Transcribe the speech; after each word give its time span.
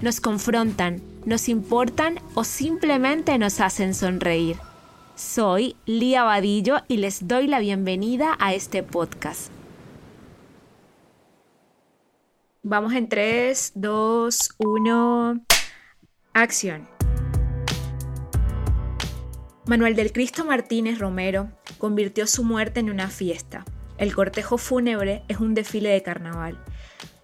nos 0.00 0.20
confrontan, 0.20 1.02
nos 1.26 1.48
importan 1.48 2.18
o 2.34 2.44
simplemente 2.44 3.36
nos 3.38 3.60
hacen 3.60 3.94
sonreír. 3.94 4.56
Soy 5.14 5.76
Lía 5.84 6.24
Vadillo 6.24 6.78
y 6.88 6.96
les 6.96 7.28
doy 7.28 7.46
la 7.46 7.58
bienvenida 7.58 8.36
a 8.38 8.54
este 8.54 8.82
podcast. 8.82 9.50
Vamos 12.62 12.94
en 12.94 13.08
3, 13.08 13.72
2, 13.74 14.54
1, 14.58 15.40
acción. 16.32 16.88
Manuel 19.66 19.94
del 19.96 20.12
Cristo 20.12 20.44
Martínez 20.44 20.98
Romero 20.98 21.50
convirtió 21.78 22.26
su 22.26 22.42
muerte 22.42 22.80
en 22.80 22.90
una 22.90 23.08
fiesta. 23.08 23.64
El 23.98 24.14
cortejo 24.14 24.56
fúnebre 24.56 25.22
es 25.28 25.40
un 25.40 25.52
desfile 25.52 25.90
de 25.90 26.02
carnaval. 26.02 26.58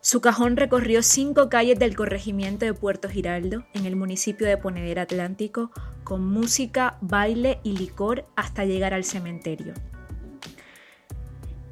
Su 0.06 0.20
cajón 0.20 0.56
recorrió 0.56 1.02
cinco 1.02 1.48
calles 1.48 1.80
del 1.80 1.96
corregimiento 1.96 2.64
de 2.64 2.74
Puerto 2.74 3.08
Giraldo, 3.08 3.64
en 3.74 3.86
el 3.86 3.96
municipio 3.96 4.46
de 4.46 4.56
Ponedera 4.56 5.02
Atlántico, 5.02 5.72
con 6.04 6.24
música, 6.24 6.96
baile 7.00 7.58
y 7.64 7.76
licor 7.76 8.24
hasta 8.36 8.64
llegar 8.64 8.94
al 8.94 9.02
cementerio. 9.02 9.74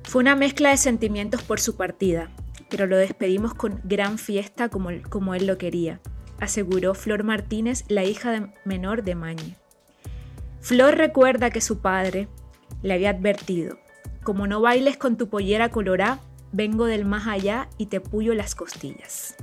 Fue 0.02 0.20
una 0.20 0.34
mezcla 0.34 0.70
de 0.70 0.78
sentimientos 0.78 1.42
por 1.42 1.60
su 1.60 1.76
partida, 1.76 2.32
pero 2.70 2.88
lo 2.88 2.96
despedimos 2.96 3.54
con 3.54 3.80
gran 3.84 4.18
fiesta 4.18 4.68
como, 4.68 4.90
como 5.08 5.36
él 5.36 5.46
lo 5.46 5.56
quería, 5.56 6.00
aseguró 6.40 6.94
Flor 6.94 7.22
Martínez, 7.22 7.84
la 7.86 8.02
hija 8.02 8.52
menor 8.64 9.04
de 9.04 9.14
Mañe. 9.14 9.56
Flor 10.60 10.96
recuerda 10.96 11.50
que 11.50 11.60
su 11.60 11.78
padre 11.78 12.26
le 12.82 12.94
había 12.94 13.10
advertido, 13.10 13.78
como 14.24 14.48
no 14.48 14.60
bailes 14.60 14.96
con 14.96 15.16
tu 15.16 15.28
pollera 15.28 15.68
colorá, 15.68 16.18
vengo 16.54 16.86
del 16.86 17.04
más 17.04 17.26
allá 17.26 17.68
y 17.78 17.86
te 17.86 18.00
puyo 18.00 18.32
las 18.32 18.54
costillas. 18.54 19.34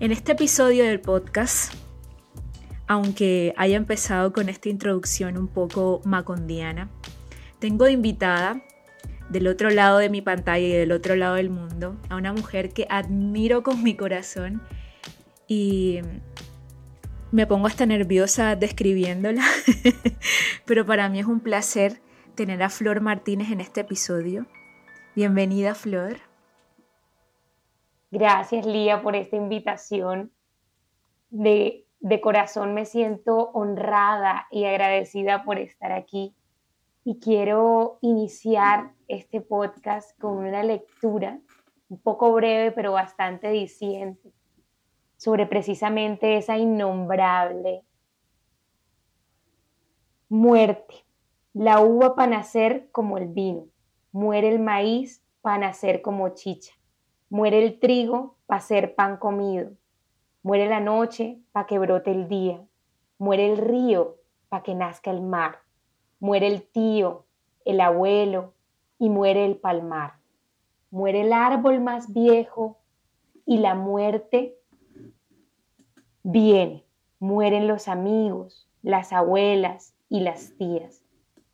En 0.00 0.10
este 0.10 0.32
episodio 0.32 0.84
del 0.84 0.98
podcast, 0.98 1.74
aunque 2.86 3.52
haya 3.58 3.76
empezado 3.76 4.32
con 4.32 4.48
esta 4.48 4.70
introducción 4.70 5.36
un 5.36 5.48
poco 5.48 6.00
macondiana, 6.04 6.88
tengo 7.58 7.86
invitada 7.86 8.62
del 9.28 9.46
otro 9.46 9.68
lado 9.68 9.98
de 9.98 10.08
mi 10.08 10.22
pantalla 10.22 10.66
y 10.66 10.72
del 10.72 10.90
otro 10.90 11.16
lado 11.16 11.34
del 11.34 11.50
mundo 11.50 12.00
a 12.08 12.16
una 12.16 12.32
mujer 12.32 12.70
que 12.70 12.86
admiro 12.88 13.62
con 13.62 13.82
mi 13.82 13.94
corazón 13.94 14.62
y 15.46 16.00
me 17.30 17.46
pongo 17.46 17.66
hasta 17.66 17.84
nerviosa 17.84 18.56
describiéndola, 18.56 19.44
pero 20.64 20.86
para 20.86 21.10
mí 21.10 21.20
es 21.20 21.26
un 21.26 21.40
placer 21.40 22.00
tener 22.36 22.62
a 22.62 22.70
Flor 22.70 23.02
Martínez 23.02 23.50
en 23.50 23.60
este 23.60 23.82
episodio. 23.82 24.46
Bienvenida, 25.14 25.74
Flor. 25.74 26.16
Gracias, 28.10 28.64
Lía, 28.64 29.02
por 29.02 29.14
esta 29.14 29.36
invitación. 29.36 30.32
De, 31.28 31.86
corazón 32.22 32.72
me 32.72 32.86
siento 32.86 33.50
honrada 33.52 34.46
y 34.50 34.64
agradecida 34.64 35.44
por 35.44 35.58
estar 35.58 35.92
aquí. 35.92 36.34
Y 37.04 37.18
quiero 37.20 37.98
iniciar 38.00 38.92
este 39.06 39.42
podcast 39.42 40.18
con 40.18 40.38
una 40.38 40.62
lectura 40.62 41.38
un 41.90 41.98
poco 42.00 42.32
breve, 42.32 42.72
pero 42.72 42.92
bastante 42.92 43.50
diciente, 43.50 44.32
sobre 45.18 45.44
precisamente 45.44 46.38
esa 46.38 46.56
innombrable 46.56 47.84
muerte. 50.30 51.04
La 51.52 51.80
uva 51.80 52.14
para 52.14 52.38
nacer 52.38 52.88
como 52.92 53.18
el 53.18 53.28
vino 53.28 53.71
Muere 54.12 54.50
el 54.50 54.58
maíz 54.58 55.24
para 55.40 55.56
nacer 55.56 56.02
como 56.02 56.28
chicha. 56.30 56.74
Muere 57.30 57.64
el 57.64 57.80
trigo 57.80 58.36
para 58.44 58.60
ser 58.60 58.94
pan 58.94 59.16
comido. 59.16 59.70
Muere 60.42 60.68
la 60.68 60.80
noche 60.80 61.38
para 61.50 61.66
que 61.66 61.78
brote 61.78 62.10
el 62.10 62.28
día. 62.28 62.62
Muere 63.16 63.50
el 63.50 63.56
río 63.56 64.18
para 64.50 64.62
que 64.62 64.74
nazca 64.74 65.10
el 65.10 65.22
mar. 65.22 65.60
Muere 66.20 66.46
el 66.46 66.62
tío, 66.62 67.24
el 67.64 67.80
abuelo 67.80 68.52
y 68.98 69.08
muere 69.08 69.46
el 69.46 69.56
palmar. 69.56 70.16
Muere 70.90 71.22
el 71.22 71.32
árbol 71.32 71.80
más 71.80 72.12
viejo 72.12 72.76
y 73.46 73.58
la 73.58 73.74
muerte 73.74 74.58
viene. 76.22 76.84
Mueren 77.18 77.66
los 77.66 77.88
amigos, 77.88 78.68
las 78.82 79.14
abuelas 79.14 79.94
y 80.10 80.20
las 80.20 80.54
tías. 80.58 81.02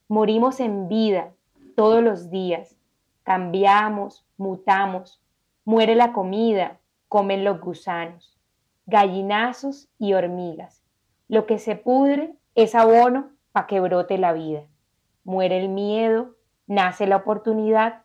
Morimos 0.09 0.59
en 0.59 0.89
vida 0.89 1.35
todos 1.79 2.03
los 2.03 2.29
días. 2.29 2.77
Cambiamos, 3.23 4.27
mutamos, 4.37 5.23
muere 5.65 5.95
la 5.95 6.13
comida, 6.13 6.81
comen 7.07 7.45
los 7.45 7.61
gusanos, 7.61 8.37
gallinazos 8.87 9.89
y 9.97 10.15
hormigas. 10.15 10.83
Lo 11.29 11.47
que 11.47 11.61
se 11.61 11.77
pudre 11.77 12.35
es 12.57 12.75
abono 12.75 13.31
para 13.53 13.69
que 13.69 13.79
brote 13.79 14.19
la 14.19 14.33
vida. 14.33 14.65
Muere 15.23 15.59
el 15.59 15.69
miedo, 15.69 16.35
nace 16.67 17.07
la 17.07 17.19
oportunidad, 17.19 18.03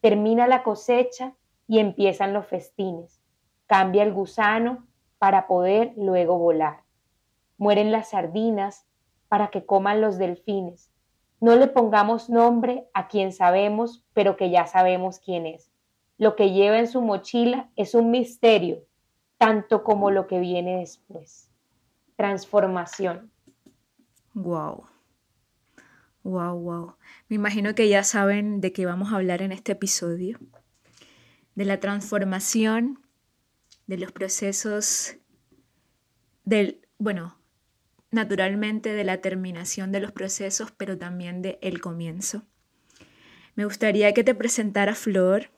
termina 0.00 0.46
la 0.46 0.62
cosecha 0.62 1.34
y 1.68 1.78
empiezan 1.78 2.32
los 2.32 2.46
festines. 2.46 3.20
Cambia 3.66 4.02
el 4.02 4.14
gusano 4.14 4.86
para 5.18 5.46
poder 5.46 5.92
luego 5.94 6.38
volar. 6.38 6.84
Mueren 7.58 7.92
las 7.92 8.08
sardinas 8.08 8.86
para 9.28 9.48
que 9.48 9.66
coman 9.66 10.00
los 10.00 10.16
delfines 10.16 10.89
no 11.40 11.56
le 11.56 11.66
pongamos 11.66 12.28
nombre 12.28 12.88
a 12.92 13.08
quien 13.08 13.32
sabemos, 13.32 14.04
pero 14.12 14.36
que 14.36 14.50
ya 14.50 14.66
sabemos 14.66 15.18
quién 15.18 15.46
es. 15.46 15.70
Lo 16.18 16.36
que 16.36 16.52
lleva 16.52 16.78
en 16.78 16.86
su 16.86 17.00
mochila 17.00 17.70
es 17.76 17.94
un 17.94 18.10
misterio, 18.10 18.84
tanto 19.38 19.82
como 19.82 20.10
lo 20.10 20.26
que 20.26 20.38
viene 20.38 20.80
después. 20.80 21.50
Transformación. 22.16 23.30
Wow. 24.34 24.84
Wow, 26.22 26.58
wow. 26.58 26.94
Me 27.28 27.36
imagino 27.36 27.74
que 27.74 27.88
ya 27.88 28.04
saben 28.04 28.60
de 28.60 28.74
qué 28.74 28.84
vamos 28.84 29.12
a 29.12 29.16
hablar 29.16 29.40
en 29.40 29.52
este 29.52 29.72
episodio. 29.72 30.38
De 31.54 31.64
la 31.64 31.80
transformación, 31.80 33.00
de 33.86 33.96
los 33.96 34.12
procesos 34.12 35.16
del, 36.44 36.86
bueno, 36.98 37.39
naturalmente 38.10 38.92
de 38.92 39.04
la 39.04 39.20
terminación 39.20 39.92
de 39.92 40.00
los 40.00 40.12
procesos, 40.12 40.72
pero 40.72 40.98
también 40.98 41.42
de 41.42 41.58
el 41.62 41.80
comienzo. 41.80 42.42
Me 43.54 43.64
gustaría 43.64 44.12
que 44.14 44.24
te 44.24 44.34
presentara 44.34 44.94
Flor 44.94 45.50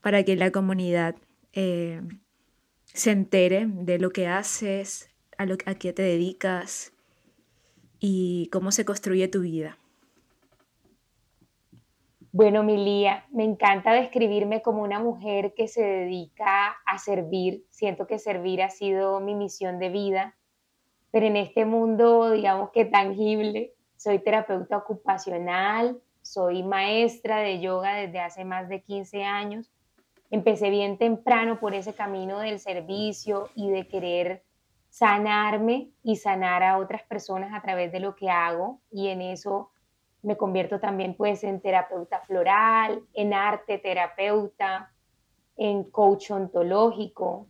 para 0.00 0.22
que 0.22 0.36
la 0.36 0.50
comunidad 0.52 1.16
eh, 1.52 2.00
se 2.84 3.10
entere 3.10 3.66
de 3.66 3.98
lo 3.98 4.10
que 4.10 4.28
haces, 4.28 5.10
a, 5.38 5.46
lo, 5.46 5.56
a 5.66 5.74
qué 5.74 5.92
te 5.92 6.02
dedicas 6.02 6.92
y 7.98 8.48
cómo 8.52 8.72
se 8.72 8.84
construye 8.84 9.28
tu 9.28 9.40
vida. 9.40 9.78
Bueno, 12.30 12.62
Milía, 12.62 13.24
me 13.32 13.44
encanta 13.44 13.94
describirme 13.94 14.60
como 14.60 14.82
una 14.82 15.00
mujer 15.00 15.54
que 15.56 15.68
se 15.68 15.82
dedica 15.82 16.76
a 16.84 16.98
servir. 16.98 17.64
Siento 17.70 18.06
que 18.06 18.18
servir 18.18 18.62
ha 18.62 18.68
sido 18.68 19.20
mi 19.20 19.34
misión 19.34 19.78
de 19.78 19.88
vida 19.88 20.36
pero 21.16 21.28
en 21.28 21.36
este 21.36 21.64
mundo, 21.64 22.30
digamos 22.30 22.72
que 22.72 22.84
tangible, 22.84 23.72
soy 23.96 24.18
terapeuta 24.18 24.76
ocupacional, 24.76 25.98
soy 26.20 26.62
maestra 26.62 27.38
de 27.38 27.58
yoga 27.58 27.94
desde 27.94 28.20
hace 28.20 28.44
más 28.44 28.68
de 28.68 28.82
15 28.82 29.24
años. 29.24 29.72
Empecé 30.30 30.68
bien 30.68 30.98
temprano 30.98 31.58
por 31.58 31.74
ese 31.74 31.94
camino 31.94 32.40
del 32.40 32.60
servicio 32.60 33.48
y 33.54 33.70
de 33.70 33.88
querer 33.88 34.42
sanarme 34.90 35.88
y 36.02 36.16
sanar 36.16 36.62
a 36.62 36.76
otras 36.76 37.02
personas 37.04 37.54
a 37.54 37.62
través 37.62 37.92
de 37.92 38.00
lo 38.00 38.14
que 38.14 38.28
hago 38.28 38.82
y 38.90 39.08
en 39.08 39.22
eso 39.22 39.70
me 40.20 40.36
convierto 40.36 40.80
también 40.80 41.14
pues 41.14 41.44
en 41.44 41.62
terapeuta 41.62 42.20
floral, 42.20 43.00
en 43.14 43.32
arte 43.32 43.78
terapeuta, 43.78 44.92
en 45.56 45.84
coach 45.84 46.30
ontológico, 46.30 47.46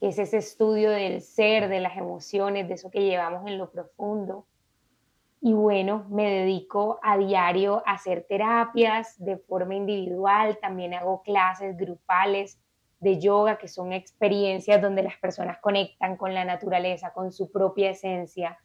es 0.00 0.18
ese 0.18 0.38
estudio 0.38 0.90
del 0.90 1.20
ser, 1.20 1.68
de 1.68 1.80
las 1.80 1.96
emociones, 1.96 2.68
de 2.68 2.74
eso 2.74 2.90
que 2.90 3.02
llevamos 3.02 3.46
en 3.46 3.58
lo 3.58 3.70
profundo. 3.70 4.46
Y 5.42 5.52
bueno, 5.52 6.06
me 6.10 6.30
dedico 6.30 6.98
a 7.02 7.16
diario 7.18 7.82
a 7.86 7.92
hacer 7.92 8.26
terapias 8.28 9.22
de 9.22 9.36
forma 9.36 9.74
individual, 9.74 10.58
también 10.60 10.94
hago 10.94 11.22
clases 11.22 11.76
grupales 11.76 12.58
de 12.98 13.18
yoga, 13.18 13.56
que 13.56 13.68
son 13.68 13.92
experiencias 13.92 14.80
donde 14.82 15.02
las 15.02 15.16
personas 15.16 15.58
conectan 15.58 16.16
con 16.16 16.34
la 16.34 16.44
naturaleza, 16.44 17.12
con 17.12 17.32
su 17.32 17.50
propia 17.50 17.90
esencia. 17.90 18.58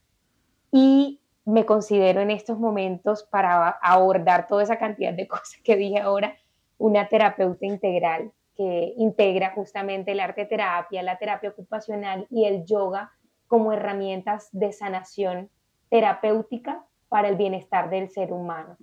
Y 0.71 1.21
me 1.45 1.65
considero 1.65 2.21
en 2.21 2.31
estos 2.31 2.59
momentos, 2.59 3.23
para 3.23 3.69
abordar 3.69 4.47
toda 4.47 4.63
esa 4.63 4.77
cantidad 4.77 5.13
de 5.13 5.27
cosas 5.29 5.59
que 5.63 5.75
dije 5.75 5.99
ahora, 5.99 6.35
una 6.77 7.07
terapeuta 7.07 7.65
integral 7.65 8.31
que 8.55 8.93
integra 8.97 9.51
justamente 9.51 10.11
el 10.11 10.19
arte 10.19 10.45
terapia, 10.45 11.03
la 11.03 11.17
terapia 11.17 11.49
ocupacional 11.49 12.27
y 12.29 12.45
el 12.45 12.65
yoga 12.65 13.11
como 13.47 13.73
herramientas 13.73 14.49
de 14.51 14.71
sanación 14.71 15.49
terapéutica 15.89 16.83
para 17.09 17.29
el 17.29 17.35
bienestar 17.35 17.89
del 17.89 18.09
ser 18.09 18.33
humano. 18.33 18.77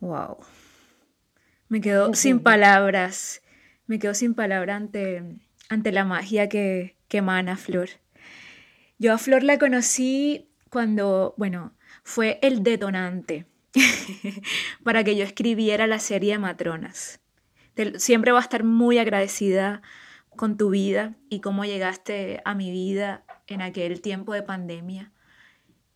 Wow. 0.00 0.38
Me 1.68 1.80
quedo 1.80 2.14
sin 2.14 2.42
palabras. 2.42 3.42
Me 3.86 3.98
quedo 3.98 4.14
sin 4.14 4.34
palabras 4.34 4.76
ante, 4.76 5.40
ante 5.68 5.92
la 5.92 6.04
magia 6.04 6.48
que, 6.48 6.96
que 7.08 7.18
emana 7.18 7.56
Flor. 7.56 7.88
Yo 8.98 9.12
a 9.12 9.18
Flor 9.18 9.42
la 9.42 9.58
conocí 9.58 10.50
cuando, 10.70 11.34
bueno, 11.36 11.74
fue 12.02 12.38
el 12.42 12.62
detonante 12.62 13.46
para 14.84 15.04
que 15.04 15.16
yo 15.16 15.24
escribiera 15.24 15.86
la 15.86 15.98
serie 15.98 16.32
de 16.32 16.38
Matronas. 16.38 17.19
Siempre 17.96 18.32
voy 18.32 18.38
a 18.38 18.42
estar 18.42 18.64
muy 18.64 18.98
agradecida 18.98 19.82
con 20.36 20.56
tu 20.56 20.70
vida 20.70 21.14
y 21.28 21.40
cómo 21.40 21.64
llegaste 21.64 22.40
a 22.44 22.54
mi 22.54 22.70
vida 22.70 23.24
en 23.46 23.62
aquel 23.62 24.00
tiempo 24.00 24.32
de 24.32 24.42
pandemia. 24.42 25.12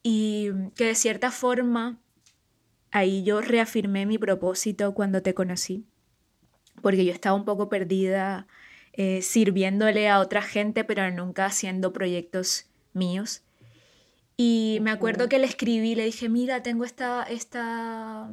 Y 0.02 0.50
que 0.76 0.86
de 0.86 0.94
cierta 0.94 1.30
forma 1.30 1.98
ahí 2.90 3.24
yo 3.24 3.40
reafirmé 3.40 4.06
mi 4.06 4.18
propósito 4.18 4.94
cuando 4.94 5.22
te 5.22 5.34
conocí, 5.34 5.86
porque 6.82 7.04
yo 7.04 7.12
estaba 7.12 7.34
un 7.34 7.44
poco 7.44 7.68
perdida 7.68 8.46
eh, 8.92 9.22
sirviéndole 9.22 10.08
a 10.08 10.20
otra 10.20 10.42
gente, 10.42 10.84
pero 10.84 11.10
nunca 11.10 11.46
haciendo 11.46 11.92
proyectos 11.92 12.66
míos. 12.92 13.42
Y 14.36 14.78
me 14.82 14.90
acuerdo 14.90 15.28
que 15.28 15.38
le 15.38 15.46
escribí, 15.46 15.94
le 15.94 16.04
dije, 16.04 16.28
mira, 16.28 16.62
tengo 16.62 16.84
esta, 16.84 17.24
esta, 17.24 18.30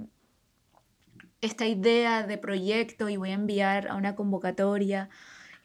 esta 1.42 1.66
idea 1.66 2.26
de 2.26 2.38
proyecto 2.38 3.10
y 3.10 3.18
voy 3.18 3.32
a 3.32 3.36
enviar 3.36 3.88
a 3.88 3.96
una 3.96 4.16
convocatoria. 4.16 5.10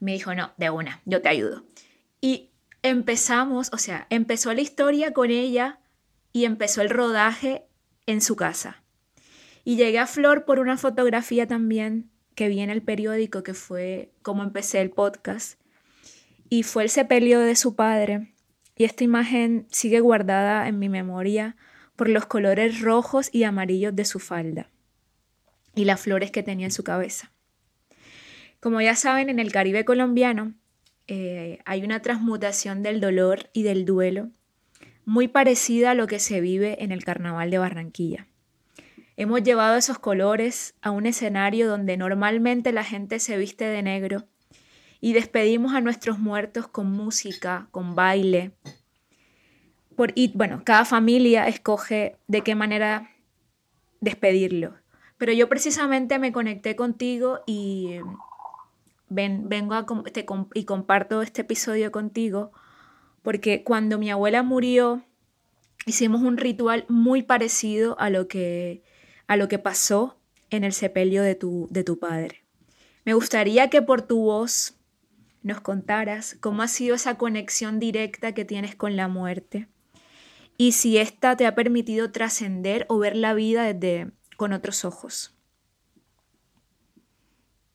Me 0.00 0.12
dijo, 0.12 0.34
no, 0.34 0.52
de 0.56 0.70
una, 0.70 1.02
yo 1.04 1.22
te 1.22 1.28
ayudo. 1.28 1.64
Y 2.20 2.50
empezamos, 2.82 3.70
o 3.72 3.78
sea, 3.78 4.06
empezó 4.10 4.52
la 4.54 4.62
historia 4.62 5.12
con 5.12 5.30
ella 5.30 5.80
y 6.32 6.44
empezó 6.46 6.80
el 6.80 6.90
rodaje 6.90 7.66
en 8.06 8.20
su 8.20 8.36
casa. 8.36 8.82
Y 9.64 9.76
llegué 9.76 9.98
a 9.98 10.06
Flor 10.06 10.44
por 10.44 10.58
una 10.58 10.78
fotografía 10.78 11.46
también 11.46 12.10
que 12.34 12.48
vi 12.48 12.60
en 12.60 12.70
el 12.70 12.82
periódico, 12.82 13.42
que 13.42 13.54
fue 13.54 14.12
como 14.22 14.42
empecé 14.42 14.80
el 14.80 14.90
podcast. 14.90 15.60
Y 16.48 16.62
fue 16.62 16.84
el 16.84 16.90
sepelio 16.90 17.40
de 17.40 17.56
su 17.56 17.74
padre. 17.74 18.32
Y 18.76 18.84
esta 18.84 19.04
imagen 19.04 19.66
sigue 19.70 20.00
guardada 20.00 20.68
en 20.68 20.78
mi 20.78 20.88
memoria 20.88 21.56
por 21.96 22.08
los 22.08 22.26
colores 22.26 22.80
rojos 22.80 23.30
y 23.32 23.44
amarillos 23.44 23.96
de 23.96 24.04
su 24.04 24.20
falda 24.20 24.70
y 25.76 25.84
las 25.84 26.00
flores 26.00 26.32
que 26.32 26.42
tenía 26.42 26.66
en 26.66 26.72
su 26.72 26.82
cabeza. 26.82 27.30
Como 28.58 28.80
ya 28.80 28.96
saben, 28.96 29.28
en 29.28 29.38
el 29.38 29.52
Caribe 29.52 29.84
colombiano 29.84 30.54
eh, 31.06 31.60
hay 31.64 31.84
una 31.84 32.02
transmutación 32.02 32.82
del 32.82 33.00
dolor 33.00 33.50
y 33.52 33.62
del 33.62 33.84
duelo 33.84 34.30
muy 35.04 35.28
parecida 35.28 35.92
a 35.92 35.94
lo 35.94 36.08
que 36.08 36.18
se 36.18 36.40
vive 36.40 36.82
en 36.82 36.90
el 36.90 37.04
Carnaval 37.04 37.50
de 37.50 37.58
Barranquilla. 37.58 38.26
Hemos 39.16 39.42
llevado 39.44 39.76
esos 39.76 40.00
colores 40.00 40.74
a 40.82 40.90
un 40.90 41.06
escenario 41.06 41.68
donde 41.68 41.96
normalmente 41.96 42.72
la 42.72 42.82
gente 42.82 43.20
se 43.20 43.38
viste 43.38 43.66
de 43.66 43.82
negro 43.82 44.24
y 45.00 45.12
despedimos 45.12 45.74
a 45.74 45.80
nuestros 45.80 46.18
muertos 46.18 46.66
con 46.66 46.90
música, 46.90 47.68
con 47.70 47.94
baile. 47.94 48.50
Por, 49.94 50.12
y 50.14 50.32
bueno, 50.34 50.62
cada 50.64 50.84
familia 50.84 51.46
escoge 51.46 52.16
de 52.26 52.40
qué 52.40 52.54
manera 52.54 53.10
despedirlo. 54.00 54.74
Pero 55.18 55.32
yo 55.32 55.48
precisamente 55.48 56.18
me 56.18 56.32
conecté 56.32 56.76
contigo 56.76 57.40
y 57.46 58.00
ven, 59.08 59.48
vengo 59.48 59.74
a, 59.74 59.86
y 60.54 60.64
comparto 60.64 61.22
este 61.22 61.42
episodio 61.42 61.90
contigo 61.90 62.52
porque 63.22 63.64
cuando 63.64 63.98
mi 63.98 64.10
abuela 64.10 64.42
murió 64.42 65.04
hicimos 65.84 66.22
un 66.22 66.36
ritual 66.36 66.84
muy 66.88 67.22
parecido 67.22 67.98
a 67.98 68.10
lo 68.10 68.28
que 68.28 68.82
a 69.26 69.36
lo 69.36 69.48
que 69.48 69.58
pasó 69.58 70.16
en 70.50 70.62
el 70.62 70.72
sepelio 70.72 71.22
de 71.22 71.34
tu, 71.34 71.66
de 71.70 71.82
tu 71.82 71.98
padre. 71.98 72.44
Me 73.04 73.14
gustaría 73.14 73.68
que 73.70 73.82
por 73.82 74.02
tu 74.02 74.20
voz 74.20 74.76
nos 75.42 75.60
contaras 75.60 76.36
cómo 76.40 76.62
ha 76.62 76.68
sido 76.68 76.94
esa 76.94 77.18
conexión 77.18 77.80
directa 77.80 78.32
que 78.32 78.44
tienes 78.44 78.76
con 78.76 78.96
la 78.96 79.08
muerte 79.08 79.68
y 80.56 80.72
si 80.72 80.98
ésta 80.98 81.36
te 81.36 81.46
ha 81.46 81.54
permitido 81.54 82.10
trascender 82.12 82.86
o 82.88 82.98
ver 82.98 83.16
la 83.16 83.34
vida 83.34 83.72
desde 83.72 84.12
con 84.36 84.52
otros 84.52 84.84
ojos. 84.84 85.34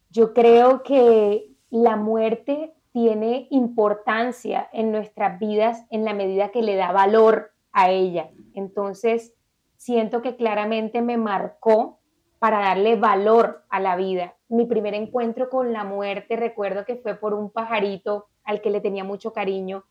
Yo 0.09 0.33
creo 0.33 0.83
que 0.83 1.51
la 1.69 1.95
muerte 1.95 2.73
tiene 2.91 3.47
importancia 3.49 4.69
en 4.73 4.91
nuestras 4.91 5.39
vidas 5.39 5.85
en 5.89 6.03
la 6.03 6.13
medida 6.13 6.49
que 6.49 6.61
le 6.61 6.75
da 6.75 6.91
valor 6.91 7.51
a 7.71 7.89
ella. 7.89 8.29
Entonces, 8.53 9.33
siento 9.77 10.21
que 10.21 10.35
claramente 10.35 11.01
me 11.01 11.17
marcó 11.17 11.99
para 12.39 12.59
darle 12.59 12.95
valor 12.95 13.63
a 13.69 13.79
la 13.79 13.95
vida. 13.95 14.35
Mi 14.49 14.65
primer 14.65 14.93
encuentro 14.95 15.49
con 15.49 15.71
la 15.71 15.83
muerte, 15.83 16.35
recuerdo 16.35 16.85
que 16.85 16.97
fue 16.97 17.15
por 17.15 17.33
un 17.33 17.49
pajarito 17.49 18.27
al 18.43 18.61
que 18.61 18.71
le 18.71 18.81
tenía 18.81 19.03
mucho 19.03 19.31
cariño, 19.31 19.85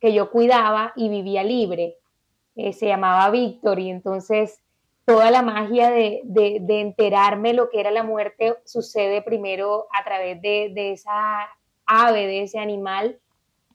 que 0.00 0.14
yo 0.14 0.30
cuidaba 0.30 0.92
y 0.96 1.08
vivía 1.08 1.42
libre. 1.44 1.98
Eh, 2.54 2.72
se 2.72 2.86
llamaba 2.86 3.30
Víctor 3.30 3.78
y 3.78 3.90
entonces 3.90 4.62
toda 5.06 5.30
la 5.30 5.40
magia 5.40 5.90
de, 5.90 6.22
de, 6.24 6.80
enterarme 6.80 7.54
lo 7.54 7.70
que 7.70 7.80
era 7.80 7.90
la 7.90 8.02
muerte 8.02 8.56
sucede 8.64 9.22
primero 9.22 9.86
a 9.98 10.04
través 10.04 10.42
de, 10.42 10.72
de 10.74 10.92
esa 10.92 11.48
ave, 11.86 12.26
de 12.26 12.42
ese 12.42 12.58
animal. 12.58 13.18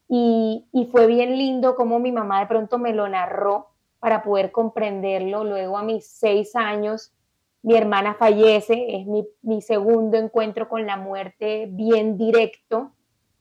Y, 0.09 0.65
y, 0.73 0.87
fue 0.87 1.07
bien 1.07 1.37
lindo 1.37 1.75
como 1.75 1.99
mi 1.99 2.11
mamá 2.11 2.41
de 2.41 2.47
pronto 2.47 2.77
me 2.77 2.93
lo 2.93 3.07
narró 3.07 3.69
para 3.99 4.23
poder 4.23 4.51
comprenderlo. 4.51 5.45
Luego 5.45 5.77
a 5.77 5.83
mis 5.83 6.05
seis 6.05 6.53
años, 6.53 7.13
mi 7.63 7.77
hermana 7.77 8.15
fallece, 8.15 8.97
es 8.97 9.05
mi, 9.41 9.61
segundo 9.61 10.17
encuentro 10.17 10.67
con 10.67 10.85
la 10.85 10.97
muerte 10.97 11.67
bien 11.69 12.17
directo, 12.17 12.91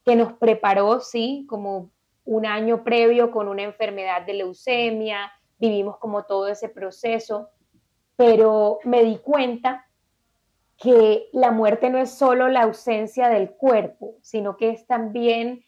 que 0.05 0.15
nos 0.15 0.35
preparó, 0.35 1.01
sí, 1.01 1.47
como 1.49 1.91
un 2.25 2.47
año 2.47 2.85
previo 2.85 3.33
con 3.33 3.49
una 3.49 3.63
enfermedad 3.63 4.23
de 4.25 4.35
leucemia, 4.35 5.33
vivimos 5.59 5.97
como 5.97 6.25
todo 6.25 6.49
ese 6.49 6.69
proceso, 6.69 7.49
pero 8.21 8.81
me 8.85 9.03
di 9.03 9.17
cuenta 9.17 9.87
que 10.77 11.31
la 11.33 11.53
muerte 11.53 11.89
no 11.89 11.97
es 11.97 12.11
solo 12.11 12.49
la 12.49 12.65
ausencia 12.65 13.31
del 13.31 13.49
cuerpo, 13.49 14.17
sino 14.21 14.59
que 14.59 14.69
es 14.69 14.87
también 14.87 15.65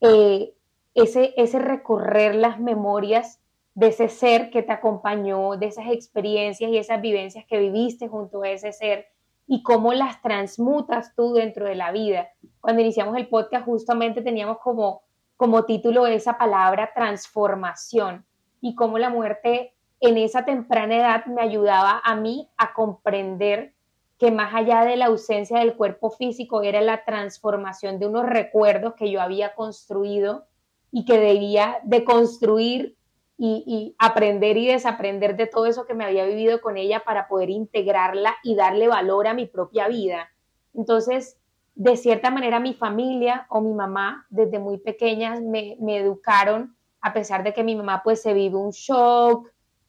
eh, 0.00 0.54
ese, 0.94 1.34
ese 1.36 1.58
recorrer 1.58 2.36
las 2.36 2.60
memorias 2.60 3.40
de 3.74 3.88
ese 3.88 4.08
ser 4.08 4.50
que 4.50 4.62
te 4.62 4.70
acompañó, 4.70 5.56
de 5.56 5.66
esas 5.66 5.88
experiencias 5.88 6.70
y 6.70 6.78
esas 6.78 7.00
vivencias 7.00 7.44
que 7.48 7.58
viviste 7.58 8.06
junto 8.06 8.42
a 8.42 8.50
ese 8.50 8.70
ser 8.70 9.06
y 9.48 9.64
cómo 9.64 9.92
las 9.92 10.22
transmutas 10.22 11.16
tú 11.16 11.32
dentro 11.32 11.66
de 11.66 11.74
la 11.74 11.90
vida. 11.90 12.28
Cuando 12.60 12.80
iniciamos 12.80 13.16
el 13.16 13.26
podcast 13.26 13.64
justamente 13.64 14.22
teníamos 14.22 14.58
como, 14.58 15.02
como 15.36 15.64
título 15.64 16.06
esa 16.06 16.38
palabra 16.38 16.92
transformación 16.94 18.24
y 18.60 18.76
cómo 18.76 18.98
la 18.98 19.10
muerte 19.10 19.74
en 20.00 20.16
esa 20.16 20.44
temprana 20.44 20.96
edad 20.96 21.26
me 21.26 21.42
ayudaba 21.42 22.00
a 22.04 22.14
mí 22.14 22.48
a 22.56 22.72
comprender 22.72 23.74
que 24.18 24.30
más 24.30 24.54
allá 24.54 24.84
de 24.84 24.96
la 24.96 25.06
ausencia 25.06 25.60
del 25.60 25.76
cuerpo 25.76 26.10
físico 26.10 26.62
era 26.62 26.80
la 26.80 27.04
transformación 27.04 27.98
de 27.98 28.06
unos 28.06 28.26
recuerdos 28.26 28.94
que 28.94 29.10
yo 29.10 29.20
había 29.20 29.54
construido 29.54 30.46
y 30.90 31.04
que 31.04 31.18
debía 31.18 31.78
de 31.84 32.04
construir 32.04 32.96
y, 33.40 33.94
aprender 33.98 34.56
y 34.56 34.66
desaprender 34.66 35.36
de 35.36 35.46
todo 35.46 35.66
eso 35.66 35.86
que 35.86 35.94
me 35.94 36.04
había 36.04 36.24
vivido 36.24 36.60
con 36.60 36.76
ella 36.76 37.04
para 37.04 37.28
poder 37.28 37.50
integrarla 37.50 38.34
y 38.42 38.56
darle 38.56 38.88
valor 38.88 39.28
a 39.28 39.34
mi 39.34 39.46
propia 39.46 39.86
vida. 39.86 40.28
Entonces, 40.74 41.38
de 41.76 41.96
cierta 41.96 42.32
manera, 42.32 42.58
mi 42.58 42.74
familia 42.74 43.46
o 43.48 43.60
mi 43.60 43.72
mamá, 43.72 44.26
desde 44.28 44.58
muy 44.58 44.78
pequeñas, 44.78 45.40
me, 45.40 45.76
me 45.80 45.98
educaron, 45.98 46.76
a 47.00 47.12
pesar 47.12 47.44
de 47.44 47.54
que 47.54 47.62
mi 47.62 47.76
mamá 47.76 48.02
pues 48.02 48.20
se 48.20 48.34
vive 48.34 48.56
un 48.56 48.70
shock, 48.70 49.48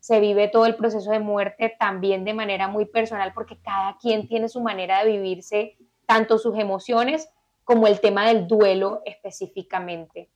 se 0.09 0.19
vive 0.19 0.47
todo 0.47 0.65
el 0.65 0.75
proceso 0.75 1.11
de 1.11 1.19
muerte 1.19 1.75
también 1.77 2.25
de 2.25 2.33
manera 2.33 2.67
muy 2.67 2.85
personal, 2.85 3.31
porque 3.31 3.61
cada 3.61 3.95
quien 3.99 4.27
tiene 4.27 4.49
su 4.49 4.59
manera 4.59 5.03
de 5.03 5.11
vivirse, 5.11 5.77
tanto 6.07 6.39
sus 6.39 6.57
emociones 6.57 7.29
como 7.63 7.85
el 7.85 7.99
tema 7.99 8.25
del 8.25 8.47
duelo 8.47 9.03
específicamente. 9.05 10.31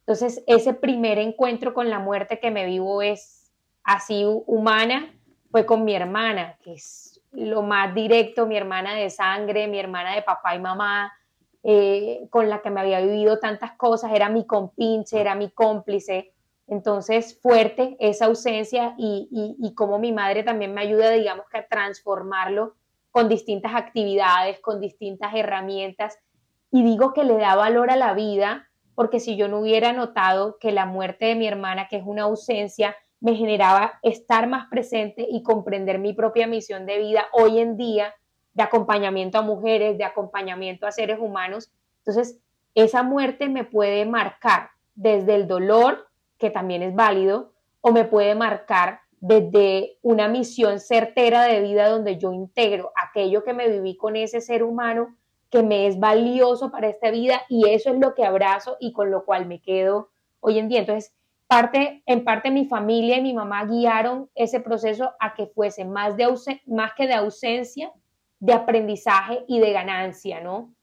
Entonces, 0.00 0.42
ese 0.48 0.74
primer 0.74 1.18
encuentro 1.18 1.72
con 1.72 1.88
la 1.88 2.00
muerte 2.00 2.40
que 2.40 2.50
me 2.50 2.66
vivo 2.66 3.00
es 3.00 3.52
así 3.84 4.24
humana, 4.26 5.14
fue 5.52 5.64
con 5.66 5.84
mi 5.84 5.94
hermana, 5.94 6.58
que 6.60 6.72
es 6.72 7.22
lo 7.30 7.62
más 7.62 7.94
directo, 7.94 8.46
mi 8.46 8.56
hermana 8.56 8.96
de 8.96 9.08
sangre, 9.08 9.68
mi 9.68 9.78
hermana 9.78 10.16
de 10.16 10.22
papá 10.22 10.56
y 10.56 10.58
mamá, 10.58 11.12
eh, 11.62 12.26
con 12.28 12.48
la 12.48 12.60
que 12.60 12.70
me 12.70 12.80
había 12.80 13.00
vivido 13.00 13.38
tantas 13.38 13.76
cosas, 13.76 14.10
era 14.12 14.28
mi 14.28 14.48
compinche, 14.48 15.20
era 15.20 15.36
mi 15.36 15.48
cómplice. 15.52 16.32
Entonces, 16.66 17.38
fuerte 17.40 17.96
esa 18.00 18.26
ausencia 18.26 18.94
y, 18.96 19.28
y, 19.58 19.74
como 19.74 19.98
mi 19.98 20.12
madre 20.12 20.42
también 20.42 20.72
me 20.72 20.80
ayuda, 20.80 21.10
digamos 21.10 21.46
a 21.52 21.66
transformarlo 21.66 22.74
con 23.10 23.28
distintas 23.28 23.74
actividades, 23.74 24.60
con 24.60 24.80
distintas 24.80 25.34
herramientas. 25.34 26.18
Y 26.70 26.82
digo 26.82 27.12
que 27.12 27.24
le 27.24 27.36
da 27.36 27.56
valor 27.56 27.90
a 27.90 27.96
la 27.96 28.14
vida, 28.14 28.68
porque 28.94 29.20
si 29.20 29.36
yo 29.36 29.48
no 29.48 29.60
hubiera 29.60 29.92
notado 29.92 30.56
que 30.58 30.72
la 30.72 30.86
muerte 30.86 31.26
de 31.26 31.34
mi 31.34 31.46
hermana, 31.46 31.88
que 31.88 31.96
es 31.96 32.04
una 32.06 32.22
ausencia, 32.22 32.96
me 33.20 33.36
generaba 33.36 34.00
estar 34.02 34.48
más 34.48 34.68
presente 34.68 35.26
y 35.30 35.42
comprender 35.42 35.98
mi 35.98 36.12
propia 36.12 36.46
misión 36.46 36.86
de 36.86 36.98
vida 36.98 37.26
hoy 37.32 37.60
en 37.60 37.76
día, 37.76 38.14
de 38.54 38.62
acompañamiento 38.62 39.38
a 39.38 39.42
mujeres, 39.42 39.96
de 39.96 40.04
acompañamiento 40.04 40.86
a 40.86 40.92
seres 40.92 41.18
humanos. 41.20 41.70
Entonces, 41.98 42.38
esa 42.74 43.02
muerte 43.02 43.48
me 43.48 43.64
puede 43.64 44.06
marcar 44.06 44.70
desde 44.94 45.34
el 45.34 45.46
dolor, 45.46 46.08
que 46.42 46.50
también 46.50 46.82
es 46.82 46.92
válido, 46.92 47.52
o 47.80 47.92
me 47.92 48.04
puede 48.04 48.34
marcar 48.34 48.98
desde 49.20 49.98
una 50.02 50.26
misión 50.26 50.80
certera 50.80 51.44
de 51.44 51.60
vida 51.60 51.88
donde 51.88 52.18
yo 52.18 52.32
integro 52.32 52.90
aquello 53.00 53.44
que 53.44 53.54
me 53.54 53.68
viví 53.68 53.96
con 53.96 54.16
ese 54.16 54.40
ser 54.40 54.64
humano 54.64 55.16
que 55.50 55.62
me 55.62 55.86
es 55.86 56.00
valioso 56.00 56.72
para 56.72 56.88
esta 56.88 57.12
vida 57.12 57.42
y 57.48 57.68
eso 57.68 57.90
es 57.90 58.00
lo 58.00 58.14
que 58.16 58.24
abrazo 58.24 58.76
y 58.80 58.92
con 58.92 59.12
lo 59.12 59.24
cual 59.24 59.46
me 59.46 59.62
quedo 59.62 60.10
hoy 60.40 60.58
en 60.58 60.68
día. 60.68 60.80
Entonces, 60.80 61.14
parte, 61.46 62.02
en 62.06 62.24
parte 62.24 62.50
mi 62.50 62.64
familia 62.64 63.18
y 63.18 63.22
mi 63.22 63.34
mamá 63.34 63.64
guiaron 63.66 64.28
ese 64.34 64.58
proceso 64.58 65.12
a 65.20 65.34
que 65.34 65.46
fuese 65.46 65.84
más, 65.84 66.16
de 66.16 66.26
más 66.66 66.92
que 66.96 67.06
de 67.06 67.14
ausencia, 67.14 67.92
de 68.40 68.52
aprendizaje 68.52 69.44
y 69.46 69.60
de 69.60 69.70
ganancia, 69.70 70.40
¿no? 70.40 70.74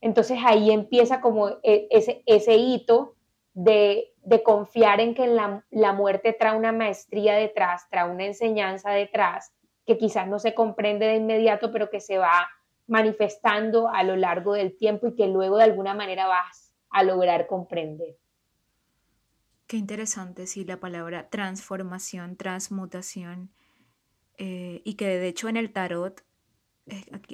Entonces 0.00 0.38
ahí 0.44 0.72
empieza 0.72 1.20
como 1.20 1.50
e, 1.62 1.86
ese, 1.90 2.24
ese 2.26 2.56
hito 2.56 3.14
de, 3.52 4.13
confiar 4.42 5.00
en 5.00 5.14
que 5.14 5.26
la, 5.26 5.64
la, 5.70 5.92
muerte 5.92 6.32
trae 6.32 6.56
una 6.56 6.72
maestría 6.72 7.34
detrás, 7.34 7.88
trae 7.90 8.10
una 8.10 8.24
enseñanza 8.24 8.90
detrás, 8.90 9.52
que 9.86 9.98
quizás 9.98 10.26
no 10.26 10.38
se 10.38 10.54
comprende 10.54 11.06
de 11.06 11.16
inmediato, 11.16 11.72
pero 11.72 11.90
que 11.90 12.00
se 12.00 12.18
va 12.18 12.48
manifestando 12.86 13.88
a 13.88 14.02
lo 14.02 14.16
largo 14.16 14.54
del 14.54 14.76
tiempo 14.76 15.08
y 15.08 15.14
que 15.14 15.26
luego 15.26 15.58
de 15.58 15.64
alguna 15.64 15.94
manera 15.94 16.26
vas 16.26 16.72
a 16.90 17.02
lograr 17.02 17.46
comprender. 17.46 18.16
Qué 19.66 19.76
interesante, 19.76 20.46
sí, 20.46 20.64
la 20.64 20.78
palabra 20.78 21.28
transformación, 21.30 22.36
transmutación, 22.36 23.50
eh, 24.36 24.82
y 24.84 24.94
que 24.94 25.06
de 25.06 25.28
hecho 25.28 25.48
en 25.48 25.56
el 25.56 25.72
tarot 25.72 26.22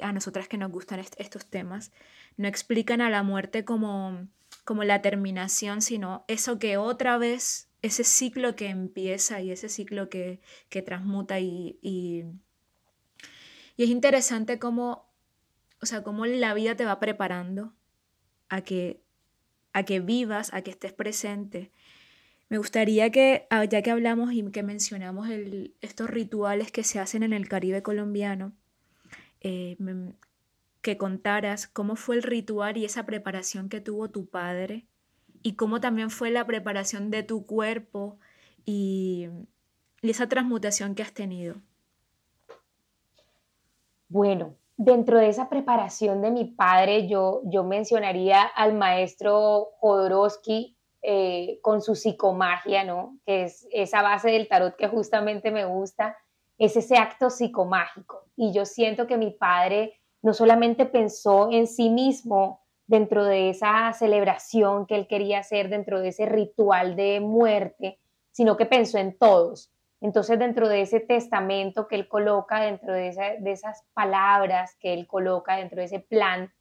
a 0.03 0.13
nosotras 0.13 0.49
que 0.49 0.59
nos 0.59 0.71
gustan 0.71 1.01
estos 1.01 1.47
temas, 1.47 1.93
no 2.37 2.47
explican 2.47 3.01
a 3.01 3.11
la 3.11 3.23
muerte 3.23 3.65
como, 3.65 4.29
como 4.65 4.85
la 4.85 5.03
terminación, 5.03 5.83
sino 5.83 6.25
eso 6.29 6.59
que 6.59 6.77
otra 6.77 7.19
vez, 7.19 7.69
ese 7.83 8.05
ciclo 8.05 8.57
que 8.57 8.69
empieza 8.69 9.41
y 9.41 9.51
ese 9.51 9.69
ciclo 9.69 10.09
que, 10.09 10.41
transmuta 10.85 11.41
y, 11.41 11.79
y, 11.83 12.25
es 13.77 13.89
interesante 13.89 14.59
cómo, 14.59 15.11
o 15.81 15.87
sea, 15.87 16.03
cómo 16.03 16.27
la 16.27 16.55
vida 16.55 16.77
te 16.77 16.85
va 16.85 17.01
preparando 17.01 17.75
a 18.49 18.61
que, 18.63 19.01
a 19.73 19.85
que 19.85 20.01
vivas, 20.01 20.53
a 20.53 20.63
que 20.63 20.71
estés 20.71 20.93
presente. 20.93 21.71
Me 22.51 22.59
gustaría 22.59 23.11
que, 23.11 23.47
ah, 23.49 23.65
ya 23.65 23.81
que 23.81 23.91
hablamos 23.91 24.33
y 24.33 24.43
que 24.51 24.63
mencionamos 24.63 25.29
estos 25.81 26.11
rituales 26.11 26.73
que 26.73 26.83
se 26.83 26.99
hacen 26.99 27.23
en 27.23 27.33
el 27.33 27.49
Caribe 27.49 27.83
colombiano, 27.83 28.53
eh, 29.41 29.77
que 30.83 30.97
contaras 30.97 31.67
cómo 31.67 31.97
fue 31.97 32.17
el 32.17 32.23
ritual 32.23 32.77
y 32.77 32.85
esa 32.85 33.05
preparación 33.05 33.69
que 33.69 33.81
tuvo 33.81 34.09
tu 34.09 34.27
padre 34.27 34.87
y 35.43 35.55
cómo 35.55 35.81
también 35.81 36.11
fue 36.11 36.31
la 36.31 36.47
preparación 36.47 37.11
de 37.11 37.23
tu 37.23 37.47
cuerpo 37.47 38.19
y, 38.65 39.29
esa 40.03 40.29
transmutación 40.29 40.95
que 40.95 41.03
has 41.03 41.13
tenido. 41.13 41.57
Bueno, 44.09 44.55
dentro 44.79 45.19
de 45.19 45.29
esa 45.29 45.51
preparación 45.51 46.23
de 46.23 46.31
mi 46.31 46.47
padre, 46.47 47.07
yo, 47.07 47.43
yo 47.45 47.65
mencionaría 47.65 48.43
al 48.43 48.73
maestro 48.73 49.69
Jodorowsky 49.81 50.79
eh, 51.03 51.59
con 51.61 51.83
su 51.83 51.97
psicomagia, 51.97 52.85
¿no? 52.85 53.19
Que 53.27 53.45
es 53.45 53.69
esa 53.73 54.01
base 54.01 54.31
del 54.31 54.49
tarot 54.49 54.75
que 54.77 54.89
justamente 54.89 55.51
me 55.51 55.67
gusta 55.67 56.17
es 56.61 56.77
ese 56.77 56.97
acto 56.97 57.31
psicomágico. 57.31 58.27
Y 58.37 58.53
yo 58.53 58.67
siento 58.67 59.07
que 59.07 59.17
mi 59.17 59.31
padre 59.31 60.00
no 60.23 60.35
solamente 60.35 60.87
pensó 60.87 61.51
en 61.51 61.67
sí 61.67 61.91
mismo 61.91 62.61
dentro 62.87 63.25
de 63.25 63.51
esa 63.51 63.93
celebración 63.93 64.87
que 64.87 64.97
él 64.97 65.07
quería 65.07 65.39
hacer, 65.39 65.69
dentro 65.69 66.01
de 66.01 66.09
ese 66.09 66.27
ritual 66.27 66.97
de 66.97 67.21
muerte, 67.21 68.01
sino 68.33 68.57
que 68.57 68.67
pensó 68.67 68.99
en 68.99 69.17
todos. 69.17 69.73
Entonces, 70.01 70.39
dentro 70.39 70.69
de 70.69 70.81
ese 70.83 70.99
testamento 70.99 71.87
que 71.87 71.95
él 71.95 72.09
coloca, 72.09 72.61
dentro 72.61 72.93
de, 72.93 73.09
esas 73.47 73.85
palabras 73.95 74.77
que 74.81 74.93
él 74.93 75.07
coloca, 75.07 75.57
dentro 75.57 75.79
de 75.79 75.85
ese 75.85 76.01
plan 76.01 76.53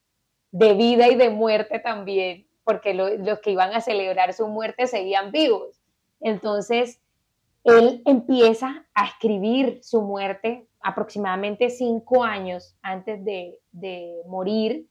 de 0.51 0.73
vida 0.73 1.07
y 1.07 1.15
de 1.15 1.29
muerte 1.29 1.79
también, 1.79 2.47
porque 2.63 2.93
los 2.93 3.39
que 3.39 3.51
iban 3.51 3.73
a 3.73 3.81
celebrar 3.81 4.33
su 4.33 4.47
muerte 4.47 4.87
seguían 4.87 5.31
vivos. 5.31 5.81
Entonces, 6.19 7.01
él 7.63 8.03
empieza 8.05 8.85
a 8.93 9.05
escribir 9.05 9.79
su 9.81 10.01
muerte 10.03 10.68
aproximadamente 10.81 11.69
cinco 11.69 12.23
años 12.23 12.75
antes 12.81 13.23
de, 13.23 13.57
morir. 14.27 14.87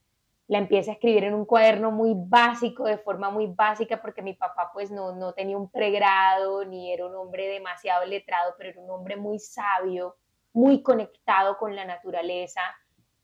La 0.47 0.59
empieza 0.59 0.91
a 0.91 0.95
escribir 0.95 1.25
en 1.25 1.35
un 1.35 1.45
cuaderno 1.45 1.91
muy 1.91 2.15
básico, 2.17 2.85
de 2.85 2.97
forma 2.97 3.31
muy 3.31 3.49
básica, 3.49 4.01
porque 4.01 4.23
mi 4.23 4.33
papá 4.33 4.71
pues 4.73 4.91
no, 4.91 5.15
no 5.15 5.35
tenía 5.35 5.59
un 5.59 5.71
pregrado, 5.71 6.65
ni 6.65 6.91
era 6.91 7.07
un 7.07 7.15
hombre 7.15 7.49
demasiado 7.49 8.07
letrado, 8.07 8.55
pero 8.57 8.71
era 8.71 8.81
un 8.81 8.91
hombre 8.91 9.17
muy 9.17 9.39
sabio, 9.39 10.17
muy 10.55 10.83
conectado 10.83 11.59
con 11.59 11.77
la 11.77 11.85
naturaleza. 11.85 12.63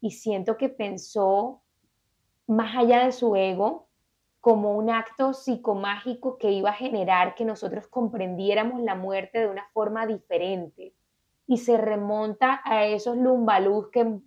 Y 0.00 0.11
siento 0.11 0.59
que 0.59 0.68
pensó 0.68 1.62
más 2.47 2.76
allá 2.76 3.06
de 3.06 3.12
su 3.12 3.35
ego, 3.37 3.88
como 4.44 4.76
un 4.76 4.90
acto 4.90 5.33
psicomágico 5.33 6.37
que 6.37 6.50
iba 6.50 6.68
a 6.68 6.75
generar 6.75 7.35
que 7.35 7.47
nosotros 7.47 7.87
comprendiéramos 7.87 8.83
la 8.83 8.94
muerte 8.94 9.38
de 9.38 9.47
una 9.47 9.66
forma 9.73 10.06
diferente. 10.06 10.92
Y 11.47 11.59
se 11.59 11.77
remonta 11.77 12.61
a 12.65 12.87
esos 12.87 13.17
lumbalús 13.17 13.89
que, 13.91 14.19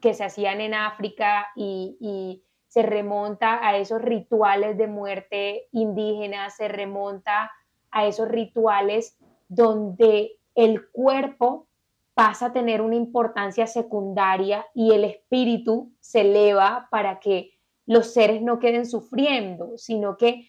que 0.00 0.14
se 0.14 0.24
hacían 0.24 0.60
en 0.60 0.74
África 0.74 1.46
y, 1.54 1.96
y 2.00 2.42
se 2.68 2.82
remonta 2.82 3.66
a 3.66 3.76
esos 3.76 4.02
rituales 4.02 4.76
de 4.76 4.86
muerte 4.86 5.68
indígenas, 5.72 6.56
se 6.56 6.68
remonta 6.68 7.50
a 7.90 8.06
esos 8.06 8.28
rituales 8.28 9.16
donde 9.48 10.38
el 10.54 10.88
cuerpo 10.90 11.68
pasa 12.14 12.46
a 12.46 12.52
tener 12.52 12.80
una 12.80 12.96
importancia 12.96 13.66
secundaria 13.66 14.66
y 14.74 14.92
el 14.92 15.04
espíritu 15.04 15.92
se 16.00 16.22
eleva 16.22 16.88
para 16.90 17.20
que 17.20 17.52
los 17.86 18.12
seres 18.12 18.42
no 18.42 18.58
queden 18.58 18.86
sufriendo, 18.86 19.76
sino 19.76 20.16
que 20.16 20.48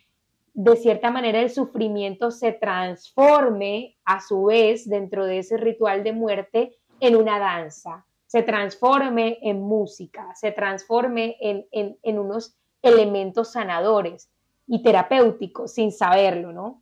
de 0.58 0.76
cierta 0.76 1.12
manera 1.12 1.40
el 1.40 1.52
sufrimiento 1.52 2.32
se 2.32 2.52
transforme 2.52 3.96
a 4.06 4.20
su 4.20 4.46
vez 4.46 4.90
dentro 4.90 5.28
de 5.28 5.38
ese 5.38 5.56
ritual 5.56 6.04
de 6.04 6.14
muerte 6.14 6.76
en 7.00 7.16
una 7.16 7.38
danza, 7.38 8.08
se 8.26 8.42
transforme 8.42 9.38
en 9.44 9.62
música, 9.62 10.34
se 10.34 10.52
transforme 10.52 11.38
en, 11.42 12.18
unos 12.18 12.58
elementos 12.82 13.52
sanadores 13.52 14.32
y 14.66 14.82
terapéuticos 14.82 15.76
sin 15.76 15.92
saberlo, 15.92 16.52
¿no? 16.52 16.82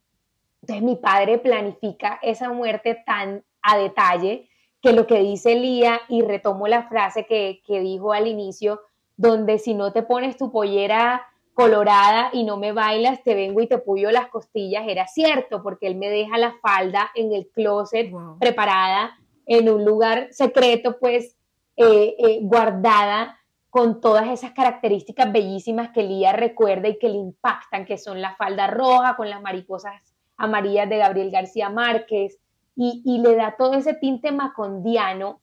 Entonces 0.62 0.82
mi 0.82 0.96
padre 0.96 1.38
planifica 1.38 2.18
esa 2.22 2.54
muerte 2.54 3.04
tan 3.06 3.44
a 3.62 3.78
detalle 3.78 4.48
que 4.82 4.94
lo 4.94 5.06
que 5.06 5.20
dice 5.20 5.54
Lía, 5.56 6.00
y 6.08 6.22
retomo 6.22 6.70
la 6.70 6.88
frase 6.88 7.26
que, 7.26 7.62
que 7.68 7.82
dijo 7.82 8.14
al 8.14 8.28
inicio, 8.28 8.80
donde 9.18 9.60
si 9.60 9.74
no 9.74 9.92
te 9.92 10.02
pones 10.02 10.38
tu 10.38 10.50
pollera 10.50 11.28
colorada 11.56 12.32
y 12.34 12.44
no 12.44 12.58
me 12.58 12.74
bailas, 12.74 13.24
te 13.24 13.34
vengo 13.34 13.62
y 13.62 13.68
te 13.68 13.78
puyo 13.78 14.12
las 14.12 14.28
costillas, 14.28 14.84
era 14.88 15.08
cierto, 15.08 15.64
porque 15.64 15.88
él 15.88 15.96
me 15.96 16.10
deja 16.10 16.38
la 16.38 16.54
falda 16.62 17.10
en 17.16 17.32
el 17.32 17.48
closet 17.48 18.12
preparada 18.40 19.18
en 19.46 19.70
un 19.70 19.86
lugar 19.86 20.28
secreto, 20.32 21.00
pues 21.00 21.38
eh, 21.78 22.16
eh, 22.20 22.40
guardada 22.42 23.40
con 23.70 24.02
todas 24.02 24.28
esas 24.28 24.52
características 24.52 25.32
bellísimas 25.32 25.92
que 25.92 26.04
Lía 26.04 26.34
recuerda 26.34 26.90
y 26.90 27.00
que 27.00 27.08
le 27.08 27.18
impactan, 27.18 27.86
que 27.86 27.98
son 27.98 28.22
la 28.22 28.36
falda 28.36 28.68
roja 28.68 29.16
con 29.16 29.30
las 29.30 29.42
mariposas 29.42 29.94
amarillas 30.36 30.90
de 30.90 30.98
Gabriel 30.98 31.32
García 31.32 31.70
Márquez, 31.70 32.38
y, 32.76 33.02
y 33.06 33.20
le 33.20 33.36
da 33.36 33.56
todo 33.58 33.76
ese 33.76 33.94
tinte 33.94 34.34
macondiano 34.34 35.40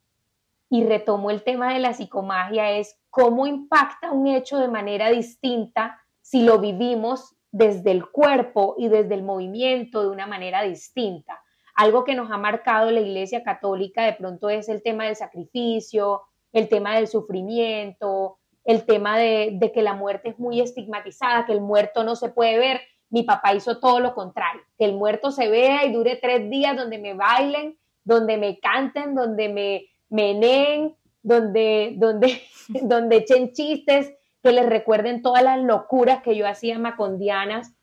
y 0.69 0.85
retomo 0.85 1.31
el 1.31 1.43
tema 1.43 1.73
de 1.73 1.81
la 1.81 1.95
psicomagia, 1.95 2.73
es 2.73 2.99
cómo 3.09 3.47
impacta 3.47 4.13
un 4.13 4.27
hecho 4.27 4.59
de 4.59 4.69
manera 4.69 5.09
distinta 5.09 6.02
si 6.33 6.41
lo 6.41 6.61
vivimos 6.61 7.37
desde 7.51 7.91
el 7.91 8.11
cuerpo 8.11 8.75
y 8.79 8.89
desde 8.89 9.13
el 9.13 9.23
movimiento 9.23 10.01
de 10.01 10.09
una 10.09 10.27
manera 10.27 10.63
distinta. 10.63 11.39
Algo 11.75 12.05
que 12.05 12.15
nos 12.15 12.31
ha 12.31 12.39
marcado 12.39 12.91
la 12.91 13.01
Iglesia 13.01 13.45
Católica 13.45 14.07
de 14.07 14.15
pronto 14.15 14.49
es 14.49 14.71
el 14.71 14.83
tema 14.83 15.05
del 15.05 15.15
sacrificio, 15.15 16.23
el 16.55 16.71
tema 16.71 16.97
del 16.97 17.07
sufrimiento, 17.07 18.39
el 18.65 18.87
tema 18.87 19.19
de, 19.19 19.71
que 19.75 19.83
la 19.83 19.93
muerte 19.93 20.31
es 20.31 20.39
muy 20.39 20.63
estigmatizada, 20.63 21.45
que 21.45 21.53
el 21.53 21.61
muerto 21.61 22.03
no 22.03 22.17
se 22.17 22.31
puede 22.31 22.59
ver. 22.59 22.81
Mi 23.11 23.25
papá 23.25 23.53
hizo 23.53 23.79
todo 23.79 24.01
lo 24.01 24.15
contrario, 24.15 24.63
que 24.79 24.87
el 24.87 24.95
muerto 24.95 25.33
se 25.33 25.51
vea 25.51 25.85
y 25.85 25.93
dure 25.93 26.17
tres 26.17 26.49
días 26.49 26.75
donde 26.75 26.97
me 26.97 27.13
bailen, 27.13 27.77
donde 28.05 28.39
me 28.39 28.59
canten, 28.59 29.15
donde 29.15 29.51
me 29.51 29.85
meneen, 30.09 30.97
donde, 31.23 31.93
donde, 31.99 32.41
donde 32.69 33.17
echen 33.17 33.53
chistes, 33.53 34.15
que 34.43 34.53
les 34.53 34.67
recuerden 34.67 35.23
todas 35.23 35.43
las 35.43 35.61
locuras 35.63 36.23
que 36.23 36.37
yo 36.37 36.47
hacía 36.47 36.79
macondianas 36.79 37.75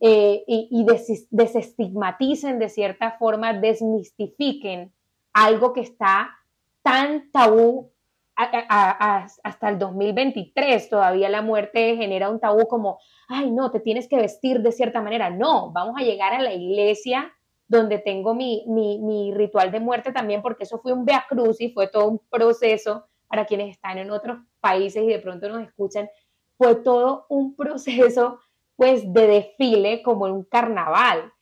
eh, 0.00 0.44
y, 0.46 0.86
desestigmaticen 1.30 2.58
de 2.58 2.68
cierta 2.68 3.12
forma, 3.18 3.52
desmistifiquen 3.52 4.92
algo 5.32 5.72
que 5.72 5.80
está 5.80 6.30
tan 6.82 7.30
tabú 7.32 7.92
hasta 8.38 9.68
el 9.68 9.80
2023 9.80 10.88
todavía 10.88 11.28
la 11.28 11.42
muerte 11.42 11.96
genera 11.96 12.30
un 12.30 12.38
tabú 12.38 12.68
como, 12.68 13.00
ay, 13.26 13.50
no, 13.50 13.72
te 13.72 13.80
tienes 13.80 14.06
que 14.06 14.16
vestir 14.16 14.60
de 14.60 14.70
cierta 14.70 15.02
manera. 15.02 15.28
No, 15.28 15.72
vamos 15.72 15.96
a 15.98 16.04
llegar 16.04 16.32
a 16.34 16.42
la 16.42 16.54
iglesia 16.54 17.32
donde 17.66 17.98
tengo 17.98 18.34
mi, 18.34 18.64
mi, 18.68 19.32
ritual 19.34 19.72
de 19.72 19.80
muerte 19.80 20.12
también, 20.12 20.40
porque 20.40 20.64
eso 20.64 20.78
fue 20.78 20.92
un 20.92 21.04
Via 21.04 21.26
Cruz 21.28 21.60
y 21.60 21.70
fue 21.70 21.88
todo 21.88 22.08
un 22.08 22.20
proceso 22.30 23.06
para 23.26 23.44
quienes 23.44 23.70
están 23.70 23.98
en 23.98 24.10
otros 24.10 24.38
países 24.60 25.02
y 25.02 25.08
de 25.08 25.18
pronto 25.18 25.48
nos 25.48 25.62
escuchan, 25.62 26.08
fue 26.56 26.74
todo 26.76 27.26
un 27.28 27.54
proceso 27.56 28.40
pues 28.76 29.12
de 29.12 29.26
desfile 29.26 30.02
como 30.02 30.26
en 30.26 30.34
un 30.34 30.44
carnaval. 30.44 31.32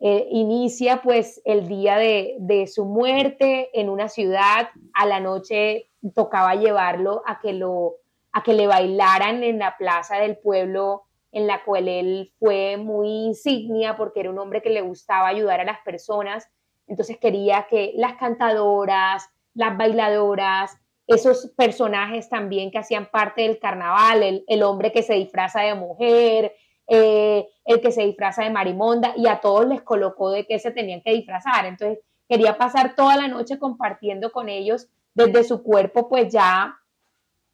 Eh, 0.00 0.28
inicia 0.30 1.00
pues 1.02 1.40
el 1.44 1.66
día 1.66 1.96
de, 1.96 2.36
de, 2.38 2.66
su 2.66 2.84
muerte 2.84 3.70
en 3.72 3.88
una 3.88 4.08
ciudad, 4.08 4.68
a 4.92 5.06
la 5.06 5.18
noche 5.18 5.90
tocaba 6.14 6.54
llevarlo 6.56 7.22
a 7.26 7.40
que, 7.40 7.52
lo, 7.52 7.96
a 8.32 8.42
que 8.42 8.52
le 8.52 8.66
bailaran 8.66 9.42
en 9.42 9.58
la 9.58 9.76
plaza 9.76 10.16
del 10.16 10.36
pueblo 10.36 11.04
en 11.34 11.48
la 11.48 11.64
cual 11.64 11.88
él 11.88 12.32
fue 12.38 12.76
muy 12.76 13.08
insignia 13.08 13.96
porque 13.96 14.20
era 14.20 14.30
un 14.30 14.38
hombre 14.38 14.62
que 14.62 14.70
le 14.70 14.82
gustaba 14.82 15.28
ayudar 15.28 15.60
a 15.60 15.64
las 15.64 15.80
personas, 15.80 16.48
entonces 16.86 17.18
quería 17.18 17.66
que 17.68 17.92
las 17.96 18.14
cantadoras, 18.14 19.28
las 19.52 19.76
bailadoras, 19.76 20.78
esos 21.06 21.52
personajes 21.56 22.28
también 22.28 22.70
que 22.70 22.78
hacían 22.78 23.10
parte 23.10 23.42
del 23.42 23.58
carnaval, 23.58 24.44
el, 24.46 24.62
hombre 24.62 24.92
que 24.92 25.02
se 25.02 25.14
disfraza 25.14 25.60
de 25.60 25.74
mujer, 25.74 26.54
eh, 26.86 27.46
el 27.64 27.80
que 27.80 27.92
se 27.92 28.02
disfraza 28.02 28.44
de 28.44 28.50
marimonda, 28.50 29.14
y 29.16 29.26
a 29.26 29.40
todos 29.40 29.66
les 29.66 29.82
colocó 29.82 30.30
de 30.30 30.46
qué 30.46 30.58
se 30.58 30.70
tenían 30.70 31.02
que 31.02 31.12
disfrazar. 31.12 31.66
Entonces 31.66 31.98
quería 32.28 32.56
pasar 32.56 32.94
toda 32.94 33.16
la 33.16 33.28
noche 33.28 33.58
compartiendo 33.58 34.32
con 34.32 34.48
ellos 34.48 34.88
desde 35.14 35.44
su 35.44 35.62
cuerpo, 35.62 36.08
pues 36.08 36.32
ya 36.32 36.76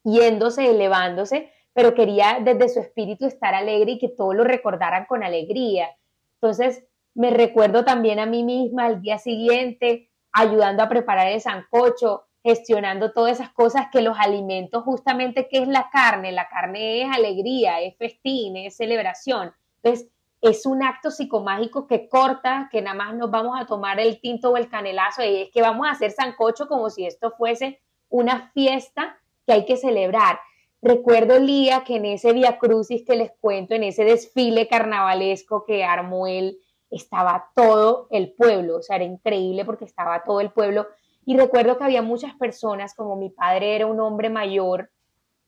yéndose, 0.03 0.69
elevándose, 0.69 1.51
pero 1.73 1.93
quería 1.93 2.39
desde 2.41 2.69
su 2.69 2.79
espíritu 2.79 3.25
estar 3.25 3.53
alegre 3.53 3.91
y 3.91 3.99
que 3.99 4.09
todos 4.09 4.35
lo 4.35 4.43
recordaran 4.43 5.05
con 5.05 5.23
alegría. 5.23 5.89
Entonces, 6.35 6.83
me 7.13 7.29
recuerdo 7.29 7.85
también 7.85 8.19
a 8.19 8.25
mí 8.25 8.43
misma 8.43 8.85
al 8.85 9.01
día 9.01 9.17
siguiente, 9.17 10.09
ayudando 10.31 10.83
a 10.83 10.89
preparar 10.89 11.27
el 11.27 11.41
sancocho, 11.41 12.23
gestionando 12.43 13.11
todas 13.11 13.33
esas 13.39 13.51
cosas 13.51 13.87
que 13.91 14.01
los 14.01 14.17
alimentos, 14.17 14.83
justamente, 14.83 15.47
¿qué 15.49 15.59
es 15.59 15.67
la 15.67 15.89
carne? 15.91 16.31
La 16.31 16.47
carne 16.47 17.03
es 17.03 17.09
alegría, 17.15 17.81
es 17.81 17.95
festín, 17.97 18.57
es 18.57 18.77
celebración. 18.77 19.53
Entonces, 19.81 20.09
es 20.41 20.65
un 20.65 20.81
acto 20.81 21.11
psicomágico 21.11 21.85
que 21.85 22.09
corta, 22.09 22.67
que 22.71 22.81
nada 22.81 22.95
más 22.95 23.15
nos 23.15 23.29
vamos 23.29 23.59
a 23.59 23.67
tomar 23.67 23.99
el 23.99 24.19
tinto 24.19 24.51
o 24.51 24.57
el 24.57 24.69
canelazo, 24.69 25.23
y 25.23 25.43
es 25.43 25.51
que 25.51 25.61
vamos 25.61 25.87
a 25.87 25.91
hacer 25.91 26.11
sancocho 26.11 26.67
como 26.67 26.89
si 26.89 27.05
esto 27.05 27.31
fuese 27.37 27.79
una 28.09 28.49
fiesta 28.53 29.17
que 29.45 29.53
hay 29.53 29.65
que 29.65 29.77
celebrar. 29.77 30.39
Recuerdo, 30.81 31.37
Lía, 31.37 31.83
que 31.83 31.97
en 31.97 32.05
ese 32.05 32.33
Via 32.33 32.57
Crucis 32.57 33.03
que 33.05 33.15
les 33.15 33.31
cuento, 33.39 33.75
en 33.75 33.83
ese 33.83 34.03
desfile 34.03 34.67
carnavalesco 34.67 35.63
que 35.63 35.83
armó 35.83 36.25
él, 36.25 36.57
estaba 36.89 37.51
todo 37.55 38.07
el 38.09 38.33
pueblo, 38.33 38.77
o 38.77 38.81
sea, 38.81 38.95
era 38.95 39.05
increíble 39.05 39.63
porque 39.63 39.85
estaba 39.85 40.23
todo 40.23 40.41
el 40.41 40.51
pueblo. 40.51 40.87
Y 41.25 41.37
recuerdo 41.37 41.77
que 41.77 41.83
había 41.83 42.01
muchas 42.01 42.35
personas, 42.35 42.93
como 42.95 43.15
mi 43.15 43.29
padre 43.29 43.75
era 43.75 43.87
un 43.87 43.99
hombre 43.99 44.29
mayor, 44.29 44.89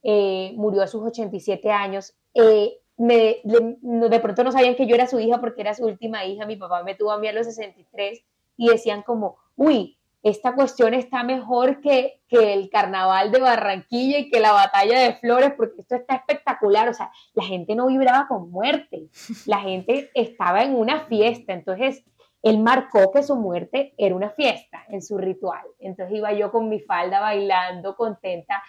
eh, 0.03 0.53
murió 0.55 0.83
a 0.83 0.87
sus 0.87 1.01
87 1.03 1.71
años, 1.71 2.13
eh, 2.33 2.79
me, 2.97 3.37
de 3.43 4.19
pronto 4.19 4.43
no 4.43 4.51
sabían 4.51 4.75
que 4.75 4.85
yo 4.85 4.95
era 4.95 5.07
su 5.07 5.19
hija 5.19 5.39
porque 5.39 5.61
era 5.61 5.73
su 5.73 5.85
última 5.85 6.25
hija, 6.25 6.45
mi 6.45 6.57
papá 6.57 6.83
me 6.83 6.95
tuvo 6.95 7.11
a 7.11 7.17
mí 7.17 7.27
a 7.27 7.33
los 7.33 7.47
63 7.47 8.23
y 8.57 8.69
decían 8.69 9.01
como, 9.01 9.37
uy, 9.55 9.97
esta 10.23 10.55
cuestión 10.55 10.93
está 10.93 11.23
mejor 11.23 11.81
que, 11.81 12.21
que, 12.29 12.53
el 12.53 12.69
carnaval 12.69 13.31
de 13.31 13.41
Barranquilla 13.41 14.19
y 14.19 14.29
que 14.29 14.39
la 14.39 14.53
batalla 14.53 14.99
de 14.99 15.15
Flores, 15.15 15.53
porque 15.57 15.81
esto 15.81 15.95
está 15.95 16.15
espectacular. 16.15 16.87
O 16.87 16.93
sea, 16.93 17.11
la 17.33 17.43
gente 17.43 17.75
no 17.75 17.87
vibraba 17.87 18.27
con 18.29 18.49
muerte, 18.49 19.09
la 19.45 19.59
gente 19.59 20.11
estaba 20.13 20.63
en 20.63 20.75
una 20.75 21.01
fiesta. 21.07 21.51
Entonces, 21.51 22.05
él 22.43 22.59
marcó 22.59 23.11
que 23.11 23.23
su 23.23 23.37
muerte 23.37 23.93
era 23.97 24.13
una 24.13 24.29
fiesta 24.29 24.83
en 24.89 25.01
su 25.01 25.17
ritual. 25.17 25.65
Entonces 25.79 26.17
iba 26.17 26.33
yo 26.33 26.51
con 26.51 26.67
mi 26.67 26.81
falda 26.81 27.21
bailando, 27.21 27.95
contenta. 27.95 28.61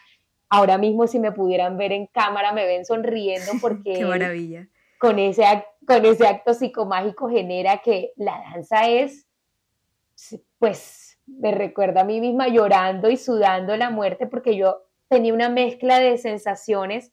Ahora 0.49 0.79
mismo, 0.79 1.09
si 1.09 1.19
me 1.19 1.33
pudieran 1.33 1.77
ver 1.77 1.91
en 1.91 2.07
cámara, 2.07 2.53
me 2.53 2.67
ven 2.67 2.85
sonriendo 2.85 3.53
porque... 3.61 3.95
Qué 3.95 4.05
maravilla. 4.05 4.69
Con 4.99 5.19
ese, 5.19 5.45
con 5.87 6.05
ese 6.07 6.27
acto 6.27 6.55
psicomágico 6.55 7.29
genera 7.29 7.79
que 7.79 8.13
la 8.17 8.41
danza 8.53 8.89
es, 8.89 9.27
pues, 10.59 11.19
me 11.27 11.51
recuerda 11.51 12.03
a 12.03 12.05
mí 12.05 12.21
misma 12.21 12.47
llorando 12.47 13.11
y 13.11 13.17
sudando 13.17 13.77
la 13.77 13.91
muerte 13.91 14.29
porque 14.29 14.57
yo 14.57 14.83
tenía 15.09 15.35
una 15.35 15.49
mezcla 15.49 15.99
de 15.99 16.17
sensaciones. 16.17 17.13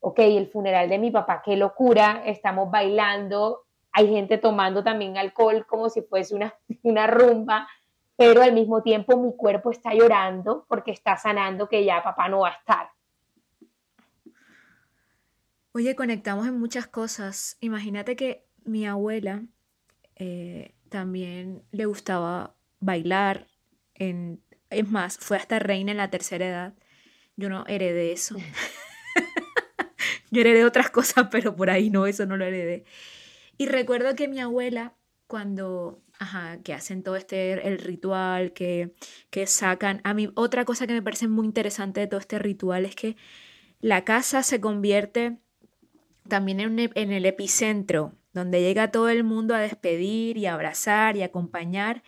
Ok, 0.00 0.18
el 0.18 0.48
funeral 0.48 0.90
de 0.90 0.98
mi 0.98 1.10
papá, 1.10 1.42
qué 1.42 1.56
locura, 1.56 2.22
estamos 2.26 2.70
bailando, 2.70 3.62
hay 3.92 4.08
gente 4.08 4.38
tomando 4.38 4.82
también 4.82 5.16
alcohol 5.16 5.66
como 5.66 5.88
si 5.90 6.02
fuese 6.02 6.34
una, 6.34 6.54
una 6.82 7.06
rumba, 7.06 7.68
pero 8.16 8.42
al 8.42 8.52
mismo 8.52 8.82
tiempo 8.82 9.16
mi 9.16 9.34
cuerpo 9.36 9.70
está 9.70 9.94
llorando 9.94 10.64
porque 10.68 10.90
está 10.90 11.16
sanando 11.16 11.68
que 11.68 11.84
ya 11.84 12.02
papá 12.02 12.28
no 12.28 12.40
va 12.40 12.48
a 12.48 12.52
estar. 12.52 12.90
Oye, 15.74 15.96
conectamos 15.96 16.46
en 16.46 16.58
muchas 16.58 16.86
cosas. 16.86 17.56
Imagínate 17.60 18.14
que 18.14 18.44
mi 18.64 18.86
abuela 18.86 19.42
eh, 20.16 20.74
también 20.90 21.62
le 21.70 21.86
gustaba 21.86 22.54
bailar, 22.80 23.46
es 23.98 24.88
más, 24.90 25.16
fue 25.18 25.36
hasta 25.36 25.58
reina 25.58 25.92
en 25.92 25.96
la 25.96 26.10
tercera 26.10 26.46
edad. 26.46 26.74
Yo 27.36 27.48
no 27.48 27.64
heredé 27.66 28.12
eso. 28.12 28.36
Yo 30.30 30.40
heredé 30.40 30.64
otras 30.64 30.90
cosas, 30.90 31.28
pero 31.30 31.56
por 31.56 31.70
ahí 31.70 31.88
no, 31.88 32.06
eso 32.06 32.26
no 32.26 32.36
lo 32.36 32.44
heredé. 32.44 32.84
Y 33.58 33.66
recuerdo 33.66 34.14
que 34.14 34.28
mi 34.28 34.40
abuela, 34.40 34.94
cuando, 35.26 36.02
que 36.62 36.74
hacen 36.74 37.02
todo 37.02 37.16
este, 37.16 37.52
el 37.66 37.78
ritual, 37.78 38.52
que, 38.52 38.94
que 39.30 39.46
sacan, 39.46 40.00
a 40.04 40.14
mí 40.14 40.30
otra 40.34 40.64
cosa 40.64 40.86
que 40.86 40.92
me 40.92 41.02
parece 41.02 41.28
muy 41.28 41.46
interesante 41.46 42.00
de 42.00 42.06
todo 42.06 42.20
este 42.20 42.38
ritual 42.38 42.84
es 42.84 42.94
que 42.94 43.16
la 43.80 44.04
casa 44.04 44.42
se 44.42 44.60
convierte 44.60 45.38
también 46.28 46.60
en, 46.60 46.78
en 46.78 47.12
el 47.12 47.26
epicentro, 47.26 48.14
donde 48.32 48.60
llega 48.60 48.90
todo 48.90 49.08
el 49.08 49.24
mundo 49.24 49.54
a 49.54 49.60
despedir 49.60 50.38
y 50.38 50.46
abrazar 50.46 51.16
y 51.16 51.22
acompañar. 51.22 52.02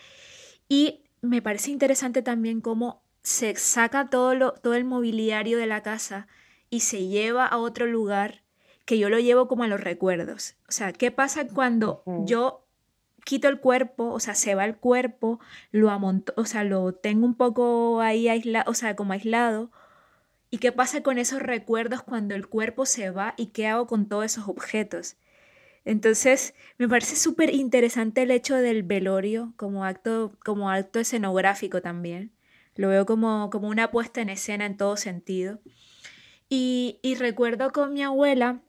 Y 0.69 1.03
me 1.21 1.43
parece 1.43 1.71
interesante 1.71 2.23
también 2.23 2.61
cómo 2.61 3.03
se 3.23 3.57
saca 3.57 4.09
todo, 4.09 4.35
lo, 4.35 4.53
todo 4.53 4.75
el 4.75 4.85
mobiliario 4.85 5.59
de 5.59 5.67
la 5.67 5.83
casa 5.83 6.29
y 6.71 6.81
se 6.81 7.09
lleva 7.09 7.47
a 7.47 7.59
otro 7.59 7.87
lugar 7.87 8.44
que 8.85 8.99
yo 8.99 9.09
lo 9.09 9.19
llevo 9.19 9.49
como 9.49 9.65
a 9.65 9.69
los 9.69 9.81
recuerdos. 9.81 10.57
O 10.69 10.73
sea, 10.73 10.93
¿qué 10.93 11.11
pasa 11.11 11.47
cuando 11.47 12.03
yo 12.27 12.67
quito 13.25 13.49
el 13.49 13.59
cuerpo, 13.61 14.11
o 14.13 14.21
sea, 14.21 14.35
se 14.35 14.55
va 14.55 14.65
el 14.65 14.77
cuerpo, 14.77 15.41
lo 15.71 15.91
amonto, 15.91 16.35
o 16.37 16.45
sea, 16.45 16.65
lo 16.65 16.93
tengo 16.93 17.27
un 17.27 17.35
poco 17.35 18.01
ahí 18.01 18.29
aislado, 18.29 18.71
o 18.71 18.75
sea, 18.75 18.95
como 18.97 19.13
aislado? 19.13 19.71
¿Y 20.51 20.59
qué 20.59 20.71
pasa 20.71 21.03
con 21.03 21.19
esos 21.19 21.43
recuerdos 21.43 22.03
cuando 22.03 22.35
el 22.35 22.47
cuerpo 22.47 22.87
se 22.87 23.11
va 23.11 23.35
y 23.37 23.47
qué 23.47 23.67
hago 23.67 23.87
con 23.87 24.09
todos 24.09 24.27
esos 24.27 24.49
objetos? 24.49 25.17
Entonces, 25.85 26.55
me 26.79 26.89
parece 26.89 27.17
súper 27.17 27.53
interesante 27.53 28.23
el 28.23 28.31
hecho 28.31 28.57
del 28.57 28.83
velorio 28.83 29.53
como 29.57 29.85
acto, 29.85 30.33
como 30.45 30.71
acto 30.71 31.01
escenográfico 31.01 31.83
también. 31.83 32.33
Lo 32.77 32.89
veo 32.89 33.05
como, 33.05 33.51
como 33.51 33.69
una 33.69 33.91
puesta 33.91 34.21
en 34.21 34.31
escena 34.31 34.67
en 34.67 34.77
todo 34.77 34.97
sentido. 34.97 35.61
Y, 36.49 37.01
y 37.03 37.17
recuerdo 37.17 37.71
con 37.71 37.93
mi 37.93 38.03
abuela, 38.03 38.61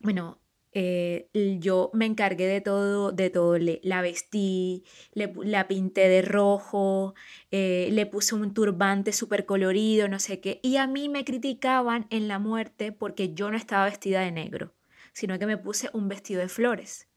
bueno, 0.00 0.40
eh, 0.72 1.28
yo 1.60 1.90
me 1.94 2.06
encargué 2.06 2.46
de 2.46 2.60
todo, 2.60 3.12
de 3.12 3.30
todo, 3.30 3.58
le, 3.58 3.80
la 3.82 4.02
vestí, 4.02 4.84
le, 5.12 5.32
la 5.42 5.66
pinté 5.68 6.08
de 6.08 6.22
rojo, 6.22 7.14
eh, 7.50 7.88
le 7.92 8.06
puse 8.06 8.34
un 8.34 8.54
turbante 8.54 9.12
súper 9.12 9.46
colorido, 9.46 10.08
no 10.08 10.18
sé 10.18 10.40
qué, 10.40 10.60
y 10.62 10.76
a 10.76 10.86
mí 10.86 11.08
me 11.08 11.24
criticaban 11.24 12.06
en 12.10 12.28
la 12.28 12.38
muerte 12.38 12.92
porque 12.92 13.34
yo 13.34 13.50
no 13.50 13.56
estaba 13.56 13.86
vestida 13.86 14.20
de 14.20 14.32
negro 14.32 14.74
sino 15.18 15.38
que 15.38 15.46
me 15.46 15.58
puse 15.58 15.90
un 15.92 16.08
vestido 16.08 16.40
de 16.40 16.48
flores. 16.48 17.08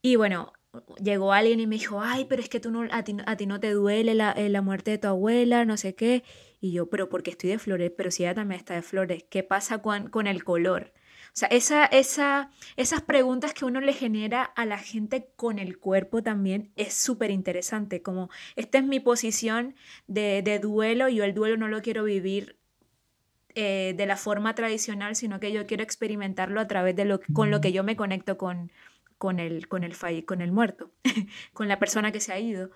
Y 0.00 0.16
bueno, 0.16 0.54
llegó 1.02 1.32
alguien 1.34 1.60
y 1.60 1.66
me 1.66 1.76
dijo, 1.76 2.00
ay, 2.00 2.24
pero 2.24 2.40
es 2.40 2.48
que 2.48 2.58
tú 2.58 2.70
no, 2.70 2.86
a, 2.90 3.02
ti, 3.04 3.46
no 3.46 3.60
te 3.60 3.70
duele 3.72 4.14
la, 4.14 4.32
eh, 4.32 4.48
la, 4.48 4.62
muerte 4.62 4.92
de 4.92 4.98
tu 4.98 5.08
abuela, 5.08 5.66
no 5.66 5.76
sé 5.76 5.94
qué. 5.94 6.24
Y 6.60 6.72
yo, 6.72 6.88
pero 6.88 7.10
porque 7.10 7.30
estoy 7.30 7.50
de 7.50 7.58
flores, 7.58 7.92
pero 7.96 8.10
si 8.10 8.22
ella 8.22 8.34
también 8.34 8.58
está 8.58 8.74
de 8.74 8.82
flores, 8.82 9.24
¿qué 9.28 9.42
pasa 9.42 9.82
con, 9.82 10.08
con 10.08 10.26
el 10.26 10.42
color? 10.42 10.94
O 11.28 11.38
sea, 11.38 11.48
esa, 11.48 11.84
esa, 11.84 12.50
esas 12.76 13.02
preguntas 13.02 13.54
que 13.54 13.64
uno 13.64 13.80
le 13.80 13.92
genera 13.92 14.42
a 14.42 14.66
la 14.66 14.78
gente 14.78 15.30
con 15.36 15.58
el 15.58 15.78
cuerpo 15.78 16.22
también 16.22 16.72
es 16.76 16.94
súper 16.94 17.30
interesante, 17.30 18.02
como 18.02 18.30
esta 18.56 18.78
es 18.78 18.84
mi 18.84 19.00
posición 19.00 19.74
de, 20.06 20.42
de, 20.42 20.58
duelo, 20.58 21.08
yo 21.08 21.24
el 21.24 21.34
duelo 21.34 21.56
no 21.56 21.68
lo 21.68 21.82
quiero 21.82 22.04
vivir 22.04 22.58
eh, 23.54 23.94
de 23.96 24.06
la 24.06 24.16
forma 24.16 24.54
tradicional, 24.54 25.16
sino 25.16 25.40
que 25.40 25.52
yo 25.52 25.66
quiero 25.66 25.82
experimentarlo 25.82 26.60
a 26.60 26.68
través 26.68 26.96
de 26.96 27.04
lo 27.04 27.20
con 27.32 27.50
lo 27.50 27.60
que 27.60 27.72
yo 27.72 27.84
me 27.84 27.96
conecto 27.96 28.36
con, 28.36 28.70
con 29.18 29.40
el, 29.40 29.68
con 29.68 29.84
el, 29.84 29.94
con 30.24 30.40
el 30.40 30.52
muerto, 30.52 30.90
con 31.52 31.68
la 31.68 31.78
persona 31.78 32.12
que 32.12 32.20
se 32.20 32.32
ha 32.32 32.38
ido. 32.38 32.70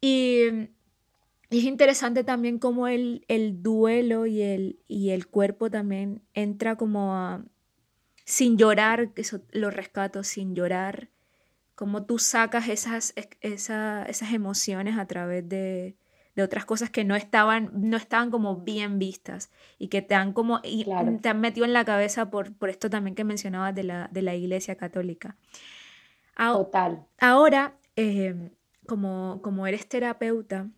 Y, 0.00 0.68
es 1.50 1.64
interesante 1.64 2.24
también 2.24 2.58
cómo 2.58 2.88
el, 2.88 3.24
el 3.28 3.62
duelo 3.62 4.26
y 4.26 4.42
el, 4.42 4.80
y 4.86 5.10
el 5.10 5.28
cuerpo 5.28 5.70
también 5.70 6.20
entra 6.34 6.76
como 6.76 7.14
a, 7.14 7.42
sin 8.28 8.58
llorar, 8.58 9.10
eso 9.16 9.40
lo 9.52 9.70
rescato, 9.70 10.22
sin 10.22 10.54
llorar, 10.54 11.08
cómo 11.74 12.04
tú 12.04 12.18
sacas 12.18 12.68
esas, 12.68 13.14
esas 13.40 14.32
emociones 14.34 14.98
a 14.98 15.06
través 15.06 15.48
de, 15.48 15.96
de 16.36 16.42
otras 16.42 16.66
cosas 16.66 16.90
que 16.90 17.04
no 17.04 17.16
estaban, 17.16 17.70
no 17.72 17.96
estaban 17.96 18.30
como 18.30 18.56
bien 18.56 18.98
vistas 18.98 19.50
y 19.78 19.88
que 19.88 20.02
te 20.02 20.14
han 20.14 20.34
como 20.34 20.60
y 20.62 20.84
te 21.22 21.28
han 21.30 21.40
metido 21.40 21.64
en 21.64 21.72
la 21.72 21.86
cabeza 21.86 22.28
por, 22.28 22.54
por 22.54 22.68
esto 22.68 22.90
también 22.90 23.14
que 23.14 23.24
mencionabas 23.24 23.74
de 23.74 23.84
la, 23.84 24.08
de 24.12 24.20
la 24.20 24.34
iglesia 24.34 24.76
católica. 24.76 25.36
Total. 26.36 27.06
Ahora, 27.18 27.78
eh, 27.96 28.50
como, 28.86 29.40
como 29.42 29.66
eres 29.66 29.88
terapeuta, 29.88 30.68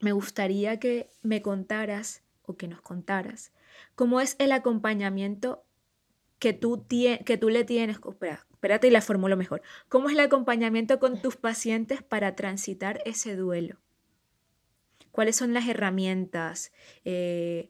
me 0.00 0.12
gustaría 0.12 0.80
que 0.80 1.10
me 1.20 1.42
contaras 1.42 2.22
o 2.46 2.56
que 2.56 2.68
nos 2.68 2.80
contaras 2.80 3.52
cómo 3.94 4.20
es 4.20 4.36
el 4.38 4.52
acompañamiento 4.52 5.63
que 6.38 6.52
tú, 6.52 6.86
que 6.88 7.38
tú 7.38 7.48
le 7.48 7.64
tienes. 7.64 7.98
Espera, 8.06 8.46
espérate 8.50 8.86
y 8.88 8.90
la 8.90 9.00
formulo 9.00 9.36
mejor. 9.36 9.62
¿Cómo 9.88 10.08
es 10.08 10.14
el 10.14 10.20
acompañamiento 10.20 10.98
con 10.98 11.20
tus 11.20 11.36
pacientes 11.36 12.02
para 12.02 12.34
transitar 12.34 13.00
ese 13.04 13.36
duelo? 13.36 13.76
¿Cuáles 15.12 15.36
son 15.36 15.54
las 15.54 15.68
herramientas? 15.68 16.72
Eh, 17.04 17.68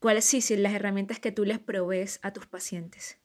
¿Cuáles 0.00 0.24
sí, 0.24 0.40
sí, 0.40 0.56
las 0.56 0.74
herramientas 0.74 1.20
que 1.20 1.32
tú 1.32 1.44
les 1.44 1.58
provees 1.58 2.18
a 2.22 2.32
tus 2.32 2.46
pacientes? 2.46 3.18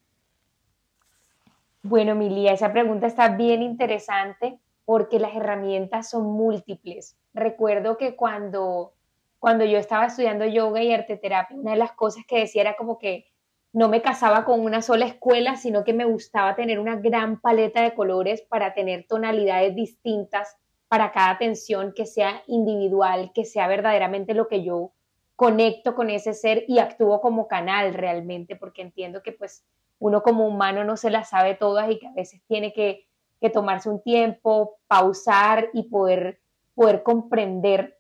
Bueno, 1.82 2.16
Milia, 2.16 2.54
esa 2.54 2.72
pregunta 2.72 3.08
está 3.08 3.36
bien 3.36 3.62
interesante 3.62 4.60
porque 4.86 5.20
las 5.20 5.36
herramientas 5.36 6.10
son 6.10 6.26
múltiples. 6.26 7.18
Recuerdo 7.34 7.98
que 7.98 8.16
cuando, 8.16 8.94
cuando 9.40 9.64
yo 9.66 9.78
estaba 9.78 10.06
estudiando 10.06 10.46
yoga 10.46 10.84
y 10.84 10.94
arte 10.94 11.16
terapia, 11.16 11.58
una 11.58 11.72
de 11.72 11.78
las 11.78 11.94
cosas 11.94 12.26
que 12.28 12.40
decía 12.40 12.62
era 12.62 12.76
como 12.76 13.00
que 13.00 13.26
no 13.72 13.88
me 13.88 14.02
casaba 14.02 14.46
con 14.46 14.62
una 14.62 14.82
sola 14.82 15.06
escuela, 15.06 15.56
sino 15.56 15.84
que 15.84 15.94
me 15.94 16.06
gustaba 16.06 16.56
tener 16.56 16.80
una 16.80 16.96
gran 16.96 17.40
paleta 17.40 17.84
de 17.84 17.94
colores 17.94 18.42
para 18.42 18.74
tener 18.74 19.06
tonalidades 19.08 19.76
distintas 19.76 20.58
para 20.88 21.12
cada 21.12 21.30
atención 21.30 21.94
que 21.96 22.08
sea 22.08 22.42
individual, 22.48 23.32
que 23.34 23.46
sea 23.46 23.68
verdaderamente 23.68 24.34
lo 24.34 24.48
que 24.48 24.64
yo 24.64 24.92
conecto 25.36 25.96
con 25.96 26.10
ese 26.10 26.34
ser 26.34 26.66
y 26.68 26.80
actúo 26.80 27.22
como 27.22 27.48
canal 27.48 27.94
realmente, 27.94 28.56
porque 28.56 28.82
entiendo 28.82 29.22
que 29.22 29.32
pues 29.32 29.64
uno 30.00 30.24
como 30.24 30.48
humano 30.48 30.84
no 30.84 30.98
se 30.98 31.12
las 31.12 31.30
sabe 31.30 31.56
todas 31.56 31.92
y 31.92 32.00
que 32.00 32.08
a 32.08 32.14
veces 32.14 32.42
tiene 32.48 32.74
que, 32.74 33.06
tomarse 33.54 33.90
un 33.90 34.02
tiempo, 34.02 34.80
pausar 34.88 35.70
y 35.72 35.84
poder, 35.84 36.42
poder 36.76 37.04
comprender 37.04 37.98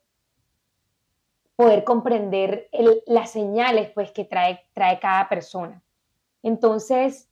poder 1.60 1.84
comprender 1.84 2.70
las 3.06 3.32
señales 3.32 3.92
pues 3.94 4.14
que 4.14 4.24
trae, 4.24 4.62
trae 4.74 4.98
cada 4.98 5.28
persona. 5.28 5.84
Entonces, 6.42 7.30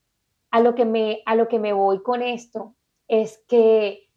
a 0.51 0.59
lo, 0.59 0.75
que 0.75 0.83
me, 0.83 1.21
a 1.25 1.33
lo 1.35 1.47
que 1.47 1.59
me 1.59 1.71
voy 1.71 2.03
con 2.03 2.21
esto 2.21 2.75
es 3.07 3.41
que 3.47 4.09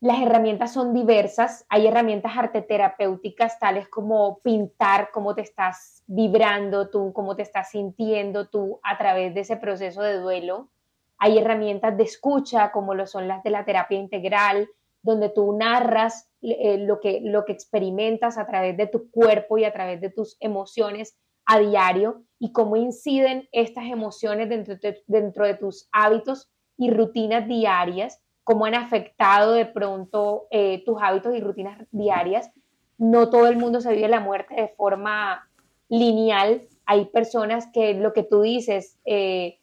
las 0.00 0.22
herramientas 0.22 0.72
son 0.72 0.94
diversas. 0.94 1.66
Hay 1.68 1.86
herramientas 1.86 2.38
arteterapéuticas 2.38 3.58
tales 3.58 3.86
como 3.88 4.38
pintar 4.38 5.10
cómo 5.12 5.34
te 5.34 5.42
estás 5.42 6.04
vibrando 6.06 6.88
tú, 6.88 7.12
cómo 7.12 7.36
te 7.36 7.42
estás 7.42 7.68
sintiendo 7.68 8.48
tú 8.48 8.80
a 8.82 8.96
través 8.96 9.34
de 9.34 9.40
ese 9.40 9.58
proceso 9.58 10.00
de 10.00 10.14
duelo. 10.14 10.70
Hay 11.18 11.36
herramientas 11.36 11.98
de 11.98 12.04
escucha 12.04 12.72
como 12.72 12.94
lo 12.94 13.06
son 13.06 13.28
las 13.28 13.42
de 13.42 13.50
la 13.50 13.66
terapia 13.66 13.98
integral, 13.98 14.70
donde 15.02 15.28
tú 15.28 15.52
narras 15.56 16.28
eh, 16.42 16.78
lo, 16.78 17.00
que, 17.00 17.20
lo 17.22 17.44
que 17.44 17.52
experimentas 17.52 18.38
a 18.38 18.46
través 18.46 18.76
de 18.76 18.86
tu 18.86 19.10
cuerpo 19.10 19.58
y 19.58 19.64
a 19.64 19.72
través 19.72 20.00
de 20.00 20.10
tus 20.10 20.36
emociones 20.40 21.16
a 21.46 21.58
diario 21.58 22.22
y 22.38 22.52
cómo 22.52 22.76
inciden 22.76 23.48
estas 23.52 23.84
emociones 23.86 24.48
dentro 24.48 24.76
dentro 25.06 25.46
de 25.46 25.54
tus 25.54 25.88
hábitos 25.90 26.50
y 26.76 26.90
rutinas 26.90 27.48
diarias 27.48 28.20
cómo 28.50 28.64
han 28.64 28.74
afectado 28.74 29.52
de 29.52 29.64
pronto 29.64 30.48
eh, 30.50 30.82
tus 30.84 31.00
hábitos 31.00 31.36
y 31.36 31.40
rutinas 31.40 31.86
diarias. 31.92 32.50
No 32.98 33.30
todo 33.30 33.46
el 33.46 33.56
mundo 33.56 33.80
se 33.80 33.92
vive 33.92 34.08
la 34.08 34.18
muerte 34.18 34.56
de 34.56 34.66
forma 34.66 35.48
lineal. 35.88 36.62
Hay 36.84 37.04
personas 37.04 37.68
que 37.72 37.94
lo 37.94 38.12
que 38.12 38.24
tú 38.24 38.42
dices, 38.42 38.98
eh, 39.04 39.59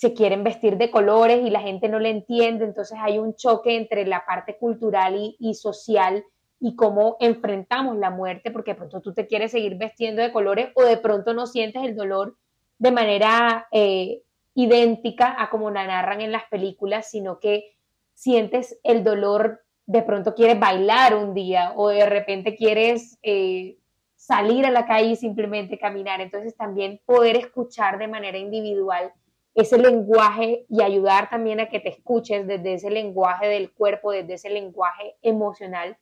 se 0.00 0.14
quieren 0.14 0.42
vestir 0.42 0.78
de 0.78 0.90
colores 0.90 1.46
y 1.46 1.50
la 1.50 1.60
gente 1.60 1.86
no 1.86 1.98
le 1.98 2.08
entiende, 2.08 2.64
entonces 2.64 2.96
hay 3.02 3.18
un 3.18 3.34
choque 3.36 3.76
entre 3.76 4.06
la 4.06 4.24
parte 4.24 4.56
cultural 4.56 5.36
y, 5.38 5.52
social 5.52 6.24
y 6.58 6.74
cómo 6.74 7.18
enfrentamos 7.20 7.98
la 7.98 8.08
muerte, 8.08 8.50
porque 8.50 8.70
de 8.70 8.76
pronto 8.76 9.02
tú 9.02 9.12
te 9.12 9.26
quieres 9.26 9.50
seguir 9.50 9.76
vestiendo 9.76 10.22
de 10.22 10.32
colores 10.32 10.70
o 10.74 10.84
de 10.84 10.96
pronto 10.96 11.34
no 11.34 11.46
sientes 11.46 11.84
el 11.84 11.96
dolor 11.96 12.38
de 12.78 12.92
manera 12.92 13.68
eh, 13.72 14.22
idéntica 14.54 15.36
a 15.38 15.50
como 15.50 15.70
la 15.70 15.86
narran 15.86 16.22
en 16.22 16.32
las 16.32 16.44
películas, 16.44 17.10
sino 17.10 17.38
que 17.38 17.76
sientes 18.14 18.80
el 18.84 19.04
dolor, 19.04 19.60
de 19.84 20.00
pronto 20.00 20.34
quieres 20.34 20.58
bailar 20.58 21.14
un 21.14 21.34
día 21.34 21.74
o 21.76 21.90
de 21.90 22.06
repente 22.06 22.56
quieres 22.56 23.18
eh, 23.22 23.76
salir 24.16 24.64
a 24.64 24.70
la 24.70 24.86
calle 24.86 25.10
y 25.10 25.16
simplemente 25.16 25.78
caminar. 25.78 26.22
Entonces 26.22 26.56
también 26.56 27.02
poder 27.04 27.36
escuchar 27.36 27.98
de 27.98 28.08
manera 28.08 28.38
individual 28.38 29.12
ese 29.60 29.78
lenguaje 29.78 30.66
y 30.68 30.82
ayudar 30.82 31.30
también 31.30 31.60
a 31.60 31.68
que 31.68 31.80
te 31.80 31.88
escuches 31.88 32.46
desde 32.46 32.74
ese 32.74 32.90
lenguaje 32.90 33.48
del 33.48 33.72
cuerpo, 33.72 34.12
desde 34.12 34.34
ese 34.34 34.50
lenguaje 34.50 35.16
emocional, 35.22 35.96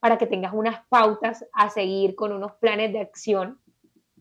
para 0.00 0.18
que 0.18 0.26
tengas 0.26 0.52
unas 0.52 0.84
pautas 0.88 1.46
a 1.52 1.70
seguir 1.70 2.14
con 2.14 2.32
unos 2.32 2.52
planes 2.52 2.92
de 2.92 3.00
acción. 3.00 3.60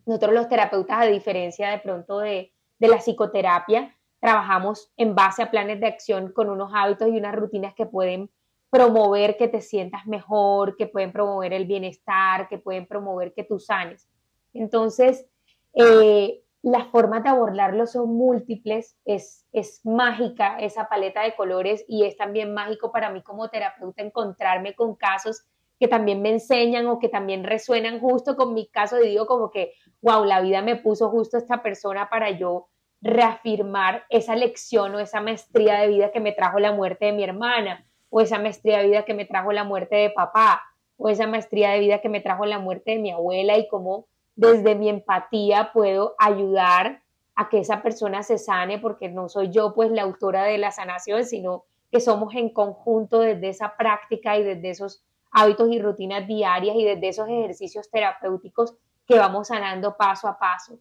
Nosotros 0.05 0.33
los 0.33 0.47
terapeutas, 0.47 1.01
a 1.01 1.05
diferencia 1.05 1.69
de 1.69 1.79
pronto 1.79 2.19
de, 2.19 2.53
de 2.79 2.87
la 2.87 2.97
psicoterapia, 2.97 3.95
trabajamos 4.19 4.91
en 4.97 5.15
base 5.15 5.41
a 5.41 5.49
planes 5.49 5.79
de 5.79 5.87
acción 5.87 6.31
con 6.31 6.49
unos 6.49 6.71
hábitos 6.73 7.07
y 7.07 7.17
unas 7.17 7.35
rutinas 7.35 7.73
que 7.73 7.87
pueden 7.87 8.29
promover 8.69 9.35
que 9.35 9.47
te 9.47 9.61
sientas 9.61 10.05
mejor, 10.07 10.77
que 10.77 10.87
pueden 10.87 11.11
promover 11.11 11.51
el 11.53 11.65
bienestar, 11.65 12.47
que 12.47 12.57
pueden 12.57 12.85
promover 12.85 13.33
que 13.33 13.43
tú 13.43 13.59
sanes. 13.59 14.07
Entonces, 14.53 15.27
eh, 15.73 16.41
las 16.63 16.87
formas 16.87 17.23
de 17.23 17.29
abordarlo 17.29 17.87
son 17.87 18.15
múltiples, 18.15 18.97
es, 19.05 19.47
es 19.51 19.81
mágica 19.83 20.59
esa 20.59 20.87
paleta 20.87 21.23
de 21.23 21.35
colores 21.35 21.83
y 21.87 22.05
es 22.05 22.15
también 22.17 22.53
mágico 22.53 22.91
para 22.91 23.09
mí 23.09 23.23
como 23.23 23.49
terapeuta 23.49 24.03
encontrarme 24.03 24.75
con 24.75 24.95
casos 24.95 25.43
que 25.79 25.87
también 25.87 26.21
me 26.21 26.29
enseñan 26.29 26.85
o 26.85 26.99
que 26.99 27.09
también 27.09 27.43
resuenan 27.43 27.99
justo 27.99 28.35
con 28.35 28.53
mi 28.53 28.67
caso 28.67 29.01
y 29.01 29.07
digo 29.07 29.25
como 29.25 29.49
que, 29.49 29.73
wow, 30.01 30.23
la 30.25 30.39
vida 30.39 30.61
me 30.61 30.75
puso 30.75 31.09
justo 31.09 31.37
esta 31.37 31.63
persona 31.63 32.07
para 32.07 32.29
yo 32.29 32.67
reafirmar 33.01 34.05
esa 34.09 34.35
lección 34.35 34.93
o 34.93 34.99
esa 34.99 35.21
maestría 35.21 35.79
de 35.79 35.87
vida 35.87 36.11
que 36.11 36.19
me 36.19 36.33
trajo 36.33 36.59
la 36.59 36.71
muerte 36.71 37.05
de 37.05 37.13
mi 37.13 37.23
hermana, 37.23 37.87
o 38.11 38.21
esa 38.21 38.37
maestría 38.37 38.77
de 38.77 38.87
vida 38.87 39.05
que 39.05 39.15
me 39.15 39.25
trajo 39.25 39.51
la 39.53 39.63
muerte 39.63 39.95
de 39.95 40.11
papá, 40.11 40.61
o 40.97 41.09
esa 41.09 41.25
maestría 41.25 41.71
de 41.71 41.79
vida 41.79 41.99
que 41.99 42.09
me 42.09 42.21
trajo 42.21 42.45
la 42.45 42.59
muerte 42.59 42.91
de 42.91 42.99
mi 42.99 43.09
abuela 43.09 43.57
y 43.57 43.67
cómo 43.67 44.05
desde 44.35 44.75
mi 44.75 44.89
empatía 44.89 45.71
puedo 45.73 46.15
ayudar 46.17 47.01
a 47.35 47.49
que 47.49 47.59
esa 47.59 47.81
persona 47.81 48.23
se 48.23 48.37
sane, 48.37 48.79
porque 48.79 49.09
no 49.09 49.29
soy 49.29 49.49
yo 49.49 49.73
pues 49.73 49.91
la 49.91 50.03
autora 50.03 50.43
de 50.43 50.57
la 50.57 50.71
sanación, 50.71 51.25
sino 51.25 51.65
que 51.91 51.99
somos 51.99 52.35
en 52.35 52.49
conjunto 52.49 53.19
desde 53.19 53.49
esa 53.49 53.75
práctica 53.77 54.37
y 54.37 54.43
desde 54.43 54.69
esos 54.69 55.03
hábitos 55.31 55.69
y 55.71 55.81
rutinas 55.81 56.27
diarias 56.27 56.75
y 56.75 56.83
desde 56.83 57.09
esos 57.09 57.27
ejercicios 57.27 57.89
terapéuticos 57.89 58.75
que 59.05 59.17
vamos 59.17 59.47
sanando 59.47 59.97
paso 59.97 60.27
a 60.27 60.37
paso 60.37 60.79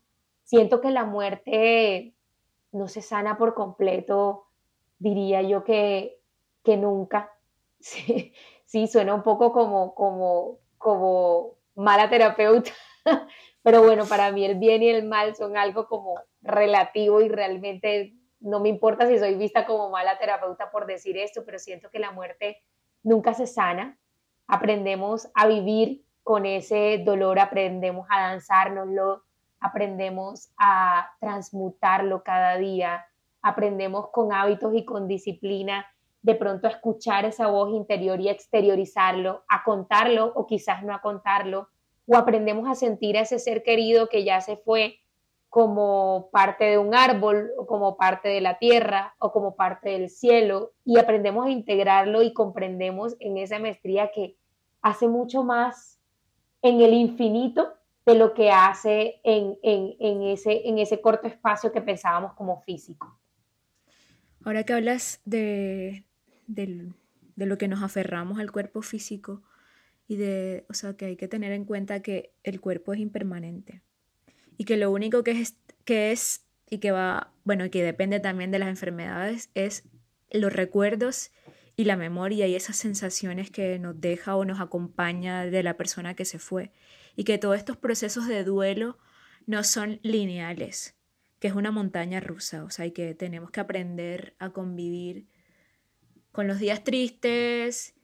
siento 0.50 0.80
que 0.80 0.90
la 0.90 1.04
muerte 1.04 2.12
no 2.72 2.88
se 2.88 3.02
sana 3.02 3.38
por 3.38 3.54
completo, 3.54 4.46
diría 4.98 5.42
yo 5.42 5.62
que, 5.62 6.20
que 6.64 6.76
nunca. 6.76 7.32
Sí, 8.70 8.86
suena 8.86 9.14
un 9.14 9.24
poco 9.24 9.52
como, 9.52 9.96
como, 9.96 10.58
como 10.78 11.54
mala 11.74 12.08
terapeuta, 12.08 12.70
pero 13.62 13.82
bueno, 13.82 14.06
para 14.06 14.32
mí 14.32 14.44
el 14.44 14.56
bien 14.58 14.82
y 14.82 14.88
el 14.88 15.06
mal 15.06 15.34
son 15.36 15.56
algo 15.56 15.86
como 15.86 16.20
relativo 16.42 17.20
y 17.20 17.28
realmente 17.28 18.14
no 18.40 18.60
me 18.60 18.68
importa 18.68 19.06
si 19.06 19.18
soy 19.18 19.34
vista 19.34 19.66
como 19.66 19.90
mala 19.90 20.18
terapeuta 20.18 20.70
por 20.70 20.86
decir 20.86 21.16
esto, 21.18 21.42
pero 21.44 21.58
siento 21.58 21.90
que 21.90 21.98
la 21.98 22.10
muerte 22.10 22.62
nunca 23.02 23.34
se 23.34 23.46
sana. 23.46 23.98
Aprendemos 24.46 25.28
a 25.34 25.46
vivir 25.46 26.04
con 26.22 26.46
ese 26.46 27.02
dolor, 27.04 27.38
aprendemos 27.38 28.06
a 28.10 28.28
danzárnoslo, 28.28 29.24
aprendemos 29.60 30.52
a 30.58 31.10
transmutarlo 31.20 32.22
cada 32.22 32.56
día, 32.56 33.06
aprendemos 33.42 34.10
con 34.10 34.32
hábitos 34.32 34.74
y 34.74 34.84
con 34.84 35.06
disciplina 35.06 35.86
de 36.22 36.34
pronto 36.34 36.66
a 36.66 36.70
escuchar 36.70 37.24
esa 37.24 37.46
voz 37.46 37.70
interior 37.70 38.20
y 38.20 38.28
a 38.28 38.32
exteriorizarlo, 38.32 39.44
a 39.48 39.64
contarlo 39.64 40.32
o 40.34 40.46
quizás 40.46 40.82
no 40.82 40.94
a 40.94 41.00
contarlo, 41.00 41.68
o 42.10 42.16
aprendemos 42.16 42.68
a 42.68 42.74
sentir 42.74 43.16
a 43.16 43.20
ese 43.20 43.38
ser 43.38 43.62
querido 43.62 44.08
que 44.08 44.24
ya 44.24 44.40
se 44.40 44.56
fue 44.56 44.98
como 45.48 46.28
parte 46.32 46.64
de 46.64 46.76
un 46.76 46.92
árbol 46.92 47.52
o 47.56 47.68
como 47.68 47.96
parte 47.96 48.28
de 48.28 48.40
la 48.40 48.58
tierra 48.58 49.14
o 49.20 49.30
como 49.30 49.54
parte 49.54 49.90
del 49.90 50.10
cielo 50.10 50.72
y 50.84 50.98
aprendemos 50.98 51.46
a 51.46 51.50
integrarlo 51.50 52.22
y 52.22 52.32
comprendemos 52.32 53.14
en 53.20 53.36
esa 53.36 53.60
maestría 53.60 54.10
que 54.12 54.36
hace 54.82 55.06
mucho 55.06 55.44
más 55.44 56.00
en 56.62 56.80
el 56.80 56.94
infinito 56.94 57.74
de 58.04 58.16
lo 58.16 58.34
que 58.34 58.50
hace 58.50 59.20
en, 59.22 59.56
ese, 59.62 60.68
en 60.68 60.78
ese 60.78 61.00
corto 61.00 61.28
espacio 61.28 61.70
que 61.70 61.80
pensábamos 61.80 62.32
como 62.32 62.60
físico. 62.62 63.16
Ahora 64.44 64.64
que 64.64 64.72
hablas 64.72 65.20
de, 65.24 66.04
de 66.48 66.92
lo 67.36 67.56
que 67.56 67.68
nos 67.68 67.84
aferramos 67.84 68.40
al 68.40 68.50
cuerpo 68.50 68.82
físico 68.82 69.42
y 70.10 70.16
de, 70.16 70.64
o 70.68 70.74
sea, 70.74 70.94
que 70.94 71.04
hay 71.04 71.16
que 71.16 71.28
tener 71.28 71.52
en 71.52 71.64
cuenta 71.64 72.02
que 72.02 72.32
el 72.42 72.60
cuerpo 72.60 72.92
es 72.92 72.98
impermanente 72.98 73.80
y 74.58 74.64
que 74.64 74.76
lo 74.76 74.90
único 74.90 75.22
que 75.22 75.30
es, 75.40 75.56
que 75.84 76.10
es 76.10 76.44
y 76.68 76.78
que 76.78 76.90
va, 76.90 77.32
bueno, 77.44 77.70
que 77.70 77.84
depende 77.84 78.18
también 78.18 78.50
de 78.50 78.58
las 78.58 78.70
enfermedades 78.70 79.50
es 79.54 79.84
los 80.32 80.52
recuerdos 80.52 81.30
y 81.76 81.84
la 81.84 81.94
memoria 81.94 82.48
y 82.48 82.56
esas 82.56 82.74
sensaciones 82.74 83.52
que 83.52 83.78
nos 83.78 84.00
deja 84.00 84.34
o 84.34 84.44
nos 84.44 84.58
acompaña 84.58 85.46
de 85.46 85.62
la 85.62 85.76
persona 85.76 86.16
que 86.16 86.24
se 86.24 86.40
fue 86.40 86.72
y 87.14 87.22
que 87.22 87.38
todos 87.38 87.56
estos 87.56 87.76
procesos 87.76 88.26
de 88.26 88.42
duelo 88.42 88.98
no 89.46 89.62
son 89.62 90.00
lineales, 90.02 90.96
que 91.38 91.46
es 91.46 91.54
una 91.54 91.70
montaña 91.70 92.18
rusa, 92.18 92.64
o 92.64 92.70
sea, 92.70 92.84
y 92.84 92.90
que 92.90 93.14
tenemos 93.14 93.52
que 93.52 93.60
aprender 93.60 94.34
a 94.40 94.50
convivir 94.50 95.28
con 96.32 96.48
los 96.48 96.58
días 96.58 96.82
tristes, 96.82 97.94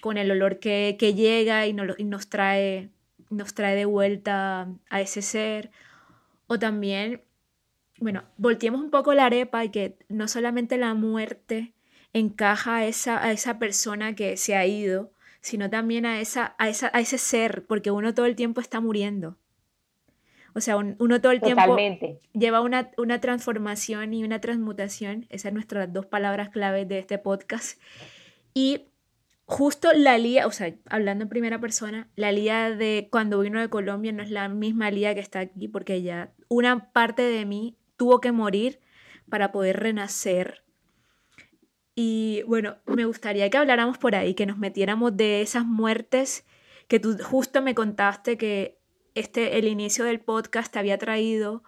con 0.00 0.18
el 0.18 0.30
olor 0.30 0.58
que, 0.58 0.96
llega 0.98 1.66
y, 1.66 1.72
nos, 1.72 2.28
trae, 2.28 2.90
nos 3.30 3.54
trae 3.54 3.76
de 3.76 3.84
vuelta 3.84 4.68
a 4.90 5.00
ese 5.00 5.22
ser, 5.22 5.70
o 6.46 6.58
también, 6.58 7.22
bueno, 7.98 8.24
volteemos 8.36 8.80
un 8.80 8.90
poco 8.90 9.14
la 9.14 9.26
arepa 9.26 9.64
y 9.64 9.70
que 9.70 9.96
no 10.08 10.28
solamente 10.28 10.76
la 10.76 10.94
muerte 10.94 11.72
encaja 12.12 12.76
a 12.76 12.86
esa, 12.86 13.24
a 13.24 13.32
esa 13.32 13.58
persona 13.58 14.14
que 14.14 14.36
se 14.36 14.54
ha 14.54 14.66
ido, 14.66 15.10
sino 15.40 15.68
también 15.68 16.06
a, 16.06 16.20
esa, 16.20 16.54
a, 16.58 16.68
esa, 16.68 16.90
a 16.92 17.00
ese 17.00 17.18
ser, 17.18 17.66
porque 17.66 17.90
uno 17.90 18.14
todo 18.14 18.26
el 18.26 18.36
tiempo 18.36 18.60
está 18.60 18.80
muriendo. 18.80 19.36
O 20.54 20.60
sea, 20.60 20.76
uno 20.76 21.20
todo 21.20 21.32
el 21.32 21.40
tiempo 21.40 21.76
lleva 22.32 22.60
una, 22.60 22.90
una, 22.96 23.20
transformación 23.20 24.14
y 24.14 24.22
una 24.22 24.40
transmutación. 24.40 25.26
Esas 25.28 25.42
son 25.42 25.54
nuestras 25.54 25.92
dos 25.92 26.06
palabras 26.06 26.50
claves 26.50 26.86
de 26.88 27.00
este 27.00 27.18
podcast. 27.18 27.80
Y 28.54 28.82
justo 29.46 29.92
la 29.92 30.18
lía, 30.18 30.46
o 30.46 30.50
sea, 30.50 30.74
hablando 30.86 31.24
en 31.24 31.28
primera 31.28 31.60
persona, 31.60 32.08
la 32.16 32.32
lía 32.32 32.70
de 32.70 33.08
cuando 33.10 33.40
vino 33.40 33.60
de 33.60 33.68
Colombia 33.68 34.12
no 34.12 34.22
es 34.22 34.30
la 34.30 34.48
misma 34.48 34.90
lía 34.90 35.14
que 35.14 35.20
está 35.20 35.40
aquí, 35.40 35.68
porque 35.68 36.02
ya 36.02 36.32
una 36.48 36.92
parte 36.92 37.22
de 37.22 37.44
mí 37.44 37.76
tuvo 37.96 38.20
que 38.20 38.32
morir 38.32 38.80
para 39.28 39.52
poder 39.52 39.80
renacer. 39.80 40.64
Y 41.94 42.42
bueno, 42.46 42.76
me 42.86 43.04
gustaría 43.04 43.48
que 43.50 43.58
habláramos 43.58 43.98
por 43.98 44.14
ahí, 44.14 44.34
que 44.34 44.46
nos 44.46 44.58
metiéramos 44.58 45.16
de 45.16 45.42
esas 45.42 45.64
muertes 45.64 46.44
que 46.88 47.00
tú 47.00 47.16
justo 47.22 47.62
me 47.62 47.74
contaste 47.74 48.36
que 48.36 48.78
este, 49.14 49.58
el 49.58 49.66
inicio 49.66 50.04
del 50.04 50.20
podcast 50.20 50.76
había 50.76 50.98
traído 50.98 51.62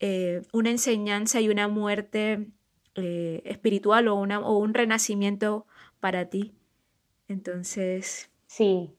eh, 0.00 0.42
una 0.52 0.70
enseñanza 0.70 1.40
y 1.40 1.48
una 1.48 1.68
muerte 1.68 2.48
eh, 2.94 3.42
espiritual 3.44 4.08
o, 4.08 4.14
una, 4.14 4.40
o 4.40 4.58
un 4.58 4.74
renacimiento 4.74 5.66
para 5.98 6.26
ti. 6.26 6.54
Entonces... 7.30 8.28
Sí. 8.46 8.98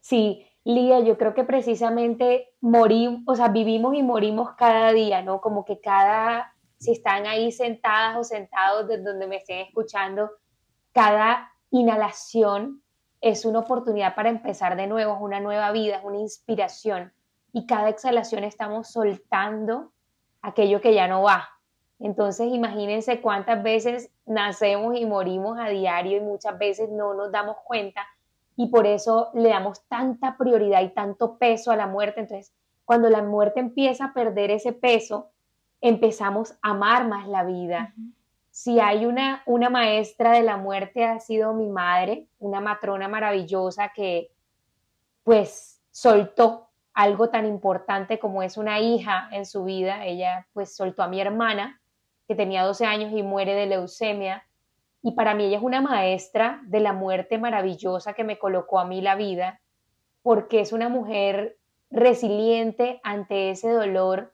Sí, 0.00 0.44
Lía, 0.64 1.00
yo 1.00 1.16
creo 1.16 1.32
que 1.32 1.44
precisamente 1.44 2.48
morimos, 2.60 3.22
o 3.26 3.36
sea, 3.36 3.48
vivimos 3.48 3.94
y 3.94 4.02
morimos 4.02 4.54
cada 4.56 4.92
día, 4.92 5.22
¿no? 5.22 5.40
Como 5.40 5.64
que 5.64 5.80
cada, 5.80 6.54
si 6.78 6.90
están 6.90 7.26
ahí 7.26 7.52
sentadas 7.52 8.16
o 8.16 8.24
sentados 8.24 8.88
desde 8.88 9.04
donde 9.04 9.28
me 9.28 9.36
estén 9.36 9.60
escuchando, 9.60 10.30
cada 10.92 11.52
inhalación 11.70 12.82
es 13.20 13.44
una 13.44 13.60
oportunidad 13.60 14.16
para 14.16 14.28
empezar 14.28 14.76
de 14.76 14.88
nuevo, 14.88 15.14
es 15.14 15.20
una 15.20 15.38
nueva 15.38 15.70
vida, 15.70 15.98
es 15.98 16.04
una 16.04 16.18
inspiración. 16.18 17.12
Y 17.52 17.66
cada 17.66 17.88
exhalación 17.88 18.42
estamos 18.42 18.90
soltando 18.90 19.92
aquello 20.42 20.80
que 20.80 20.94
ya 20.94 21.06
no 21.06 21.22
va. 21.22 21.48
Entonces 22.00 22.48
imagínense 22.52 23.20
cuántas 23.20 23.62
veces 23.62 24.10
nacemos 24.26 24.96
y 24.96 25.06
morimos 25.06 25.58
a 25.58 25.68
diario 25.68 26.16
y 26.16 26.20
muchas 26.20 26.58
veces 26.58 26.88
no 26.90 27.14
nos 27.14 27.30
damos 27.30 27.56
cuenta 27.64 28.06
y 28.56 28.68
por 28.68 28.86
eso 28.86 29.30
le 29.34 29.50
damos 29.50 29.82
tanta 29.86 30.36
prioridad 30.36 30.82
y 30.82 30.88
tanto 30.90 31.38
peso 31.38 31.70
a 31.70 31.76
la 31.76 31.86
muerte. 31.86 32.20
Entonces, 32.20 32.52
cuando 32.84 33.08
la 33.08 33.22
muerte 33.22 33.60
empieza 33.60 34.06
a 34.06 34.12
perder 34.12 34.50
ese 34.50 34.72
peso, 34.72 35.30
empezamos 35.80 36.52
a 36.62 36.70
amar 36.70 37.06
más 37.06 37.28
la 37.28 37.44
vida 37.44 37.94
si 38.50 38.80
hay 38.80 39.06
una, 39.06 39.42
una 39.46 39.70
maestra 39.70 40.32
de 40.32 40.42
la 40.42 40.56
muerte 40.56 41.04
ha 41.04 41.20
sido 41.20 41.54
mi 41.54 41.68
madre, 41.68 42.26
una 42.38 42.60
matrona 42.60 43.08
maravillosa 43.08 43.92
que 43.94 44.32
pues 45.22 45.80
soltó 45.90 46.68
algo 46.92 47.30
tan 47.30 47.46
importante 47.46 48.18
como 48.18 48.42
es 48.42 48.56
una 48.56 48.80
hija 48.80 49.28
en 49.32 49.46
su 49.46 49.64
vida. 49.64 50.04
Ella 50.04 50.46
pues 50.52 50.74
soltó 50.74 51.02
a 51.02 51.08
mi 51.08 51.20
hermana 51.20 51.79
que 52.30 52.36
tenía 52.36 52.62
12 52.62 52.86
años 52.86 53.12
y 53.12 53.24
muere 53.24 53.54
de 53.54 53.66
leucemia. 53.66 54.46
Y 55.02 55.16
para 55.16 55.34
mí 55.34 55.46
ella 55.46 55.56
es 55.56 55.64
una 55.64 55.80
maestra 55.80 56.60
de 56.62 56.78
la 56.78 56.92
muerte 56.92 57.38
maravillosa 57.38 58.12
que 58.12 58.22
me 58.22 58.38
colocó 58.38 58.78
a 58.78 58.84
mí 58.84 59.00
la 59.00 59.16
vida, 59.16 59.60
porque 60.22 60.60
es 60.60 60.72
una 60.72 60.88
mujer 60.88 61.58
resiliente 61.90 63.00
ante 63.02 63.50
ese 63.50 63.70
dolor 63.70 64.32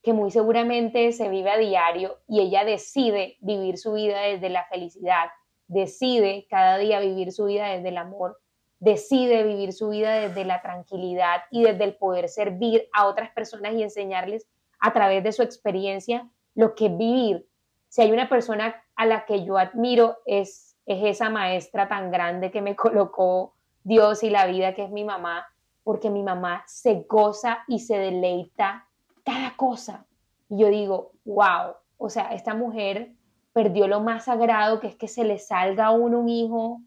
que 0.00 0.12
muy 0.12 0.30
seguramente 0.30 1.10
se 1.10 1.28
vive 1.28 1.50
a 1.50 1.58
diario 1.58 2.20
y 2.28 2.38
ella 2.38 2.64
decide 2.64 3.36
vivir 3.40 3.78
su 3.78 3.94
vida 3.94 4.20
desde 4.20 4.48
la 4.48 4.66
felicidad, 4.66 5.30
decide 5.66 6.46
cada 6.48 6.78
día 6.78 7.00
vivir 7.00 7.32
su 7.32 7.46
vida 7.46 7.66
desde 7.66 7.88
el 7.88 7.96
amor, 7.96 8.38
decide 8.78 9.42
vivir 9.42 9.72
su 9.72 9.88
vida 9.88 10.20
desde 10.20 10.44
la 10.44 10.62
tranquilidad 10.62 11.42
y 11.50 11.64
desde 11.64 11.82
el 11.82 11.96
poder 11.96 12.28
servir 12.28 12.88
a 12.92 13.08
otras 13.08 13.32
personas 13.32 13.74
y 13.74 13.82
enseñarles 13.82 14.46
a 14.78 14.92
través 14.92 15.24
de 15.24 15.32
su 15.32 15.42
experiencia 15.42 16.30
lo 16.54 16.74
que 16.74 16.86
es 16.86 16.96
vivir. 16.96 17.48
Si 17.88 18.02
hay 18.02 18.12
una 18.12 18.28
persona 18.28 18.74
a 18.96 19.06
la 19.06 19.24
que 19.24 19.44
yo 19.44 19.58
admiro 19.58 20.18
es, 20.26 20.76
es 20.86 21.04
esa 21.04 21.30
maestra 21.30 21.88
tan 21.88 22.10
grande 22.10 22.50
que 22.50 22.62
me 22.62 22.76
colocó 22.76 23.54
Dios 23.82 24.22
y 24.22 24.30
la 24.30 24.46
vida, 24.46 24.74
que 24.74 24.84
es 24.84 24.90
mi 24.90 25.04
mamá, 25.04 25.46
porque 25.82 26.10
mi 26.10 26.22
mamá 26.22 26.64
se 26.66 27.04
goza 27.08 27.64
y 27.68 27.80
se 27.80 27.98
deleita 27.98 28.88
cada 29.24 29.54
cosa. 29.56 30.06
Y 30.48 30.58
yo 30.58 30.68
digo, 30.68 31.12
wow, 31.24 31.74
o 31.98 32.08
sea, 32.08 32.32
esta 32.34 32.54
mujer 32.54 33.12
perdió 33.52 33.86
lo 33.86 34.00
más 34.00 34.24
sagrado, 34.24 34.80
que 34.80 34.88
es 34.88 34.96
que 34.96 35.08
se 35.08 35.24
le 35.24 35.38
salga 35.38 35.86
a 35.86 35.90
uno 35.90 36.18
un 36.18 36.28
hijo 36.28 36.80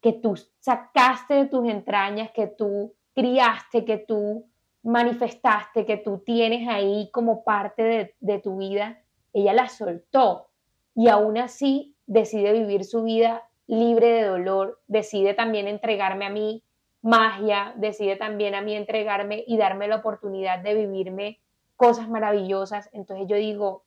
que 0.00 0.12
tú 0.12 0.36
sacaste 0.58 1.34
de 1.34 1.46
tus 1.46 1.68
entrañas, 1.68 2.30
que 2.32 2.48
tú 2.48 2.94
criaste, 3.14 3.84
que 3.84 3.98
tú 3.98 4.46
manifestaste, 4.82 5.86
que 5.86 5.96
tú 5.96 6.18
tienes 6.18 6.68
ahí 6.68 7.10
como 7.12 7.44
parte 7.44 8.14
de, 8.20 8.38
tu 8.38 8.56
vida, 8.56 9.02
ella 9.32 9.52
la 9.52 9.68
soltó 9.68 10.48
y 10.94 11.08
aún 11.08 11.38
así 11.38 11.94
decide 12.06 12.52
vivir 12.52 12.84
su 12.84 13.04
vida 13.04 13.48
libre 13.66 14.08
de 14.08 14.24
dolor, 14.24 14.80
decide 14.88 15.34
también 15.34 15.68
entregarme 15.68 16.26
a 16.26 16.30
mí 16.30 16.64
magia, 17.00 17.72
decide 17.76 18.16
también 18.16 18.54
a 18.54 18.60
mí 18.60 18.74
entregarme 18.74 19.44
y 19.46 19.56
darme 19.56 19.88
la 19.88 19.96
oportunidad 19.96 20.58
de 20.58 20.74
vivirme 20.74 21.40
cosas 21.76 22.08
maravillosas. 22.08 22.90
Entonces 22.92 23.26
yo 23.28 23.36
digo, 23.36 23.84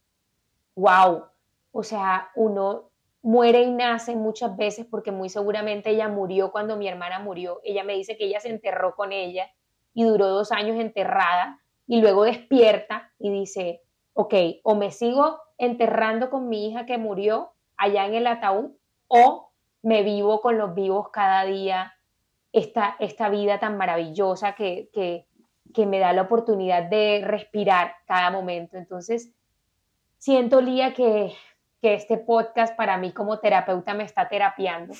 wow, 0.75 1.25
o 1.71 1.84
sea, 1.84 2.29
uno 2.36 2.89
muere 3.21 3.63
y 3.63 3.71
nace 3.71 4.15
muchas 4.15 4.55
veces 4.55 4.86
porque 4.86 5.12
muy 5.12 5.29
seguramente 5.29 5.89
ella 5.89 6.08
murió 6.08 6.51
cuando 6.51 6.77
mi 6.77 6.88
hermana 6.88 7.19
murió. 7.19 7.60
Ella 7.63 7.84
me 7.84 7.93
dice 7.93 8.17
que 8.17 8.25
ella 8.25 8.39
se 8.39 8.49
enterró 8.49 8.95
con 8.95 9.12
ella 9.12 9.49
y 9.95 10.03
duró 10.03 10.27
dos 10.27 10.51
años 10.51 10.77
enterrada 10.79 11.60
y 11.88 12.01
luego 12.01 12.25
despierta 12.25 13.12
y 13.17 13.31
dice, 13.31 13.81
ok, 14.13 14.34
o 14.63 14.75
me 14.75 14.91
sigo 14.91 15.39
enterrando 15.58 16.29
con 16.29 16.49
mi 16.49 16.67
hija 16.67 16.86
que 16.86 16.99
murió 16.99 17.53
allá 17.77 18.05
en 18.05 18.13
el 18.13 18.27
ataúd 18.27 18.71
o 19.08 19.49
me 19.81 20.03
vivo 20.03 20.41
con 20.41 20.58
los 20.58 20.75
vivos 20.75 21.10
cada 21.10 21.45
día 21.45 21.93
esta, 22.51 22.95
esta 22.99 23.29
vida 23.29 23.60
tan 23.60 23.77
maravillosa 23.77 24.53
que, 24.53 24.89
que, 24.93 25.27
que 25.73 25.86
me 25.86 25.99
da 25.99 26.13
la 26.13 26.23
oportunidad 26.23 26.84
de 26.84 27.21
respirar 27.23 27.95
cada 28.05 28.31
momento. 28.31 28.77
Entonces, 28.77 29.31
siento, 30.17 30.62
Lía, 30.62 30.93
que, 30.93 31.34
que 31.81 31.93
este 31.93 32.17
podcast 32.17 32.75
para 32.75 32.97
mí 32.97 33.13
como 33.13 33.39
terapeuta 33.39 33.93
me 33.93 34.03
está 34.03 34.27
terapiando. 34.27 34.93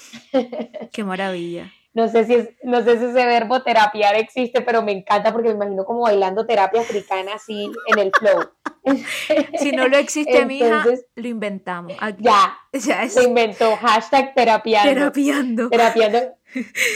Qué 0.92 1.04
maravilla. 1.04 1.72
No 1.96 2.10
sé, 2.10 2.26
si 2.26 2.50
no 2.64 2.84
sé 2.84 3.00
si 3.00 3.06
ese 3.06 3.26
verbo 3.26 3.64
terapiar 3.64 4.16
existe, 4.16 4.60
pero 4.60 4.84
me 4.84 4.92
encanta 4.92 5.32
porque 5.32 5.48
me 5.48 5.56
imagino 5.56 5.86
como 5.86 6.02
bailando 6.02 6.46
terapia 6.46 6.82
africana 6.82 7.36
así 7.36 7.72
en 7.88 8.00
el 8.00 8.12
flow. 8.12 8.50
si 9.60 9.72
no 9.72 9.88
lo 9.88 9.96
existe, 9.96 10.46
mija, 10.46 10.84
lo 11.16 11.28
inventamos. 11.28 11.94
Ya, 12.20 12.58
ya 12.74 13.08
se 13.08 13.24
inventó. 13.24 13.78
Hashtag 13.78 14.36
terapiando. 14.36 14.94
Terapiando. 14.94 15.70
Terapiando, 15.70 16.20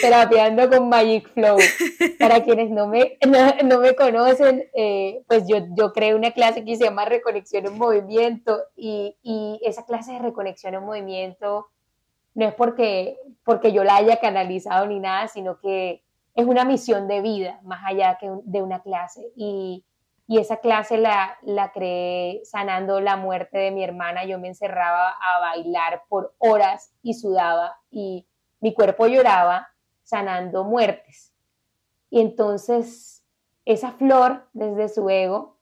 terapiando 0.02 0.70
con 0.70 0.90
Magic 0.90 1.34
Flow. 1.34 1.58
Para 2.20 2.44
quienes 2.44 2.70
no 2.70 2.86
me, 2.86 3.18
no, 3.64 3.80
me 3.80 3.96
conocen, 3.96 4.66
eh, 4.76 5.24
pues 5.30 5.46
yo, 5.48 5.66
yo 5.78 5.94
creé 5.94 6.14
una 6.14 6.32
clase 6.32 6.66
que 6.66 6.76
se 6.76 6.84
llama 6.84 7.06
Reconexión 7.06 7.66
en 7.66 7.78
Movimiento 7.78 8.64
y, 8.76 9.16
y 9.24 9.62
esa 9.64 9.86
clase 9.86 10.12
de 10.12 10.20
reconexión 10.20 10.74
en 10.74 10.84
movimiento 10.84 11.70
no 12.40 12.46
es 12.46 12.54
porque, 12.54 13.20
porque 13.44 13.74
yo 13.74 13.84
la 13.84 13.98
haya 13.98 14.22
canalizado 14.22 14.88
ni 14.88 14.98
nada, 15.02 15.28
sino 15.28 15.60
que 15.60 16.06
es 16.36 16.46
una 16.46 16.64
misión 16.64 17.10
de 17.10 17.20
vida, 17.20 17.60
más 17.64 17.82
allá 17.86 18.18
que 18.18 18.32
de 18.44 18.62
una 18.62 18.82
clase. 18.82 19.30
Y, 19.36 19.86
esa 20.30 20.58
clase 20.58 21.00
la, 21.00 21.36
la 21.42 21.72
creé 21.72 22.42
sanando 22.46 23.02
la 23.02 23.18
muerte 23.18 23.58
de 23.58 23.72
mi 23.72 23.84
hermana. 23.84 24.26
Yo 24.26 24.38
me 24.38 24.48
encerraba 24.48 25.10
a 25.10 25.40
bailar 25.40 26.04
por 26.08 26.36
horas 26.38 26.94
y 27.02 27.16
sudaba 27.16 27.76
y 27.90 28.28
mi 28.60 28.76
cuerpo 28.76 29.08
lloraba 29.08 29.70
sanando 30.04 30.64
muertes. 30.64 31.34
Y 32.12 32.22
entonces 32.22 33.26
esa 33.66 33.94
flor 33.94 34.48
desde 34.54 34.88
su 34.90 35.10
ego, 35.10 35.58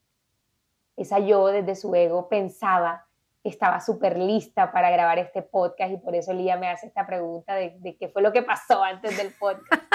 esa 0.97 1.19
yo 1.19 1.47
desde 1.47 1.75
su 1.75 1.95
ego 1.95 2.27
pensaba 2.27 3.06
estaba 3.49 3.79
súper 3.79 4.17
lista 4.17 4.71
para 4.71 4.89
grabar 4.89 5.19
este 5.19 5.41
podcast 5.41 5.91
y 5.91 5.97
por 5.97 6.15
eso 6.15 6.33
Lía 6.33 6.57
me 6.57 6.69
hace 6.69 6.87
esta 6.87 7.05
pregunta 7.05 7.55
de, 7.55 7.97
qué 7.99 8.09
fue 8.09 8.21
lo 8.21 8.31
que 8.31 8.43
pasó 8.43 8.83
antes 8.83 9.17
del 9.17 9.33
podcast. 9.33 9.83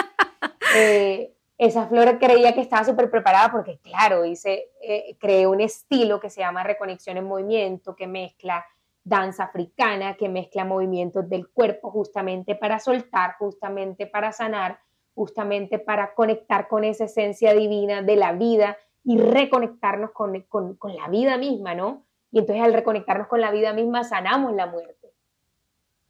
Eh, 0.75 1.35
esa 1.59 1.87
flor 1.87 2.19
creía 2.19 2.55
que 2.55 2.63
estaba 2.63 2.83
súper 2.83 3.11
preparada 3.11 3.53
porque, 3.53 3.79
claro, 3.81 4.25
hice, 4.25 4.71
eh, 4.81 5.19
creé 5.21 5.47
un 5.47 5.61
estilo 5.61 6.19
que 6.19 6.31
se 6.31 6.41
llama 6.41 6.65
Reconexión 6.65 7.19
en 7.19 7.25
Movimiento, 7.25 7.95
que 7.95 8.07
mezcla 8.07 8.65
danza 9.05 9.45
africana, 9.45 10.15
que 10.15 10.29
mezcla 10.29 10.65
movimientos 10.65 11.29
del 11.29 11.51
cuerpo 11.51 11.91
justamente 11.91 12.55
para 12.55 12.79
soltar, 12.79 13.37
justamente 13.39 14.07
para 14.07 14.33
sanar, 14.33 14.79
justamente 15.15 15.79
para 15.79 16.15
conectar 16.15 16.69
con 16.69 16.85
esa 16.85 17.05
esencia 17.05 17.53
divina 17.53 18.03
de 18.03 18.17
la 18.17 18.33
vida 18.33 18.77
y 19.05 19.19
reconectarnos 19.19 20.13
con, 20.13 20.41
con, 20.43 20.77
con 20.77 20.97
la 20.97 21.09
vida 21.09 21.37
misma, 21.37 21.75
¿no? 21.75 22.05
Y 22.33 22.39
entonces 22.39 22.65
al 22.65 22.73
reconectarnos 22.73 23.29
con 23.29 23.41
la 23.41 23.53
vida 23.53 23.73
misma 23.73 24.03
sanamos 24.03 24.55
la 24.55 24.67
muerte. 24.67 25.13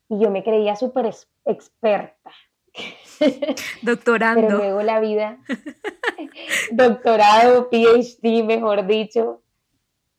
Y 0.09 0.21
yo 0.21 0.31
me 0.31 0.43
creía 0.43 0.77
súper 0.77 1.11
experta. 1.45 2.31
Doctorando. 3.83 4.47
Pero 4.47 4.57
luego 4.59 4.83
la 4.83 5.01
vida, 5.01 5.39
doctorado, 6.73 7.69
PhD, 7.71 8.45
mejor 8.45 8.87
dicho, 8.87 9.43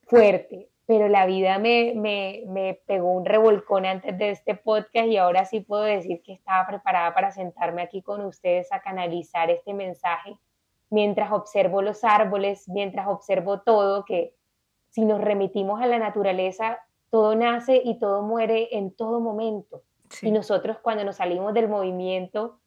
fuerte. 0.04 0.70
Pero 0.86 1.08
la 1.08 1.26
vida 1.26 1.60
me, 1.60 1.94
me, 1.96 2.44
me 2.48 2.82
pegó 2.86 3.14
un 3.14 3.26
revolcón 3.26 3.86
antes 3.86 4.18
de 4.18 4.32
este 4.32 4.56
podcast 4.56 5.08
y 5.08 5.18
ahora 5.18 5.46
sí 5.46 5.62
puedo 5.62 5.84
decir 5.84 6.22
que 6.24 6.34
estaba 6.34 6.68
preparada 6.68 7.14
para 7.14 7.32
sentarme 7.32 7.82
aquí 7.82 8.02
con 8.02 8.24
ustedes 8.26 8.70
a 8.72 8.82
canalizar 8.82 9.50
este 9.50 9.74
mensaje 9.74 10.38
mientras 10.90 11.32
observo 11.32 11.82
los 11.82 12.04
árboles, 12.04 12.68
mientras 12.68 13.08
observo 13.08 13.62
todo, 13.62 14.04
que 14.06 14.36
si 14.94 15.06
nos 15.06 15.20
remitimos 15.20 15.82
a 15.82 15.88
la 15.88 15.98
naturaleza, 15.98 16.80
todo 17.10 17.36
nace 17.36 17.82
y 17.84 17.98
todo 17.98 18.22
muere 18.22 18.78
en 18.78 18.92
todo 18.92 19.20
momento. 19.20 19.82
Y 20.22 20.30
nosotros 20.30 20.78
cuando 20.84 21.04
nos 21.04 21.16
salimos 21.16 21.56
del 21.56 21.68
movimiento, 21.68 22.60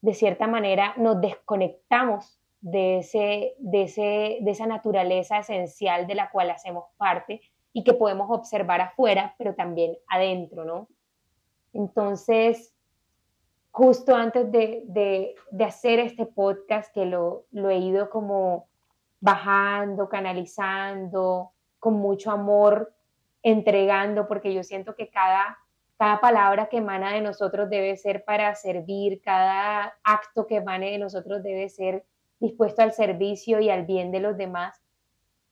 de 0.00 0.12
cierta 0.12 0.48
manera 0.48 0.94
nos 0.96 1.20
desconectamos 1.20 2.40
de, 2.60 2.98
ese, 2.98 3.54
de, 3.58 3.82
ese, 3.84 4.38
de 4.40 4.50
esa 4.50 4.66
naturaleza 4.66 5.38
esencial 5.38 6.08
de 6.08 6.16
la 6.16 6.30
cual 6.30 6.50
hacemos 6.50 6.86
parte 6.96 7.40
y 7.72 7.84
que 7.84 7.94
podemos 7.94 8.28
observar 8.28 8.80
afuera, 8.80 9.36
pero 9.38 9.54
también 9.54 9.96
adentro, 10.08 10.64
¿no? 10.64 10.88
Entonces, 11.72 12.74
justo 13.70 14.16
antes 14.16 14.50
de, 14.50 14.82
de, 14.86 15.36
de 15.52 15.64
hacer 15.64 16.00
este 16.00 16.26
podcast, 16.26 16.92
que 16.92 17.06
lo, 17.06 17.44
lo 17.52 17.70
he 17.70 17.78
ido 17.78 18.10
como 18.10 18.66
bajando, 19.20 20.08
canalizando, 20.08 21.52
con 21.78 21.94
mucho 21.94 22.30
amor, 22.30 22.92
entregando, 23.42 24.26
porque 24.26 24.52
yo 24.52 24.62
siento 24.62 24.94
que 24.94 25.08
cada, 25.08 25.58
cada 25.96 26.20
palabra 26.20 26.66
que 26.68 26.78
emana 26.78 27.12
de 27.12 27.20
nosotros 27.20 27.70
debe 27.70 27.96
ser 27.96 28.24
para 28.24 28.54
servir, 28.54 29.20
cada 29.22 29.96
acto 30.02 30.46
que 30.46 30.56
emane 30.56 30.90
de 30.90 30.98
nosotros 30.98 31.42
debe 31.42 31.68
ser 31.68 32.04
dispuesto 32.40 32.82
al 32.82 32.92
servicio 32.92 33.60
y 33.60 33.70
al 33.70 33.86
bien 33.86 34.10
de 34.10 34.20
los 34.20 34.36
demás. 34.36 34.82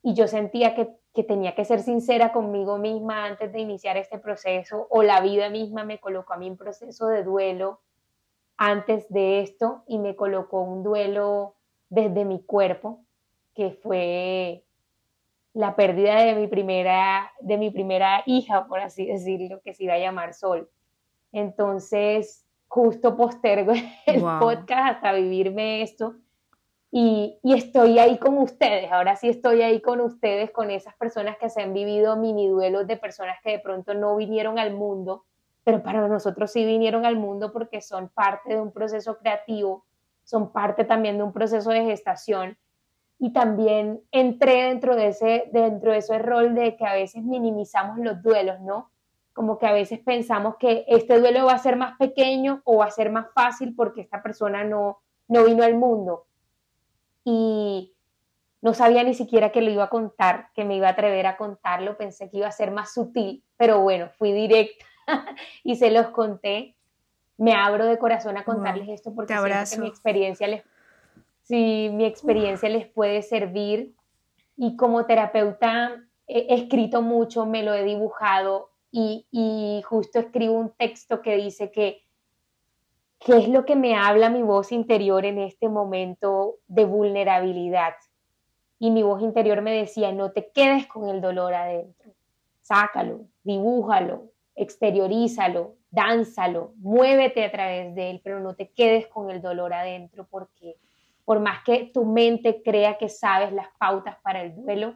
Y 0.03 0.15
yo 0.15 0.27
sentía 0.27 0.75
que, 0.75 0.91
que 1.15 1.23
tenía 1.23 1.55
que 1.55 1.65
ser 1.65 1.81
sincera 1.81 2.33
conmigo 2.33 2.79
misma 2.79 3.27
antes 3.27 3.53
de 3.53 3.61
iniciar 3.61 3.97
este 3.97 4.19
proceso, 4.19 4.87
o 4.91 5.03
la 5.03 5.21
vida 5.21 5.49
misma 5.49 5.85
me 5.85 6.01
colocó 6.01 6.35
a 6.35 6.37
mí 6.37 6.51
un 6.51 6.57
proceso 6.57 7.07
de 7.07 7.23
duelo 7.23 7.81
antes 8.57 9.09
de 9.09 9.41
esto 9.41 9.85
y 9.87 9.99
me 9.99 10.17
colocó 10.17 10.61
un 10.61 10.83
duelo 10.83 11.55
desde 11.89 12.25
mi 12.25 12.43
cuerpo, 12.43 13.04
que 13.55 13.71
fue 13.71 14.65
la 15.55 15.77
pérdida 15.77 16.17
de 16.17 16.35
mi 16.35 16.49
primera, 16.49 17.33
de 17.41 17.57
mi 17.57 17.71
primera 17.71 18.23
hija, 18.27 18.67
por 18.67 18.81
así 18.81 19.07
decirlo, 19.07 19.61
que 19.65 19.73
se 19.73 19.85
iba 19.85 19.95
a 19.95 19.99
llamar 19.99 20.35
Sol. 20.35 20.69
Entonces, 21.33 22.45
justo 22.67 23.17
postergo 23.17 23.73
el 24.07 24.21
podcast 24.21 24.97
hasta 24.97 25.13
vivirme 25.13 25.83
esto. 25.83 26.17
Y, 26.91 27.39
y, 27.43 27.55
estoy 27.55 27.99
ahí 27.99 28.19
con 28.19 28.39
ustedes, 28.39 28.93
ahora 28.93 29.17
sí 29.17 29.29
estoy 29.29 29.63
ahí 29.63 29.81
con 29.81 30.01
ustedes, 30.01 30.53
con 30.53 30.71
esas 30.71 30.95
personas 30.95 31.37
que 31.39 31.51
se 31.51 31.61
han 31.61 31.73
vivido 31.73 32.17
mini 32.17 32.47
duelos 32.47 32.87
de 32.87 32.97
personas 32.97 33.37
que 33.43 33.51
de 33.51 33.59
pronto 33.59 33.95
no 33.95 34.15
vinieron 34.15 34.61
al 34.61 34.75
mundo, 34.75 35.25
pero 35.65 35.83
para 35.83 36.07
nosotros 36.07 36.53
sí 36.53 36.65
vinieron 36.65 37.05
al 37.05 37.17
mundo 37.17 37.53
porque 37.53 37.81
son 37.81 38.11
parte 38.11 38.55
de 38.55 38.61
un 38.61 38.71
proceso 38.71 39.19
creativo, 39.19 39.85
son 40.23 40.53
parte 40.53 40.85
también 40.85 41.17
de 41.17 41.25
un 41.25 41.33
proceso 41.33 41.71
de 41.71 41.85
gestación 41.85 42.57
y 43.19 43.33
también 43.33 44.03
entré 44.11 44.65
dentro 44.65 44.97
de 44.97 45.09
ese, 45.09 45.49
dentro 45.53 45.93
de 45.93 45.99
ese 45.99 46.19
rol 46.19 46.55
de 46.55 46.77
que 46.77 46.87
a 46.87 46.95
veces 46.95 47.23
minimizamos 47.23 47.99
los 47.99 48.23
duelos, 48.23 48.61
¿no? 48.61 48.91
Como 49.33 49.59
que 49.59 49.67
a 49.67 49.73
veces 49.73 50.01
pensamos 50.01 50.57
que 50.57 50.85
este 50.89 51.19
duelo 51.19 51.47
va 51.47 51.55
a 51.55 51.59
ser 51.59 51.77
más 51.77 51.97
pequeño 51.97 52.61
o 52.65 52.79
va 52.79 52.87
a 52.87 52.91
ser 52.91 53.11
más 53.11 53.27
fácil 53.35 53.75
porque 53.75 54.01
esta 54.01 54.23
persona 54.23 54.65
no, 54.65 54.99
no 55.29 55.45
vino 55.45 55.65
al 55.65 55.75
mundo. 55.75 56.27
Y 57.25 57.95
no 58.61 58.75
sabía 58.75 59.05
ni 59.05 59.15
siquiera 59.15 59.51
que 59.51 59.63
lo 59.63 59.71
iba 59.71 59.85
a 59.85 59.91
contar, 59.91 60.49
que 60.55 60.65
me 60.65 60.77
iba 60.77 60.89
a 60.89 60.93
atrever 60.93 61.27
a 61.27 61.37
contarlo, 61.37 61.97
pensé 61.97 62.31
que 62.31 62.39
iba 62.39 62.49
a 62.49 62.53
ser 62.53 62.71
más 62.71 62.95
sutil, 62.95 63.45
pero 63.57 63.81
bueno, 63.81 64.11
fui 64.19 64.33
directa 64.33 64.85
y 65.63 65.77
se 65.77 65.91
los 65.91 66.09
conté. 66.09 66.77
Me 67.37 67.53
abro 67.53 67.87
de 67.87 67.99
corazón 67.99 68.37
a 68.37 68.45
contarles 68.45 68.89
esto 68.89 69.15
porque 69.15 69.35
que 69.35 69.79
mi 69.79 69.89
experiencia 69.89 70.47
les 70.47 70.63
si 71.45 71.91
mi 71.93 72.05
experiencia 72.05 72.69
les 72.69 72.87
puede 72.87 73.23
servir. 73.23 73.95
Y 74.57 74.77
como 74.77 75.07
terapeuta 75.07 76.03
he 76.27 76.55
escrito 76.55 77.03
mucho, 77.03 77.47
me 77.47 77.63
lo 77.63 77.75
he 77.75 77.85
dibujado 77.85 78.71
y, 78.91 79.83
justo 79.87 80.21
escribo 80.21 80.55
un 80.55 80.71
texto 80.71 81.21
que 81.21 81.37
dice 81.37 81.73
que 81.73 82.03
qué 83.19 83.39
es 83.39 83.49
lo 83.49 83.65
que 83.65 83.75
me 83.75 83.97
habla 83.97 84.31
mi 84.31 84.43
voz 84.43 84.71
interior 84.71 85.25
en 85.25 85.39
este 85.39 85.69
momento 85.69 86.59
de 86.69 86.85
vulnerabilidad. 86.85 87.95
Y 88.79 88.91
mi 88.91 89.03
voz 89.03 89.23
interior 89.23 89.63
me 89.63 89.73
decía, 89.73 90.13
no 90.13 90.31
te 90.31 90.51
quedes 90.53 90.87
con 90.87 91.09
el 91.09 91.21
dolor 91.21 91.55
adentro, 91.55 92.13
sácalo, 92.61 93.27
dibújalo, 93.43 94.31
exteriorízalo, 94.55 95.75
dánzalo, 95.91 96.75
muévete 96.77 97.45
a 97.45 97.51
través 97.51 97.95
de 97.95 98.11
él, 98.11 98.21
pero 98.23 98.41
no 98.41 98.55
te 98.55 98.71
quedes 98.71 99.07
con 99.09 99.31
el 99.31 99.41
dolor 99.43 99.73
adentro 99.73 100.27
porque 100.31 100.77
por 101.25 101.41
más 101.41 101.63
que 101.65 101.91
tu 101.93 102.05
mente 102.05 102.63
crea 102.63 102.99
que 102.99 103.09
sabes 103.09 103.53
las 103.53 103.69
pautas 103.79 104.17
para 104.23 104.43
el 104.43 104.55
duelo, 104.55 104.95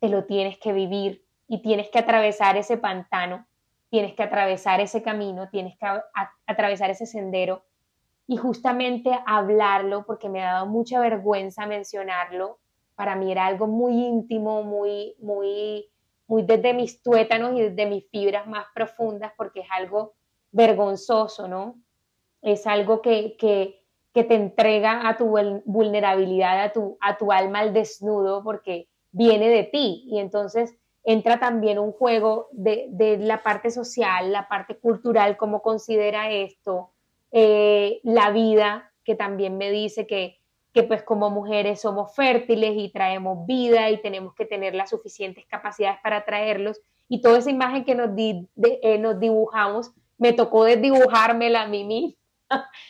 te 0.00 0.08
lo 0.08 0.24
tienes 0.24 0.58
que 0.58 0.72
vivir 0.72 1.24
y 1.46 1.62
tienes 1.62 1.88
que 1.90 2.00
atravesar 2.00 2.56
ese 2.56 2.76
pantano, 2.76 3.46
tienes 3.90 4.14
que 4.14 4.22
atravesar 4.22 4.80
ese 4.80 5.02
camino, 5.02 5.48
tienes 5.50 5.76
que 5.78 5.86
atravesar 6.46 6.90
ese 6.90 7.06
sendero 7.06 7.62
y 8.26 8.36
justamente 8.36 9.10
hablarlo, 9.26 10.06
porque 10.06 10.28
me 10.28 10.42
ha 10.42 10.54
dado 10.54 10.66
mucha 10.66 11.00
vergüenza 11.00 11.66
mencionarlo, 11.66 12.58
para 12.94 13.16
mí 13.16 13.30
era 13.30 13.46
algo 13.46 13.66
muy 13.66 13.92
íntimo, 13.92 14.62
muy, 14.62 15.14
muy, 15.20 15.90
muy 16.26 16.42
desde 16.42 16.72
mis 16.72 17.02
tuétanos 17.02 17.52
y 17.54 17.62
desde 17.62 17.86
mis 17.86 18.08
fibras 18.10 18.46
más 18.46 18.66
profundas, 18.74 19.32
porque 19.36 19.60
es 19.60 19.66
algo 19.70 20.14
vergonzoso, 20.50 21.48
¿no? 21.48 21.76
Es 22.40 22.66
algo 22.66 23.02
que, 23.02 23.36
que, 23.36 23.81
que 24.12 24.24
te 24.24 24.34
entrega 24.34 25.08
a 25.08 25.16
tu 25.16 25.34
vulnerabilidad, 25.64 26.64
a 26.64 26.72
tu, 26.72 26.98
a 27.00 27.16
tu 27.16 27.32
alma 27.32 27.60
al 27.60 27.72
desnudo, 27.72 28.42
porque 28.44 28.88
viene 29.10 29.48
de 29.48 29.64
ti. 29.64 30.04
Y 30.06 30.18
entonces 30.18 30.74
entra 31.04 31.40
también 31.40 31.78
un 31.78 31.92
juego 31.92 32.48
de, 32.52 33.18
la 33.20 33.42
parte 33.42 33.70
social, 33.70 34.32
la 34.32 34.48
parte 34.48 34.76
cultural, 34.76 35.36
cómo 35.36 35.62
considera 35.62 36.30
esto, 36.30 36.90
eh, 37.30 38.00
la 38.02 38.30
vida, 38.30 38.92
que 39.04 39.14
también 39.14 39.56
me 39.56 39.70
dice 39.70 40.06
que, 40.06 40.38
que 40.72 40.82
pues 40.82 41.02
como 41.02 41.30
mujeres 41.30 41.80
somos 41.80 42.14
fértiles 42.14 42.74
y 42.76 42.90
traemos 42.90 43.46
vida 43.46 43.90
y 43.90 44.00
tenemos 44.00 44.34
que 44.34 44.44
tener 44.44 44.74
las 44.74 44.90
suficientes 44.90 45.44
capacidades 45.46 45.98
para 46.02 46.24
traerlos. 46.24 46.80
Y 47.08 47.20
toda 47.20 47.38
esa 47.38 47.50
imagen 47.50 47.84
que 47.84 47.94
nos, 47.94 48.10
eh, 48.16 48.98
nos 48.98 49.18
dibujamos, 49.18 49.92
me 50.18 50.32
tocó 50.32 50.64
desdibujármela 50.64 51.62
a 51.62 51.68
mí 51.68 51.84
misma, 51.84 52.21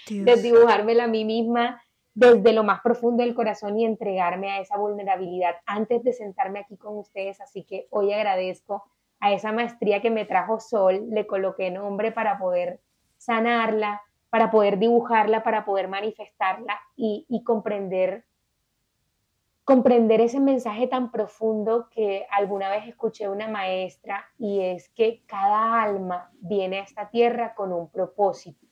desdibujármela 0.09 1.05
a 1.05 1.09
mí 1.09 1.25
misma 1.25 1.83
desde 2.15 2.53
lo 2.53 2.63
más 2.63 2.81
profundo 2.83 3.23
del 3.23 3.35
corazón 3.35 3.79
y 3.79 3.85
entregarme 3.85 4.51
a 4.51 4.61
esa 4.61 4.77
vulnerabilidad 4.77 5.57
antes 5.67 6.03
de 6.05 6.13
sentarme 6.13 6.61
aquí 6.61 6.77
con 6.77 6.99
ustedes. 6.99 7.41
Así 7.41 7.65
que 7.65 7.87
hoy 7.91 8.13
agradezco 8.13 8.85
a 9.21 9.33
esa 9.33 9.53
maestría 9.53 10.03
que 10.03 10.11
me 10.11 10.25
trajo 10.25 10.61
Sol, 10.61 11.07
le 11.11 11.27
coloqué 11.27 11.71
nombre 11.71 12.13
para 12.13 12.39
poder 12.39 12.81
sanarla, 13.17 14.03
para 14.31 14.51
poder 14.51 14.79
dibujarla, 14.79 15.43
para 15.43 15.65
poder 15.65 15.89
manifestarla 15.89 16.79
y, 16.97 17.27
y 17.29 17.45
comprender 17.45 18.25
comprender 19.65 20.21
ese 20.21 20.41
mensaje 20.41 20.89
tan 20.89 21.13
profundo 21.13 21.89
que 21.89 22.27
alguna 22.31 22.69
vez 22.69 22.89
escuché 22.89 23.29
una 23.29 23.47
maestra 23.47 24.27
y 24.37 24.61
es 24.61 24.89
que 24.89 25.23
cada 25.27 25.81
alma 25.81 26.33
viene 26.41 26.81
a 26.81 26.83
esta 26.83 27.11
tierra 27.11 27.55
con 27.55 27.73
un 27.73 27.89
propósito 27.89 28.67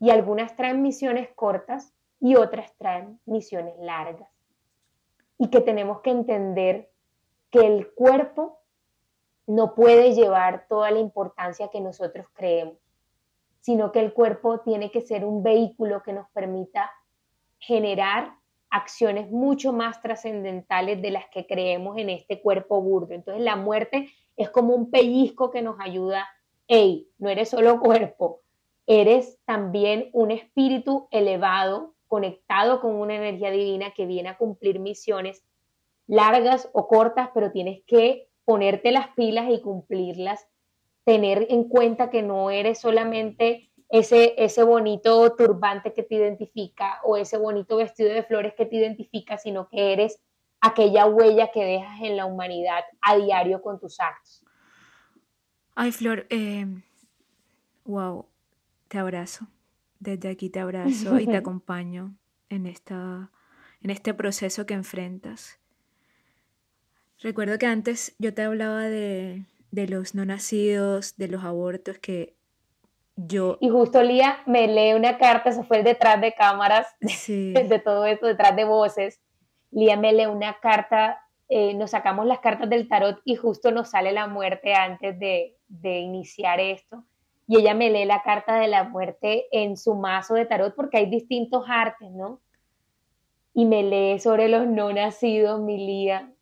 y 0.00 0.10
algunas 0.10 0.56
traen 0.56 0.82
misiones 0.82 1.28
cortas 1.34 1.92
y 2.18 2.34
otras 2.34 2.74
traen 2.76 3.20
misiones 3.26 3.74
largas. 3.78 4.28
Y 5.38 5.48
que 5.48 5.60
tenemos 5.60 6.00
que 6.00 6.10
entender 6.10 6.90
que 7.50 7.66
el 7.66 7.92
cuerpo 7.92 8.58
no 9.46 9.74
puede 9.74 10.14
llevar 10.14 10.66
toda 10.68 10.90
la 10.90 11.00
importancia 11.00 11.68
que 11.68 11.80
nosotros 11.80 12.26
creemos, 12.32 12.76
sino 13.60 13.92
que 13.92 14.00
el 14.00 14.12
cuerpo 14.12 14.60
tiene 14.60 14.90
que 14.90 15.02
ser 15.02 15.24
un 15.24 15.42
vehículo 15.42 16.02
que 16.02 16.12
nos 16.12 16.28
permita 16.30 16.90
generar 17.58 18.34
acciones 18.70 19.30
mucho 19.30 19.72
más 19.72 20.00
trascendentales 20.00 21.02
de 21.02 21.10
las 21.10 21.26
que 21.28 21.46
creemos 21.46 21.98
en 21.98 22.08
este 22.08 22.40
cuerpo 22.40 22.80
burdo. 22.80 23.12
Entonces 23.12 23.42
la 23.42 23.56
muerte 23.56 24.08
es 24.36 24.48
como 24.48 24.74
un 24.74 24.90
pellizco 24.90 25.50
que 25.50 25.60
nos 25.60 25.78
ayuda, 25.80 26.26
hey, 26.68 27.08
no 27.18 27.28
eres 27.28 27.50
solo 27.50 27.80
cuerpo, 27.80 28.39
eres 28.90 29.38
también 29.44 30.10
un 30.12 30.32
espíritu 30.32 31.06
elevado 31.12 31.94
conectado 32.08 32.80
con 32.80 32.96
una 32.96 33.14
energía 33.14 33.52
divina 33.52 33.92
que 33.94 34.04
viene 34.04 34.30
a 34.30 34.36
cumplir 34.36 34.80
misiones 34.80 35.44
largas 36.08 36.68
o 36.72 36.88
cortas, 36.88 37.30
pero 37.32 37.52
tienes 37.52 37.84
que 37.86 38.28
ponerte 38.44 38.90
las 38.90 39.06
pilas 39.14 39.48
y 39.48 39.60
cumplirlas, 39.60 40.44
tener 41.04 41.46
en 41.50 41.68
cuenta 41.68 42.10
que 42.10 42.22
no 42.22 42.50
eres 42.50 42.80
solamente 42.80 43.70
ese, 43.90 44.34
ese 44.36 44.64
bonito 44.64 45.36
turbante 45.36 45.94
que 45.94 46.02
te 46.02 46.16
identifica 46.16 46.98
o 47.04 47.16
ese 47.16 47.38
bonito 47.38 47.76
vestido 47.76 48.12
de 48.12 48.24
flores 48.24 48.54
que 48.54 48.66
te 48.66 48.74
identifica, 48.74 49.38
sino 49.38 49.68
que 49.68 49.92
eres 49.92 50.20
aquella 50.60 51.06
huella 51.06 51.52
que 51.52 51.64
dejas 51.64 52.00
en 52.00 52.16
la 52.16 52.26
humanidad 52.26 52.82
a 53.02 53.16
diario 53.16 53.62
con 53.62 53.78
tus 53.78 54.00
actos. 54.00 54.44
Ay, 55.76 55.92
Flor, 55.92 56.26
wow, 57.84 58.26
eh, 58.26 58.29
te 58.90 58.98
abrazo. 58.98 59.46
Desde 60.00 60.28
aquí 60.28 60.50
te 60.50 60.58
abrazo 60.58 61.18
y 61.20 61.26
te 61.26 61.36
acompaño 61.36 62.16
en, 62.48 62.66
esta, 62.66 63.30
en 63.82 63.90
este 63.90 64.12
proceso 64.14 64.66
que 64.66 64.74
enfrentas. 64.74 65.60
Recuerdo 67.20 67.56
que 67.58 67.66
antes 67.66 68.16
yo 68.18 68.34
te 68.34 68.42
hablaba 68.42 68.82
de, 68.82 69.44
los 69.70 70.14
no 70.14 70.24
nacidos, 70.24 71.16
de 71.16 71.28
los 71.28 71.44
abortos, 71.44 71.98
que 71.98 72.34
yo... 73.14 73.58
Y 73.60 73.68
justo 73.68 74.02
Lía 74.02 74.38
me 74.46 74.66
lee 74.66 74.94
una 74.94 75.18
carta, 75.18 75.52
se 75.52 75.62
fue 75.62 75.78
el 75.78 75.84
detrás 75.84 76.20
de 76.20 76.32
cámaras, 76.32 76.88
de 77.00 77.82
todo 77.84 78.06
esto, 78.06 78.26
detrás 78.26 78.56
de 78.56 78.64
voces. 78.64 79.20
Lía 79.70 79.96
me 79.96 80.12
lee 80.12 80.26
una 80.26 80.58
carta, 80.58 81.20
eh, 81.48 81.74
nos 81.74 81.90
sacamos 81.90 82.26
las 82.26 82.40
cartas 82.40 82.68
del 82.68 82.88
tarot 82.88 83.20
y 83.24 83.36
justo 83.36 83.70
nos 83.70 83.90
sale 83.90 84.10
la 84.10 84.26
muerte 84.26 84.74
antes 84.74 85.16
de, 85.20 85.56
de 85.68 85.98
iniciar 85.98 86.58
esto 86.58 87.04
y 87.50 87.56
ella 87.56 87.74
me 87.74 87.90
lee 87.90 88.04
la 88.04 88.22
carta 88.22 88.60
de 88.60 88.68
la 88.68 88.84
muerte 88.84 89.46
en 89.50 89.76
su 89.76 89.96
mazo 89.96 90.34
de 90.34 90.46
tarot 90.46 90.72
porque 90.76 90.98
hay 90.98 91.10
distintos 91.10 91.64
artes, 91.68 92.08
¿no? 92.12 92.40
Y 93.54 93.64
me 93.64 93.82
lee 93.82 94.20
sobre 94.20 94.48
los 94.48 94.68
no 94.68 94.92
nacidos, 94.92 95.60
mi 95.60 95.84
Lía, 95.84 96.32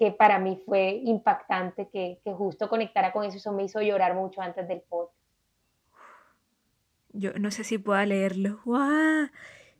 que 0.00 0.10
para 0.10 0.40
mí 0.40 0.60
fue 0.66 1.00
impactante 1.04 1.88
que, 1.92 2.18
justo 2.24 2.68
conectara 2.68 3.12
con 3.12 3.24
eso, 3.24 3.36
eso 3.36 3.52
me 3.52 3.62
hizo 3.62 3.80
llorar 3.82 4.16
mucho 4.16 4.40
antes 4.40 4.66
del 4.66 4.80
podcast. 4.80 5.16
Yo 7.12 7.34
no 7.34 7.52
sé 7.52 7.62
si 7.62 7.78
pueda 7.78 8.04
leerlo. 8.04 8.58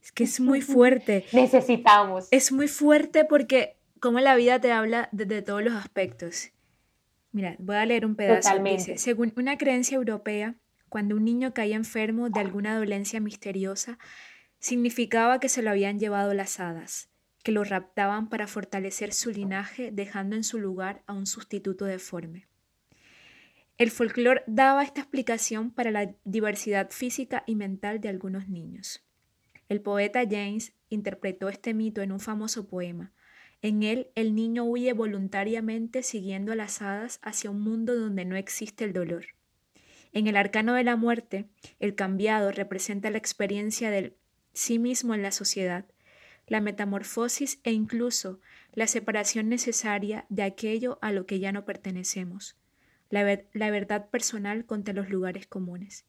Es 0.01 0.13
que 0.13 0.23
es 0.23 0.39
muy 0.41 0.61
fuerte. 0.61 1.25
Necesitamos. 1.33 2.29
Es 2.31 2.53
muy 2.53 2.69
fuerte 2.69 3.25
porque 3.25 3.79
como 3.99 4.21
la 4.21 4.37
vida 4.37 4.61
te 4.61 4.71
habla 4.71 5.09
desde 5.11 5.43
todos 5.43 5.61
los 5.61 5.75
aspectos. 5.75 6.53
Mira, 7.33 7.57
voy 7.59 7.75
a 7.75 7.85
leer 7.85 8.07
un 8.07 8.15
pedazo. 8.15 8.57
Dice, 8.63 8.97
según 8.97 9.33
una 9.37 9.59
creencia 9.59 9.97
europea, 9.97 10.55
cuando 10.89 11.17
un 11.17 11.25
niño 11.25 11.55
caía 11.55 11.77
enfermo 11.77 12.31
de 12.31 12.41
alguna 12.41 12.77
dolencia 12.79 13.21
misteriosa, 13.21 13.99
significaba 14.59 15.41
que 15.41 15.49
se 15.49 15.63
lo 15.63 15.71
habían 15.71 15.99
llevado 15.99 16.35
las 16.35 16.61
hadas, 16.61 17.11
que 17.43 17.53
lo 17.53 17.65
raptaban 17.65 18.29
para 18.29 18.47
fortalecer 18.47 19.13
su 19.13 19.31
linaje 19.31 19.91
dejando 19.93 20.37
en 20.37 20.45
su 20.45 20.59
lugar 20.59 21.03
a 21.07 21.13
un 21.13 21.27
sustituto 21.27 21.85
deforme. 21.85 22.47
El 23.79 23.93
folclore 23.93 24.43
daba 24.49 24.83
esta 24.83 25.03
explicación 25.03 25.71
para 25.71 25.93
la 25.93 26.13
diversidad 26.25 26.91
física 26.91 27.45
y 27.47 27.55
mental 27.55 28.01
de 28.01 28.09
algunos 28.09 28.49
niños. 28.49 29.05
El 29.69 29.81
poeta 29.81 30.23
James 30.29 30.73
interpretó 30.89 31.49
este 31.49 31.75
mito 31.75 32.03
en 32.03 32.11
un 32.11 32.19
famoso 32.19 32.67
poema. 32.67 33.13
En 33.63 33.85
él, 33.85 34.09
el 34.17 34.35
niño 34.35 34.65
huye 34.65 34.93
voluntariamente 34.95 36.03
siguiendo 36.03 36.53
a 36.53 36.57
las 36.57 36.83
hadas 36.83 37.21
hacia 37.23 37.51
un 37.51 37.61
mundo 37.61 37.95
donde 37.95 38.25
no 38.25 38.35
existe 38.35 38.85
el 38.85 38.93
dolor. 38.93 39.27
En 40.19 40.27
el 40.27 40.37
arcano 40.37 40.75
de 40.75 40.83
la 40.83 40.97
muerte, 40.97 41.49
el 41.79 41.95
cambiado 41.95 42.51
representa 42.51 43.09
la 43.09 43.19
experiencia 43.19 43.89
del 43.89 44.17
sí 44.53 44.81
mismo 44.81 45.15
en 45.15 45.23
la 45.23 45.31
sociedad, 45.31 45.87
la 46.49 46.61
metamorfosis 46.61 47.61
e 47.63 47.71
incluso 47.71 48.41
la 48.73 48.89
separación 48.89 49.49
necesaria 49.49 50.27
de 50.29 50.43
aquello 50.43 50.99
a 51.03 51.13
lo 51.13 51.25
que 51.25 51.39
ya 51.39 51.53
no 51.53 51.65
pertenecemos, 51.65 52.57
la, 53.11 53.45
la 53.53 53.71
verdad 53.71 54.11
personal 54.11 54.67
contra 54.67 54.93
los 54.93 55.09
lugares 55.09 55.47
comunes. 55.47 56.05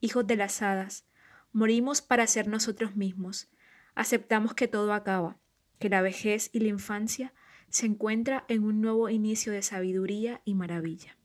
Hijos 0.00 0.26
de 0.26 0.36
las 0.36 0.62
hadas, 0.62 1.04
morimos 1.52 2.00
para 2.00 2.26
ser 2.26 2.48
nosotros 2.48 2.96
mismos, 2.96 3.50
aceptamos 3.94 4.54
que 4.54 4.68
todo 4.68 4.94
acaba, 4.94 5.36
que 5.78 5.90
la 5.90 6.00
vejez 6.00 6.48
y 6.54 6.60
la 6.60 6.68
infancia 6.68 7.34
se 7.68 7.84
encuentra 7.84 8.46
en 8.48 8.64
un 8.64 8.80
nuevo 8.80 9.10
inicio 9.10 9.52
de 9.52 9.60
sabiduría 9.60 10.40
y 10.46 10.54
maravilla 10.54 11.19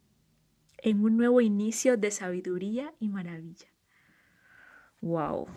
en 0.86 1.04
un 1.04 1.18
nuevo 1.18 1.42
inicio 1.42 1.98
de 1.98 2.12
sabiduría 2.12 2.94
y 3.00 3.10
maravilla. 3.10 3.66
Wow. 5.02 5.48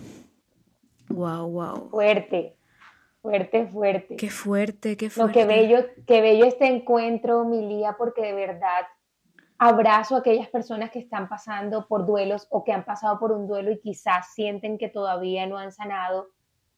Wow, 1.10 1.50
wow. 1.50 1.90
Fuerte. 1.90 2.56
Fuerte, 3.20 3.66
fuerte. 3.66 4.16
Qué 4.16 4.30
fuerte, 4.30 4.96
qué 4.96 5.10
fuerte. 5.10 5.40
No, 5.40 5.46
qué 5.48 5.54
bello, 5.54 5.84
qué 6.06 6.22
bello 6.22 6.46
este 6.46 6.66
encuentro, 6.66 7.44
Milía, 7.44 7.96
porque 7.98 8.22
de 8.22 8.32
verdad 8.32 8.86
abrazo 9.58 10.16
a 10.16 10.20
aquellas 10.20 10.48
personas 10.48 10.90
que 10.90 11.00
están 11.00 11.28
pasando 11.28 11.86
por 11.88 12.06
duelos 12.06 12.46
o 12.48 12.64
que 12.64 12.72
han 12.72 12.86
pasado 12.86 13.18
por 13.18 13.30
un 13.32 13.46
duelo 13.46 13.70
y 13.70 13.80
quizás 13.80 14.32
sienten 14.32 14.78
que 14.78 14.88
todavía 14.88 15.46
no 15.46 15.58
han 15.58 15.72
sanado. 15.72 16.28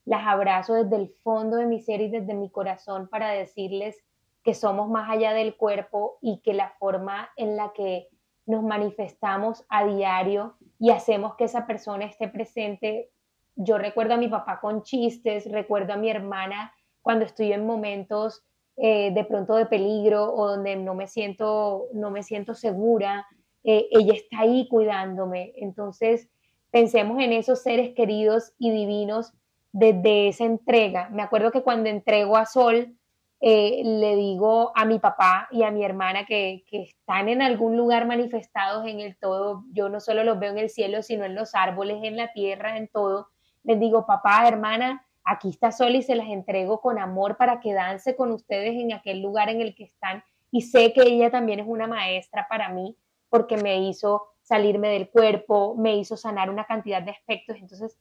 Las 0.05 0.26
abrazo 0.26 0.74
desde 0.74 0.96
el 0.96 1.14
fondo 1.22 1.57
de 1.57 1.66
mi 1.66 1.80
ser 1.80 2.01
y 2.01 2.11
desde 2.11 2.34
mi 2.34 2.51
corazón 2.51 3.09
para 3.09 3.30
decirles 3.30 3.96
que 4.42 4.55
somos 4.55 4.88
más 4.88 5.09
allá 5.09 5.34
del 5.34 5.55
cuerpo 5.55 6.18
y 6.20 6.40
que 6.40 6.53
la 6.53 6.70
forma 6.80 7.30
en 7.36 7.57
la 7.57 7.72
que 7.74 8.09
nos 8.47 8.62
manifestamos 8.62 9.64
a 9.68 9.84
diario 9.84 10.57
y 10.78 10.91
hacemos 10.91 11.36
que 11.36 11.45
esa 11.45 11.66
persona 11.66 12.05
esté 12.05 12.28
presente. 12.28 13.11
Yo 13.55 13.78
recuerdo 13.78 14.14
a 14.14 14.18
mi 14.18 14.28
papá 14.28 14.61
con 14.61 14.82
chistes, 14.82 15.51
recuerdo 15.51 15.93
a 15.93 15.97
mi 15.97 16.11
hermana 16.11 16.72
cuando 17.03 17.24
estoy 17.24 17.53
en 17.53 17.66
momentos 17.66 18.45
eh, 18.76 19.11
de 19.12 19.24
pronto 19.24 19.57
de 19.57 19.66
peligro 19.66 20.32
o 20.32 20.49
donde 20.49 20.76
no 20.76 20.95
me 20.95 21.07
siento, 21.07 21.88
no 21.93 22.11
me 22.11 22.22
siento 22.22 22.55
segura, 22.55 23.26
eh, 23.62 23.88
ella 23.91 24.14
está 24.14 24.41
ahí 24.41 24.68
cuidándome. 24.68 25.53
Entonces, 25.57 26.30
pensemos 26.70 27.20
en 27.20 27.32
esos 27.32 27.62
seres 27.62 27.95
queridos 27.95 28.55
y 28.59 28.70
divinos 28.70 29.32
desde 29.72 30.28
esa 30.28 30.45
entrega. 30.45 31.11
Me 31.11 31.22
acuerdo 31.22 31.51
que 31.51 31.62
cuando 31.62 31.91
entrego 31.91 32.36
a 32.36 32.47
Sol, 32.47 32.97
eh, 33.41 33.82
le 33.84 34.16
digo 34.16 34.72
a 34.74 34.84
mi 34.84 34.99
papá 34.99 35.49
y 35.51 35.62
a 35.62 35.70
mi 35.70 35.82
hermana 35.82 36.26
que, 36.26 36.64
que, 36.68 36.82
están 36.82 37.30
en 37.30 37.41
algún 37.41 37.76
lugar 37.76 38.07
manifestados 38.07 38.86
en 38.86 39.01
el 39.01 39.16
todo, 39.16 39.64
yo 39.72 39.88
no 39.88 40.01
solo 40.01 40.24
los 40.24 40.38
veo 40.38 40.53
en 40.53 40.59
el 40.59 40.68
cielo, 40.68 41.03
sino 41.03 41.24
en 41.24 41.34
los 41.34 41.55
árboles, 41.55 42.01
en 42.03 42.16
la 42.16 42.32
tierra, 42.32 42.76
en 42.76 42.88
todo, 42.88 43.28
les 43.62 43.80
digo, 43.80 44.07
papá, 44.07 44.47
hermana, 44.47 45.07
aquí 45.24 45.49
está 45.49 45.72
Sol 45.72 45.95
y 45.95 46.03
se 46.03 46.16
las 46.16 46.28
entrego 46.28 46.80
con 46.80 46.99
amor 46.99 47.36
para 47.36 47.61
que 47.61 47.72
dance 47.72 48.16
con 48.16 48.32
ustedes 48.32 48.74
en 48.74 48.93
aquel 48.93 49.22
lugar 49.22 49.49
en 49.49 49.61
el 49.61 49.74
que 49.74 49.84
están. 49.84 50.22
Y 50.51 50.62
sé 50.62 50.93
que 50.93 51.03
ella 51.03 51.30
también 51.30 51.61
es 51.61 51.66
una 51.66 51.86
maestra 51.86 52.47
para 52.49 52.68
mí 52.68 52.97
porque 53.28 53.57
me 53.57 53.78
hizo 53.88 54.26
salirme 54.43 54.88
del 54.88 55.09
cuerpo, 55.09 55.76
me 55.78 55.97
hizo 55.97 56.16
sanar 56.16 56.51
una 56.51 56.64
cantidad 56.64 57.03
de 57.03 57.12
aspectos. 57.12 57.57
Entonces, 57.59 57.99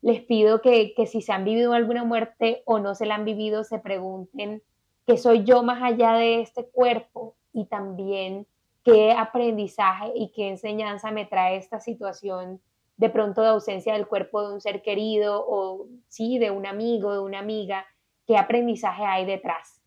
les 0.00 0.20
pido 0.22 0.60
que, 0.60 0.94
que 0.94 1.06
si 1.06 1.22
se 1.22 1.32
han 1.32 1.44
vivido 1.44 1.74
alguna 1.74 2.02
muerte 2.02 2.62
o 2.66 2.80
no 2.80 2.94
se 2.94 3.06
la 3.06 3.14
han 3.14 3.24
vivido, 3.24 3.62
se 3.62 3.78
pregunten 3.78 4.62
qué 5.06 5.16
soy 5.16 5.44
yo 5.44 5.62
más 5.62 5.82
allá 5.82 6.14
de 6.14 6.40
este 6.40 6.66
cuerpo 6.66 7.36
y 7.52 7.66
también 7.66 8.46
qué 8.84 9.12
aprendizaje 9.12 10.12
y 10.14 10.32
qué 10.32 10.48
enseñanza 10.48 11.10
me 11.10 11.24
trae 11.24 11.56
esta 11.56 11.80
situación 11.80 12.60
de 12.96 13.10
pronto 13.10 13.42
de 13.42 13.48
ausencia 13.48 13.94
del 13.94 14.06
cuerpo 14.06 14.46
de 14.46 14.54
un 14.54 14.60
ser 14.60 14.82
querido 14.82 15.44
o 15.46 15.88
sí, 16.08 16.38
de 16.38 16.50
un 16.50 16.66
amigo, 16.66 17.12
de 17.12 17.20
una 17.20 17.38
amiga, 17.38 17.86
qué 18.26 18.36
aprendizaje 18.36 19.04
hay 19.04 19.24
detrás. 19.24 19.80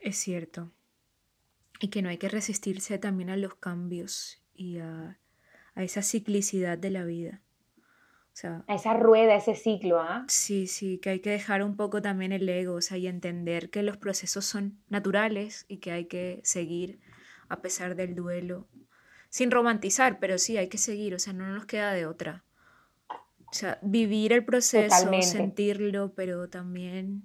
Es 0.00 0.16
cierto. 0.16 0.70
Y 1.80 1.88
que 1.88 2.02
no 2.02 2.08
hay 2.08 2.18
que 2.18 2.28
resistirse 2.28 2.98
también 2.98 3.30
a 3.30 3.36
los 3.36 3.54
cambios 3.54 4.42
y 4.54 4.78
a, 4.78 5.18
esa 5.76 6.02
ciclicidad 6.02 6.76
de 6.76 6.90
la 6.90 7.04
vida. 7.04 7.40
Sea, 8.38 8.62
a 8.68 8.74
esa 8.76 8.94
rueda, 8.94 9.34
ese 9.34 9.56
ciclo, 9.56 9.98
¿ah? 9.98 10.24
Sí, 10.28 10.68
sí, 10.68 10.98
que 10.98 11.10
hay 11.10 11.18
que 11.18 11.30
dejar 11.30 11.64
un 11.64 11.74
poco 11.74 12.00
también 12.00 12.30
el 12.30 12.48
ego, 12.48 12.74
o 12.74 12.80
sea, 12.80 12.96
y 12.96 13.08
entender 13.08 13.68
que 13.68 13.82
los 13.82 13.96
procesos 13.96 14.44
son 14.44 14.78
naturales 14.88 15.64
y 15.66 15.78
que 15.78 15.90
hay 15.90 16.04
que 16.04 16.40
seguir 16.44 17.00
a 17.48 17.60
pesar 17.62 17.96
del 17.96 18.14
duelo 18.14 18.68
sin 19.28 19.50
romantizar, 19.50 20.20
pero 20.20 20.38
sí, 20.38 20.56
hay 20.56 20.68
que 20.68 20.78
seguir, 20.78 21.16
o 21.16 21.18
sea, 21.18 21.32
no 21.32 21.48
nos 21.48 21.66
queda 21.66 21.92
de 21.92 22.06
otra. 22.06 22.44
O 23.10 23.52
sea, 23.52 23.80
vivir 23.82 24.32
el 24.32 24.44
proceso, 24.44 25.10
sentirlo, 25.20 26.12
pero 26.14 26.48
también 26.48 27.24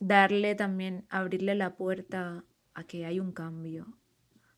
darle 0.00 0.54
también, 0.54 1.04
abrirle 1.10 1.54
la 1.56 1.76
puerta 1.76 2.42
a 2.72 2.84
que 2.84 3.04
hay 3.04 3.20
un 3.20 3.32
cambio, 3.32 3.98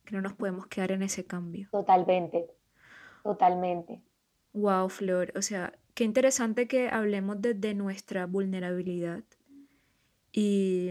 que 0.04 0.14
no 0.14 0.22
nos 0.22 0.34
podemos 0.34 0.68
quedar 0.68 0.92
en 0.92 1.02
ese 1.02 1.26
cambio. 1.26 1.68
Totalmente, 1.72 2.46
totalmente. 3.24 4.00
Wow, 4.54 4.88
Flor, 4.88 5.32
o 5.36 5.42
sea, 5.42 5.74
qué 5.94 6.04
interesante 6.04 6.66
que 6.66 6.88
hablemos 6.88 7.42
desde 7.42 7.74
nuestra 7.74 8.24
vulnerabilidad 8.26 9.22
y, 10.32 10.90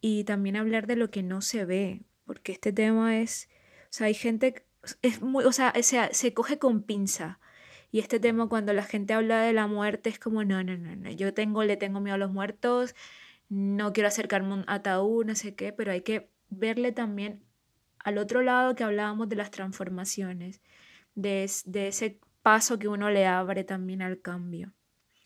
y 0.00 0.24
también 0.24 0.56
hablar 0.56 0.86
de 0.86 0.96
lo 0.96 1.10
que 1.10 1.22
no 1.22 1.40
se 1.40 1.64
ve, 1.64 2.02
porque 2.26 2.52
este 2.52 2.72
tema 2.72 3.18
es 3.18 3.48
o 3.88 3.92
sea, 3.92 4.06
hay 4.08 4.14
gente, 4.14 4.66
es 5.02 5.22
muy, 5.22 5.44
o 5.44 5.52
sea, 5.52 5.72
se, 5.82 6.12
se 6.12 6.34
coge 6.34 6.58
con 6.58 6.82
pinza. 6.82 7.40
Y 7.90 8.00
este 8.00 8.20
tema 8.20 8.48
cuando 8.48 8.72
la 8.74 8.82
gente 8.82 9.14
habla 9.14 9.40
de 9.42 9.52
la 9.54 9.66
muerte 9.66 10.10
es 10.10 10.18
como, 10.18 10.44
no, 10.44 10.62
no, 10.62 10.76
no, 10.76 10.94
no, 10.94 11.10
yo 11.10 11.32
tengo, 11.32 11.64
le 11.64 11.76
tengo 11.78 12.00
miedo 12.00 12.16
a 12.16 12.18
los 12.18 12.30
muertos, 12.30 12.94
no 13.48 13.92
quiero 13.94 14.08
acercarme 14.08 14.50
a 14.52 14.54
un 14.56 14.64
ataúd, 14.66 15.24
no 15.24 15.34
sé 15.34 15.54
qué, 15.54 15.72
pero 15.72 15.92
hay 15.92 16.02
que 16.02 16.30
verle 16.50 16.92
también 16.92 17.42
al 17.98 18.18
otro 18.18 18.42
lado 18.42 18.74
que 18.74 18.84
hablábamos 18.84 19.28
de 19.30 19.36
las 19.36 19.50
transformaciones, 19.50 20.60
de, 21.14 21.50
de 21.64 21.88
ese 21.88 22.20
paso 22.48 22.78
que 22.78 22.88
uno 22.88 23.10
le 23.10 23.26
abre 23.26 23.62
también 23.62 24.00
al 24.00 24.22
cambio 24.22 24.72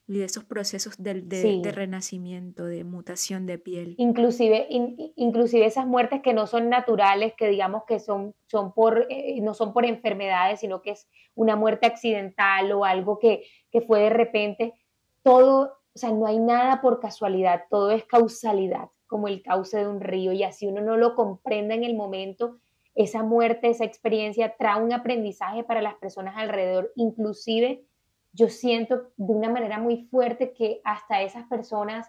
y 0.09 0.19
de 0.19 0.25
esos 0.25 0.43
procesos 0.43 0.97
de, 0.99 1.23
de, 1.23 1.71
renacimiento, 1.71 2.65
de 2.65 2.83
mutación 2.83 3.47
de 3.47 3.59
piel. 3.59 3.95
Inclusive, 3.97 4.67
inclusive 4.69 5.65
esas 5.65 5.87
muertes 5.87 6.21
que 6.21 6.35
no 6.35 6.49
son 6.49 6.69
naturales, 6.69 7.35
que 7.39 7.47
digamos 7.47 7.85
que 7.87 8.01
son, 8.01 8.35
son 8.49 8.73
por, 8.75 9.07
eh, 9.09 9.41
no 9.41 9.55
son 9.55 9.73
por 9.73 9.85
enfermedades, 9.85 10.59
sino 10.59 10.83
que 10.83 10.91
es 10.91 11.09
una 11.37 11.55
muerte 11.55 11.87
accidental 11.87 12.73
o 12.73 12.85
algo 12.85 13.21
que, 13.21 13.45
que 13.71 13.83
fue 13.83 14.01
de 14.01 14.11
repente, 14.11 14.75
todo, 15.23 15.79
o 15.95 15.99
sea, 15.99 16.11
no 16.11 16.27
hay 16.27 16.41
nada 16.41 16.81
por 16.81 16.99
casualidad, 16.99 17.67
todo 17.71 17.93
es 17.93 18.05
causalidad, 18.05 18.89
como 19.07 19.29
el 19.29 19.43
cauce 19.43 19.79
de 19.79 19.87
un 19.87 20.01
río, 20.01 20.33
y 20.33 20.43
así 20.43 20.67
uno 20.67 20.81
no 20.81 20.97
lo 20.97 21.15
comprenda 21.15 21.77
en 21.77 21.85
el 21.85 21.95
momento, 21.95 22.59
esa 22.95 23.23
muerte, 23.23 23.71
esa 23.71 23.85
experiencia 23.85 24.55
trae 24.57 24.83
un 24.83 24.93
aprendizaje 24.93 25.65
para 25.65 25.83
las 25.83 25.95
personas 25.95 26.37
alrededor, 26.37 26.93
inclusive 26.97 27.85
yo 28.33 28.49
siento 28.49 29.11
de 29.17 29.33
una 29.33 29.51
manera 29.51 29.79
muy 29.79 30.07
fuerte 30.11 30.53
que 30.53 30.81
hasta 30.85 31.23
esas 31.23 31.47
personas 31.49 32.09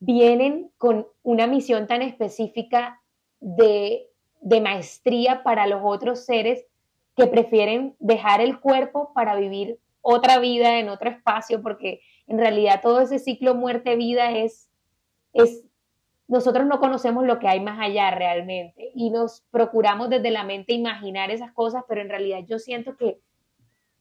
vienen 0.00 0.70
con 0.78 1.06
una 1.22 1.46
misión 1.46 1.86
tan 1.86 2.02
específica 2.02 3.00
de, 3.40 4.04
maestría 4.62 5.42
para 5.42 5.66
los 5.66 5.80
otros 5.84 6.24
seres 6.24 6.64
que 7.16 7.26
prefieren 7.26 7.96
dejar 7.98 8.40
el 8.40 8.60
cuerpo 8.60 9.12
para 9.12 9.34
vivir 9.34 9.78
otra 10.00 10.38
vida 10.38 10.78
en 10.78 10.88
otro 10.88 11.10
espacio, 11.10 11.60
porque 11.60 12.00
en 12.28 12.38
realidad 12.38 12.80
todo 12.80 13.00
ese 13.00 13.18
ciclo 13.18 13.54
muerte-vida 13.54 14.30
es, 14.32 14.70
es, 15.32 15.64
nosotros 16.28 16.66
no 16.66 16.78
conocemos 16.78 17.24
lo 17.24 17.38
que 17.38 17.48
hay 17.48 17.60
más 17.60 17.80
allá 17.80 18.10
realmente 18.10 18.92
y 18.94 19.10
nos 19.10 19.40
procuramos 19.50 20.10
desde 20.10 20.30
la 20.30 20.44
mente 20.44 20.74
imaginar 20.74 21.30
esas 21.30 21.52
cosas, 21.52 21.84
pero 21.88 22.02
en 22.02 22.10
realidad 22.10 22.40
yo 22.46 22.58
siento 22.58 22.96
que 22.96 23.18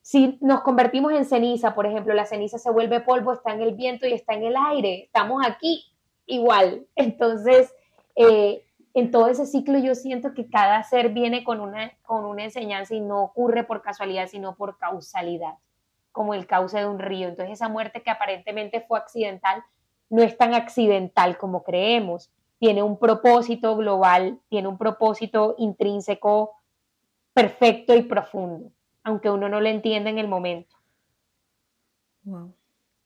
si 0.02 0.38
nos 0.42 0.62
convertimos 0.62 1.14
en 1.14 1.26
ceniza, 1.26 1.74
por 1.74 1.86
ejemplo, 1.86 2.14
la 2.14 2.26
ceniza 2.26 2.58
se 2.58 2.72
vuelve 2.72 3.02
polvo, 3.02 3.34
está 3.34 3.54
en 3.54 3.62
el 3.62 3.76
viento 3.76 4.08
y 4.08 4.14
está 4.14 4.34
en 4.34 4.44
el 4.44 4.56
aire, 4.56 5.04
estamos 5.04 5.46
aquí 5.46 5.84
igual. 6.26 6.86
Entonces, 6.96 7.74
eh, 8.16 8.64
en 8.94 9.12
todo 9.12 9.28
ese 9.28 9.46
ciclo 9.46 9.78
yo 9.80 9.96
siento 9.96 10.34
que 10.34 10.50
cada 10.50 10.82
ser 10.84 11.10
viene 11.10 11.44
con 11.44 11.60
una, 11.60 11.92
con 12.04 12.26
una 12.26 12.44
enseñanza 12.44 12.94
y 12.94 13.00
no 13.00 13.22
ocurre 13.24 13.64
por 13.64 13.82
casualidad, 13.82 14.28
sino 14.28 14.56
por 14.56 14.78
causalidad, 14.78 15.56
como 16.12 16.34
el 16.34 16.48
cauce 16.48 16.80
de 16.80 16.88
un 16.88 17.00
río. 17.00 17.28
Entonces, 17.28 17.54
esa 17.54 17.70
muerte 17.70 18.02
que 18.02 18.10
aparentemente 18.10 18.82
fue 18.82 19.00
accidental 19.00 19.64
no 20.10 20.24
es 20.24 20.38
tan 20.38 20.54
accidental 20.54 21.38
como 21.38 21.64
creemos. 21.64 22.30
Tiene 22.60 22.84
un 22.84 22.98
propósito 22.98 23.76
global, 23.76 24.40
tiene 24.50 24.68
un 24.68 24.78
propósito 24.78 25.56
intrínseco 25.58 26.54
perfecto 27.34 27.96
y 27.96 28.02
profundo 28.04 28.72
aunque 29.08 29.30
uno 29.30 29.48
no 29.48 29.62
lo 29.62 29.70
entienda 29.70 30.10
en 30.10 30.18
el 30.18 30.28
momento. 30.28 30.76
Wow. 32.24 32.54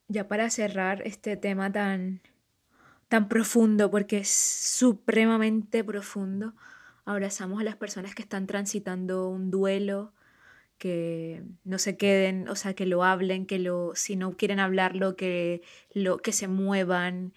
Ya 0.08 0.28
para 0.28 0.49
cerrar 0.49 1.04
este 1.06 1.38
tema 1.38 1.72
tan, 1.72 2.22
tan 3.08 3.28
profundo, 3.30 3.91
porque 3.91 4.18
es 4.18 4.32
supremamente 4.32 5.84
profundo, 5.84 6.56
abrazamos 7.06 7.62
a 7.62 7.64
las 7.64 7.76
personas 7.76 8.16
que 8.16 8.24
están 8.24 8.47
transitando 8.47 9.30
un 9.30 9.52
duelo, 9.52 10.12
que 10.82 11.43
no 11.63 11.77
se 11.77 11.95
queden, 11.95 12.49
o 12.49 12.55
sea, 12.55 12.73
que 12.73 12.88
lo 12.88 13.03
hablen, 13.03 13.45
que 13.45 13.59
lo, 13.59 13.93
si 13.93 14.15
no 14.15 14.36
quieren 14.36 14.59
hablarlo, 14.59 15.15
que, 15.15 15.61
lo, 15.93 16.17
que 16.17 16.32
se 16.32 16.47
muevan. 16.47 17.34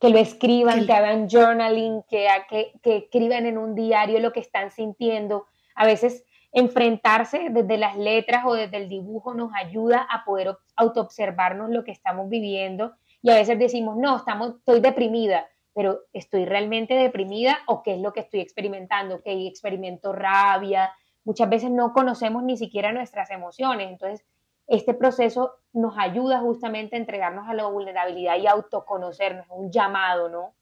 Que 0.00 0.08
lo 0.08 0.18
escriban, 0.18 0.80
que, 0.80 0.86
que 0.86 0.92
hagan 0.92 1.28
journaling, 1.28 2.02
que, 2.10 2.26
que, 2.50 2.72
que 2.82 2.96
escriban 2.96 3.46
en 3.46 3.58
un 3.58 3.76
diario 3.76 4.18
lo 4.18 4.32
que 4.32 4.40
están 4.40 4.72
sintiendo. 4.72 5.46
A 5.76 5.86
veces 5.86 6.24
enfrentarse 6.50 7.46
desde 7.50 7.78
las 7.78 7.96
letras 7.96 8.42
o 8.44 8.54
desde 8.54 8.78
el 8.78 8.88
dibujo 8.88 9.34
nos 9.34 9.52
ayuda 9.54 10.04
a 10.10 10.24
poder 10.24 10.56
autoobservarnos 10.74 11.70
lo 11.70 11.84
que 11.84 11.92
estamos 11.92 12.28
viviendo 12.28 12.96
y 13.22 13.30
a 13.30 13.36
veces 13.36 13.56
decimos, 13.56 13.96
no, 13.96 14.16
estamos, 14.16 14.56
estoy 14.56 14.80
deprimida, 14.80 15.46
pero 15.74 16.00
¿estoy 16.12 16.44
realmente 16.44 16.94
deprimida 16.94 17.60
o 17.68 17.84
qué 17.84 17.94
es 17.94 18.00
lo 18.00 18.12
que 18.12 18.18
estoy 18.18 18.40
experimentando? 18.40 19.22
Que 19.22 19.46
experimento 19.46 20.12
rabia, 20.12 20.92
muchas 21.24 21.48
veces 21.48 21.70
no 21.70 21.92
conocemos 21.92 22.42
ni 22.42 22.56
siquiera 22.56 22.92
nuestras 22.92 23.30
emociones, 23.30 23.88
entonces 23.90 24.24
este 24.66 24.94
proceso 24.94 25.54
nos 25.72 25.94
ayuda 25.98 26.40
justamente 26.40 26.96
a 26.96 26.98
entregarnos 26.98 27.48
a 27.48 27.54
la 27.54 27.66
vulnerabilidad 27.66 28.38
y 28.38 28.46
autoconocernos, 28.46 29.46
un 29.50 29.70
llamado, 29.70 30.28
¿no? 30.28 30.54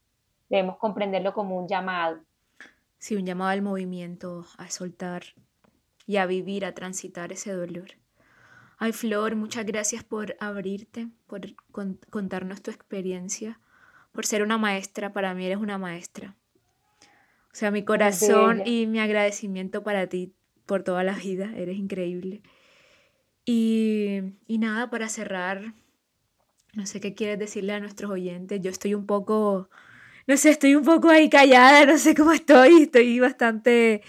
Debemos 0.49 0.79
comprenderlo 0.79 1.33
como 1.33 1.57
un 1.57 1.69
llamado. 1.69 2.21
Sí, 2.99 3.17
un 3.17 3.25
llamado 3.25 3.51
al 3.51 3.63
movimiento, 3.63 4.45
a 4.59 4.69
soltar 4.71 5.23
y 6.07 6.17
a 6.17 6.27
vivir, 6.27 6.65
a 6.65 6.75
transitar 6.75 7.33
ese 7.33 7.53
dolor. 7.53 7.93
Ay, 8.79 8.93
Flor, 8.93 9.37
muchas 9.37 9.67
gracias 9.67 10.03
por 10.03 10.37
abrirte, 10.41 11.09
por 11.27 11.43
contarnos 12.11 12.63
tu 12.63 12.71
experiencia, 12.71 13.61
por 14.11 14.27
ser 14.27 14.43
una 14.43 14.59
maestra. 14.59 15.13
Para 15.13 15.35
mí 15.35 15.47
eres 15.47 15.59
una 15.59 15.79
maestra. 15.79 16.35
O 17.53 17.55
sea, 17.55 17.71
mi 17.71 17.85
corazón 17.85 18.63
y 18.65 18.87
mi 18.87 18.99
agradecimiento 18.99 19.83
para 19.83 20.07
ti 20.07 20.35
por 20.71 20.85
toda 20.85 21.03
la 21.03 21.15
vida. 21.15 21.51
Eres 21.57 21.77
increíble. 21.77 22.43
Y, 23.45 24.21
y 24.47 24.59
nada, 24.59 24.89
para 24.89 25.09
cerrar, 25.09 25.75
no 26.75 26.87
sé 26.87 27.01
qué 27.01 27.13
quieres 27.13 27.41
decirle 27.41 27.73
a 27.73 27.81
nuestros 27.81 28.09
oyentes. 28.09 28.61
Yo 28.61 28.71
estoy 28.71 28.95
un 28.95 29.05
poco, 29.05 29.69
no 30.29 30.37
sé, 30.37 30.51
estoy 30.51 30.77
un 30.77 30.85
poco 30.85 31.09
ahí 31.09 31.29
callada, 31.29 31.87
no 31.87 31.99
sé 31.99 32.15
cómo 32.15 32.31
estoy. 32.31 32.83
Estoy 32.83 33.19
bastante 33.19 34.03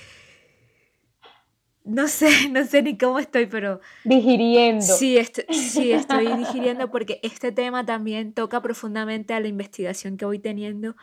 no 1.83 2.07
sé, 2.07 2.29
no 2.51 2.63
sé 2.63 2.83
ni 2.83 2.95
cómo 2.95 3.17
estoy, 3.17 3.47
pero... 3.47 3.81
Digiriendo. 4.03 4.85
Sí, 4.85 5.17
sí, 5.49 5.91
estoy 5.91 6.31
digiriendo 6.37 6.91
porque 6.91 7.19
este 7.23 7.51
tema 7.51 7.87
también 7.87 8.33
toca 8.33 8.61
profundamente 8.61 9.33
a 9.33 9.39
la 9.39 9.47
investigación 9.47 10.15
que 10.15 10.25
voy 10.25 10.37
teniendo 10.37 10.95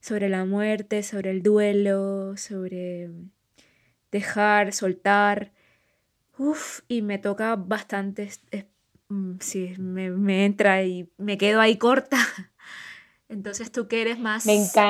sobre 0.00 0.28
la 0.28 0.44
muerte, 0.44 1.02
sobre 1.02 1.30
el 1.30 1.42
duelo, 1.42 2.36
sobre 2.36 3.08
dejar, 4.12 4.72
soltar. 4.72 5.50
Uf, 6.38 6.80
y 6.86 7.02
me 7.02 7.18
toca 7.18 7.56
bastante, 7.56 8.30
mm, 9.08 9.38
sí, 9.40 9.74
me, 9.78 10.10
me 10.10 10.44
entra 10.44 10.84
y 10.84 11.10
me 11.18 11.36
quedo 11.36 11.60
ahí 11.60 11.76
corta. 11.76 12.18
Entonces 13.28 13.72
tú 13.72 13.88
que 13.88 14.02
eres 14.02 14.18
más 14.18 14.44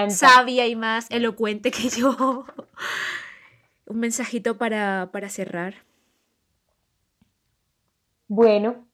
sabia 0.08 0.66
y 0.66 0.76
más 0.76 1.06
elocuente 1.10 1.70
que 1.70 1.88
yo. 1.88 2.44
Un 3.86 3.98
mensajito 3.98 4.58
para, 4.58 5.10
para 5.12 5.28
cerrar. 5.28 5.74
Bueno, 8.26 8.86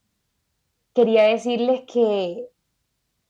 quería 0.94 1.22
decirles 1.22 1.82
que 1.92 2.48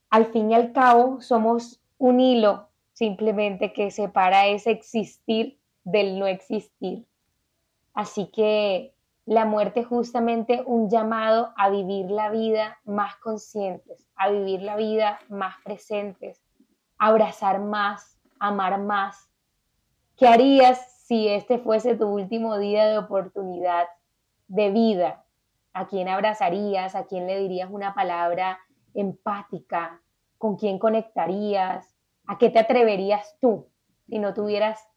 al 0.09 0.31
fin 0.31 0.51
y 0.51 0.55
al 0.55 0.73
cabo 0.73 1.21
somos 1.21 1.79
un 1.97 2.19
hilo 2.19 2.67
simplemente 2.93 3.71
que 3.71 3.91
separa 3.91 4.47
ese 4.47 4.71
existir 4.71 5.58
del 5.91 6.19
no 6.19 6.27
existir. 6.27 7.05
Así 7.93 8.27
que 8.27 8.93
la 9.25 9.45
muerte 9.45 9.81
es 9.81 9.87
justamente 9.87 10.63
un 10.65 10.89
llamado 10.89 11.53
a 11.55 11.69
vivir 11.69 12.09
la 12.09 12.29
vida 12.29 12.79
más 12.85 13.15
conscientes, 13.17 14.07
a 14.15 14.29
vivir 14.29 14.61
la 14.61 14.75
vida 14.75 15.19
más 15.29 15.55
presentes, 15.63 16.41
abrazar 16.97 17.59
más, 17.59 18.17
amar 18.39 18.79
más. 18.79 19.29
¿Qué 20.17 20.27
harías 20.27 21.05
si 21.05 21.27
este 21.27 21.59
fuese 21.59 21.95
tu 21.95 22.07
último 22.07 22.57
día 22.57 22.85
de 22.85 22.97
oportunidad 22.97 23.87
de 24.47 24.71
vida? 24.71 25.25
¿A 25.73 25.87
quién 25.87 26.07
abrazarías? 26.07 26.95
¿A 26.95 27.05
quién 27.05 27.27
le 27.27 27.39
dirías 27.39 27.69
una 27.71 27.93
palabra 27.93 28.59
empática? 28.93 30.01
¿Con 30.37 30.55
quién 30.55 30.79
conectarías? 30.79 31.95
¿A 32.25 32.37
qué 32.37 32.49
te 32.49 32.59
atreverías 32.59 33.37
tú 33.39 33.67
si 34.07 34.17
no 34.17 34.33
tuvieras 34.33 34.88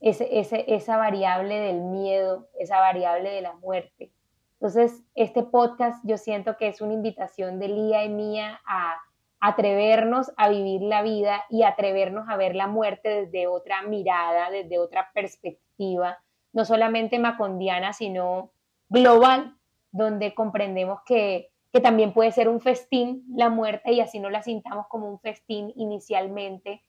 esa 0.00 0.96
variable 0.96 1.60
del 1.60 1.80
miedo, 1.80 2.48
esa 2.58 2.80
variable 2.80 3.30
de 3.30 3.42
la 3.42 3.52
muerte. 3.54 4.12
Entonces, 4.54 5.02
este 5.14 5.42
podcast 5.42 6.04
yo 6.04 6.18
siento 6.18 6.56
que 6.58 6.68
es 6.68 6.80
una 6.80 6.92
invitación 6.92 7.58
de 7.58 7.68
Lía 7.68 8.04
y 8.04 8.10
mía 8.10 8.60
a 8.66 8.96
atrevernos 9.40 10.32
a 10.36 10.50
vivir 10.50 10.82
la 10.82 11.02
vida 11.02 11.44
y 11.48 11.62
atrevernos 11.62 12.28
a 12.28 12.36
ver 12.36 12.54
la 12.54 12.66
muerte 12.66 13.08
desde 13.24 13.46
otra 13.46 13.82
mirada, 13.82 14.50
desde 14.50 14.78
otra 14.78 15.10
perspectiva, 15.14 16.18
no 16.52 16.66
solamente 16.66 17.18
macondiana, 17.18 17.94
sino 17.94 18.52
global, 18.90 19.56
donde 19.92 20.34
comprendemos 20.34 21.00
que, 21.06 21.50
que 21.72 21.80
también 21.80 22.12
puede 22.12 22.32
ser 22.32 22.48
un 22.50 22.60
festín 22.60 23.24
la 23.34 23.48
muerte 23.48 23.92
y 23.92 24.00
así 24.00 24.20
no 24.20 24.28
la 24.28 24.42
sintamos 24.42 24.86
como 24.88 25.08
un 25.08 25.20
festín 25.20 25.72
inicialmente. 25.74 26.84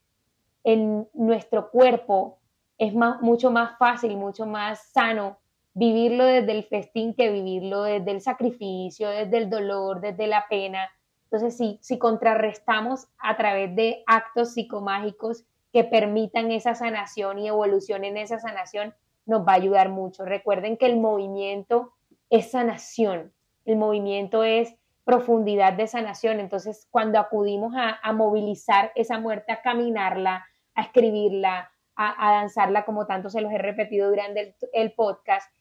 En 0.65 1.07
nuestro 1.13 1.71
cuerpo 1.71 2.40
es 2.77 2.93
mucho 2.93 3.51
más 3.51 3.77
fácil, 3.77 4.17
mucho 4.17 4.45
más 4.45 4.91
sano 4.91 5.37
vivirlo 5.73 6.25
desde 6.25 6.51
el 6.51 6.63
festín 6.63 7.13
que 7.13 7.31
vivirlo 7.31 7.83
desde 7.83 8.11
el 8.11 8.21
sacrificio, 8.21 9.09
desde 9.09 9.37
el 9.37 9.49
dolor, 9.49 10.01
desde 10.01 10.27
la 10.27 10.45
pena. 10.49 10.89
Entonces, 11.25 11.57
si, 11.57 11.79
si 11.81 11.97
contrarrestamos 11.97 13.07
a 13.17 13.37
través 13.37 13.75
de 13.75 14.03
actos 14.05 14.53
psicomágicos 14.53 15.45
que 15.71 15.83
permitan 15.83 16.51
esa 16.51 16.75
sanación 16.75 17.39
y 17.39 17.47
evolución 17.47 18.03
en 18.03 18.17
esa 18.17 18.39
sanación, 18.39 18.93
nos 19.25 19.47
va 19.47 19.53
a 19.53 19.55
ayudar 19.55 19.89
mucho. 19.89 20.25
Recuerden 20.25 20.75
que 20.75 20.87
el 20.87 20.97
movimiento 20.97 21.93
es 22.29 22.51
sanación, 22.51 23.31
el 23.65 23.77
movimiento 23.77 24.43
es 24.43 24.75
profundidad 25.05 25.73
de 25.73 25.87
sanación. 25.87 26.39
Entonces, 26.41 26.87
cuando 26.91 27.19
acudimos 27.19 27.73
a, 27.75 27.97
a 28.03 28.11
movilizar 28.11 28.91
esa 28.95 29.19
muerte, 29.19 29.53
a 29.53 29.61
caminarla, 29.61 30.45
a 30.75 30.81
escribirla, 30.81 31.70
a, 32.01 32.31
danzarla, 32.33 32.85
como 32.85 33.05
tanto 33.05 33.29
se 33.29 33.41
los 33.41 33.51
he 33.51 33.57
repetido 33.57 34.09
durante 34.09 34.55
el, 34.73 34.91
podcast, 34.93 35.51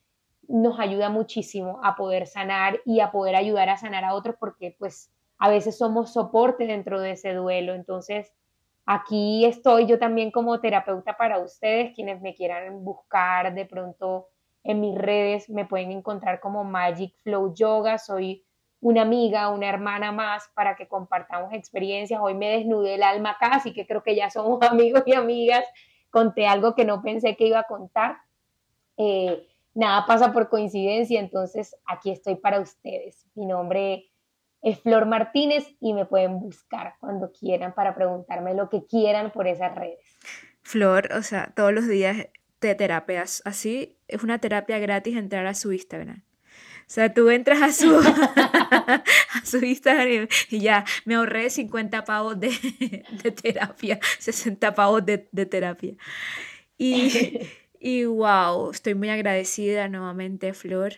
nos 0.49 0.80
ayuda 0.80 1.09
muchísimo 1.09 1.80
a 1.84 1.95
poder 1.95 2.26
sanar 2.26 2.80
y 2.84 3.01
a 3.01 3.11
poder 3.11 3.36
ayudar 3.36 3.68
a 3.68 3.76
sanar 3.76 4.05
a 4.05 4.14
otros 4.14 4.36
porque 4.38 4.74
pues 4.78 5.12
a 5.38 5.49
veces 5.49 5.78
somos 5.78 6.12
soporte 6.12 6.66
dentro 6.66 7.01
de 7.01 7.12
ese 7.12 7.34
duelo. 7.34 7.74
Entonces, 7.74 8.32
aquí 8.86 9.45
estoy 9.45 9.86
yo 9.86 9.99
también 9.99 10.30
como 10.30 10.61
terapeuta 10.61 11.16
para 11.16 11.38
ustedes, 11.38 11.95
quienes 11.95 12.20
me 12.20 12.34
quieran 12.34 12.84
buscar 12.84 13.55
de 13.55 13.64
pronto 13.64 14.28
en 14.64 14.80
mis 14.80 14.97
redes, 14.97 15.49
me 15.49 15.64
pueden 15.64 15.91
encontrar 15.91 16.41
como 16.41 16.64
Magic 16.64 17.14
Flow 17.22 17.55
Yoga, 17.55 17.99
soy 17.99 18.45
una 18.80 19.03
amiga, 19.03 19.49
una 19.51 19.68
hermana 19.68 20.12
más 20.12 20.51
para 20.55 20.74
que 20.74 20.88
compartamos 20.88 21.53
experiencias. 21.53 22.20
Hoy 22.22 22.34
me 22.34 22.51
desnudé 22.51 22.95
el 22.95 23.03
alma 23.03 23.32
acá, 23.32 23.49
así 23.55 23.72
que 23.72 23.86
creo 23.86 24.03
que 24.03 24.16
ya 24.16 24.30
somos 24.30 24.61
amigos 24.68 25.03
y 25.07 25.14
amigas 25.14 25.64
conté 26.11 26.47
algo 26.47 26.75
que 26.75 26.85
no 26.85 27.03
pensé 27.03 27.37
que 27.37 27.47
iba 27.47 27.61
a 27.61 27.67
contar. 27.67 28.19
Eh, 28.97 29.47
nada 29.75 30.07
pasa 30.07 30.33
por 30.33 30.49
coincidencia, 30.49 31.21
entonces 31.21 31.77
aquí 31.87 32.11
estoy 32.11 32.37
para 32.37 32.61
ustedes. 32.61 33.27
Mi 33.35 33.47
nombre 33.47 34.11
es 34.63 34.81
Flor 34.81 35.07
Martínez 35.07 35.67
y 35.81 35.95
me 35.95 36.05
pueden 36.05 36.41
buscar 36.41 36.95
cuando 37.01 37.33
quieran 37.33 37.75
para 37.75 37.95
preguntarme 37.95 38.55
lo 38.55 38.69
que 38.69 38.85
quieran 38.85 39.31
por 39.31 39.47
esas 39.47 39.75
redes. 39.75 40.19
Flor, 40.63 41.09
o 41.17 41.23
sea, 41.23 41.53
todos 41.57 41.73
los 41.73 41.89
días 41.89 42.29
te 42.59 42.75
terapias 42.75 43.43
así, 43.47 43.99
es 44.07 44.23
una 44.23 44.39
terapia 44.39 44.79
gratis 44.79 45.17
entrar 45.17 45.47
a 45.47 45.55
su 45.55 45.73
Instagram. 45.73 46.23
O 46.91 46.93
sea, 46.93 47.14
tú 47.14 47.30
entras 47.30 47.62
a 47.62 47.72
su, 47.72 47.97
a 48.01 49.05
su 49.45 49.64
Instagram 49.64 50.26
y, 50.49 50.59
ya, 50.59 50.84
me 51.05 51.14
ahorré 51.14 51.49
50 51.49 52.05
pavos 52.05 52.41
de, 52.41 52.51
de 53.22 53.30
terapia, 53.30 54.01
60 54.18 54.74
pavos 54.74 55.07
de, 55.07 55.28
de 55.30 55.47
terapia. 55.47 55.95
Y, 56.76 57.43
y 57.78 58.07
wow, 58.07 58.72
estoy 58.72 58.97
muy 58.97 59.09
agradecida 59.09 59.86
nuevamente, 59.86 60.53
Flor. 60.53 60.95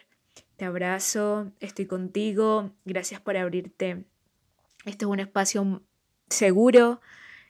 Te 0.56 0.64
abrazo, 0.64 1.52
estoy 1.60 1.84
contigo. 1.84 2.70
Gracias 2.86 3.20
por 3.20 3.36
abrirte. 3.36 4.06
Este 4.86 5.04
es 5.04 5.10
un 5.10 5.20
espacio 5.20 5.82
seguro 6.30 7.02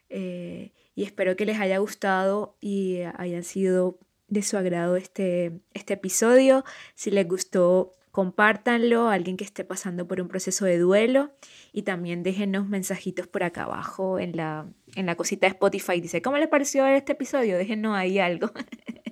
eh, 0.08 0.72
y 0.96 1.04
espero 1.04 1.36
que 1.36 1.46
les 1.46 1.60
haya 1.60 1.78
gustado 1.78 2.56
y 2.60 3.02
hayan 3.18 3.44
sido 3.44 4.00
de 4.26 4.42
su 4.42 4.56
agrado 4.56 4.96
este, 4.96 5.60
este 5.74 5.94
episodio. 5.94 6.64
Si 6.96 7.12
les 7.12 7.28
gustó, 7.28 7.92
compártanlo 8.12 9.08
a 9.08 9.14
alguien 9.14 9.36
que 9.36 9.44
esté 9.44 9.64
pasando 9.64 10.06
por 10.06 10.20
un 10.20 10.28
proceso 10.28 10.66
de 10.66 10.78
duelo 10.78 11.30
y 11.72 11.82
también 11.82 12.22
déjenos 12.22 12.68
mensajitos 12.68 13.26
por 13.26 13.42
acá 13.42 13.64
abajo 13.64 14.18
en 14.18 14.36
la, 14.36 14.66
en 14.94 15.06
la 15.06 15.16
cosita 15.16 15.46
de 15.46 15.52
Spotify. 15.52 16.00
Dice, 16.00 16.22
¿cómo 16.22 16.36
les 16.36 16.48
pareció 16.48 16.86
este 16.86 17.12
episodio? 17.12 17.56
Déjenos 17.56 17.96
ahí 17.96 18.18
algo. 18.18 18.50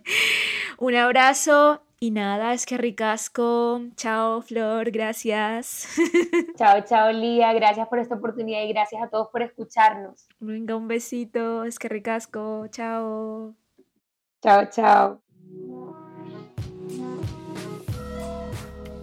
un 0.78 0.94
abrazo 0.94 1.82
y 1.98 2.10
nada, 2.10 2.52
es 2.52 2.66
que 2.66 2.76
ricasco. 2.76 3.80
Chao, 3.96 4.42
Flor, 4.42 4.90
gracias. 4.90 5.88
chao, 6.56 6.82
chao, 6.82 7.10
Lía. 7.10 7.54
Gracias 7.54 7.88
por 7.88 7.98
esta 7.98 8.16
oportunidad 8.16 8.62
y 8.62 8.68
gracias 8.68 9.02
a 9.02 9.08
todos 9.08 9.28
por 9.28 9.42
escucharnos. 9.42 10.28
Venga, 10.40 10.76
un 10.76 10.88
besito. 10.88 11.64
Es 11.64 11.78
que 11.78 11.88
ricasco. 11.88 12.66
Chao. 12.68 13.54
Chao, 14.42 14.64
chao. 14.70 15.20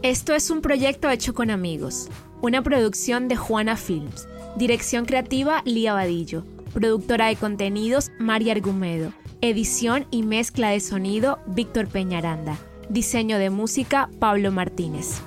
Esto 0.04 0.36
es 0.36 0.52
un 0.52 0.62
proyecto 0.62 1.10
hecho 1.10 1.34
con 1.34 1.50
amigos, 1.50 2.08
una 2.40 2.62
producción 2.62 3.28
de 3.28 3.36
Juana 3.36 3.76
Films, 3.76 4.28
dirección 4.56 5.06
creativa 5.06 5.64
Lía 5.66 5.94
Vadillo, 5.94 6.44
productora 6.72 7.28
de 7.28 7.36
contenidos 7.36 8.12
María 8.20 8.54
Argumedo, 8.54 9.12
edición 9.42 10.06
y 10.12 10.22
mezcla 10.22 10.70
de 10.70 10.82
sonido 10.82 11.40
Víctor 11.48 11.88
Peñaranda, 11.88 12.58
diseño 12.90 13.40
de 13.40 13.50
música 13.50 14.08
Pablo 14.20 14.52
Martínez. 14.52 15.20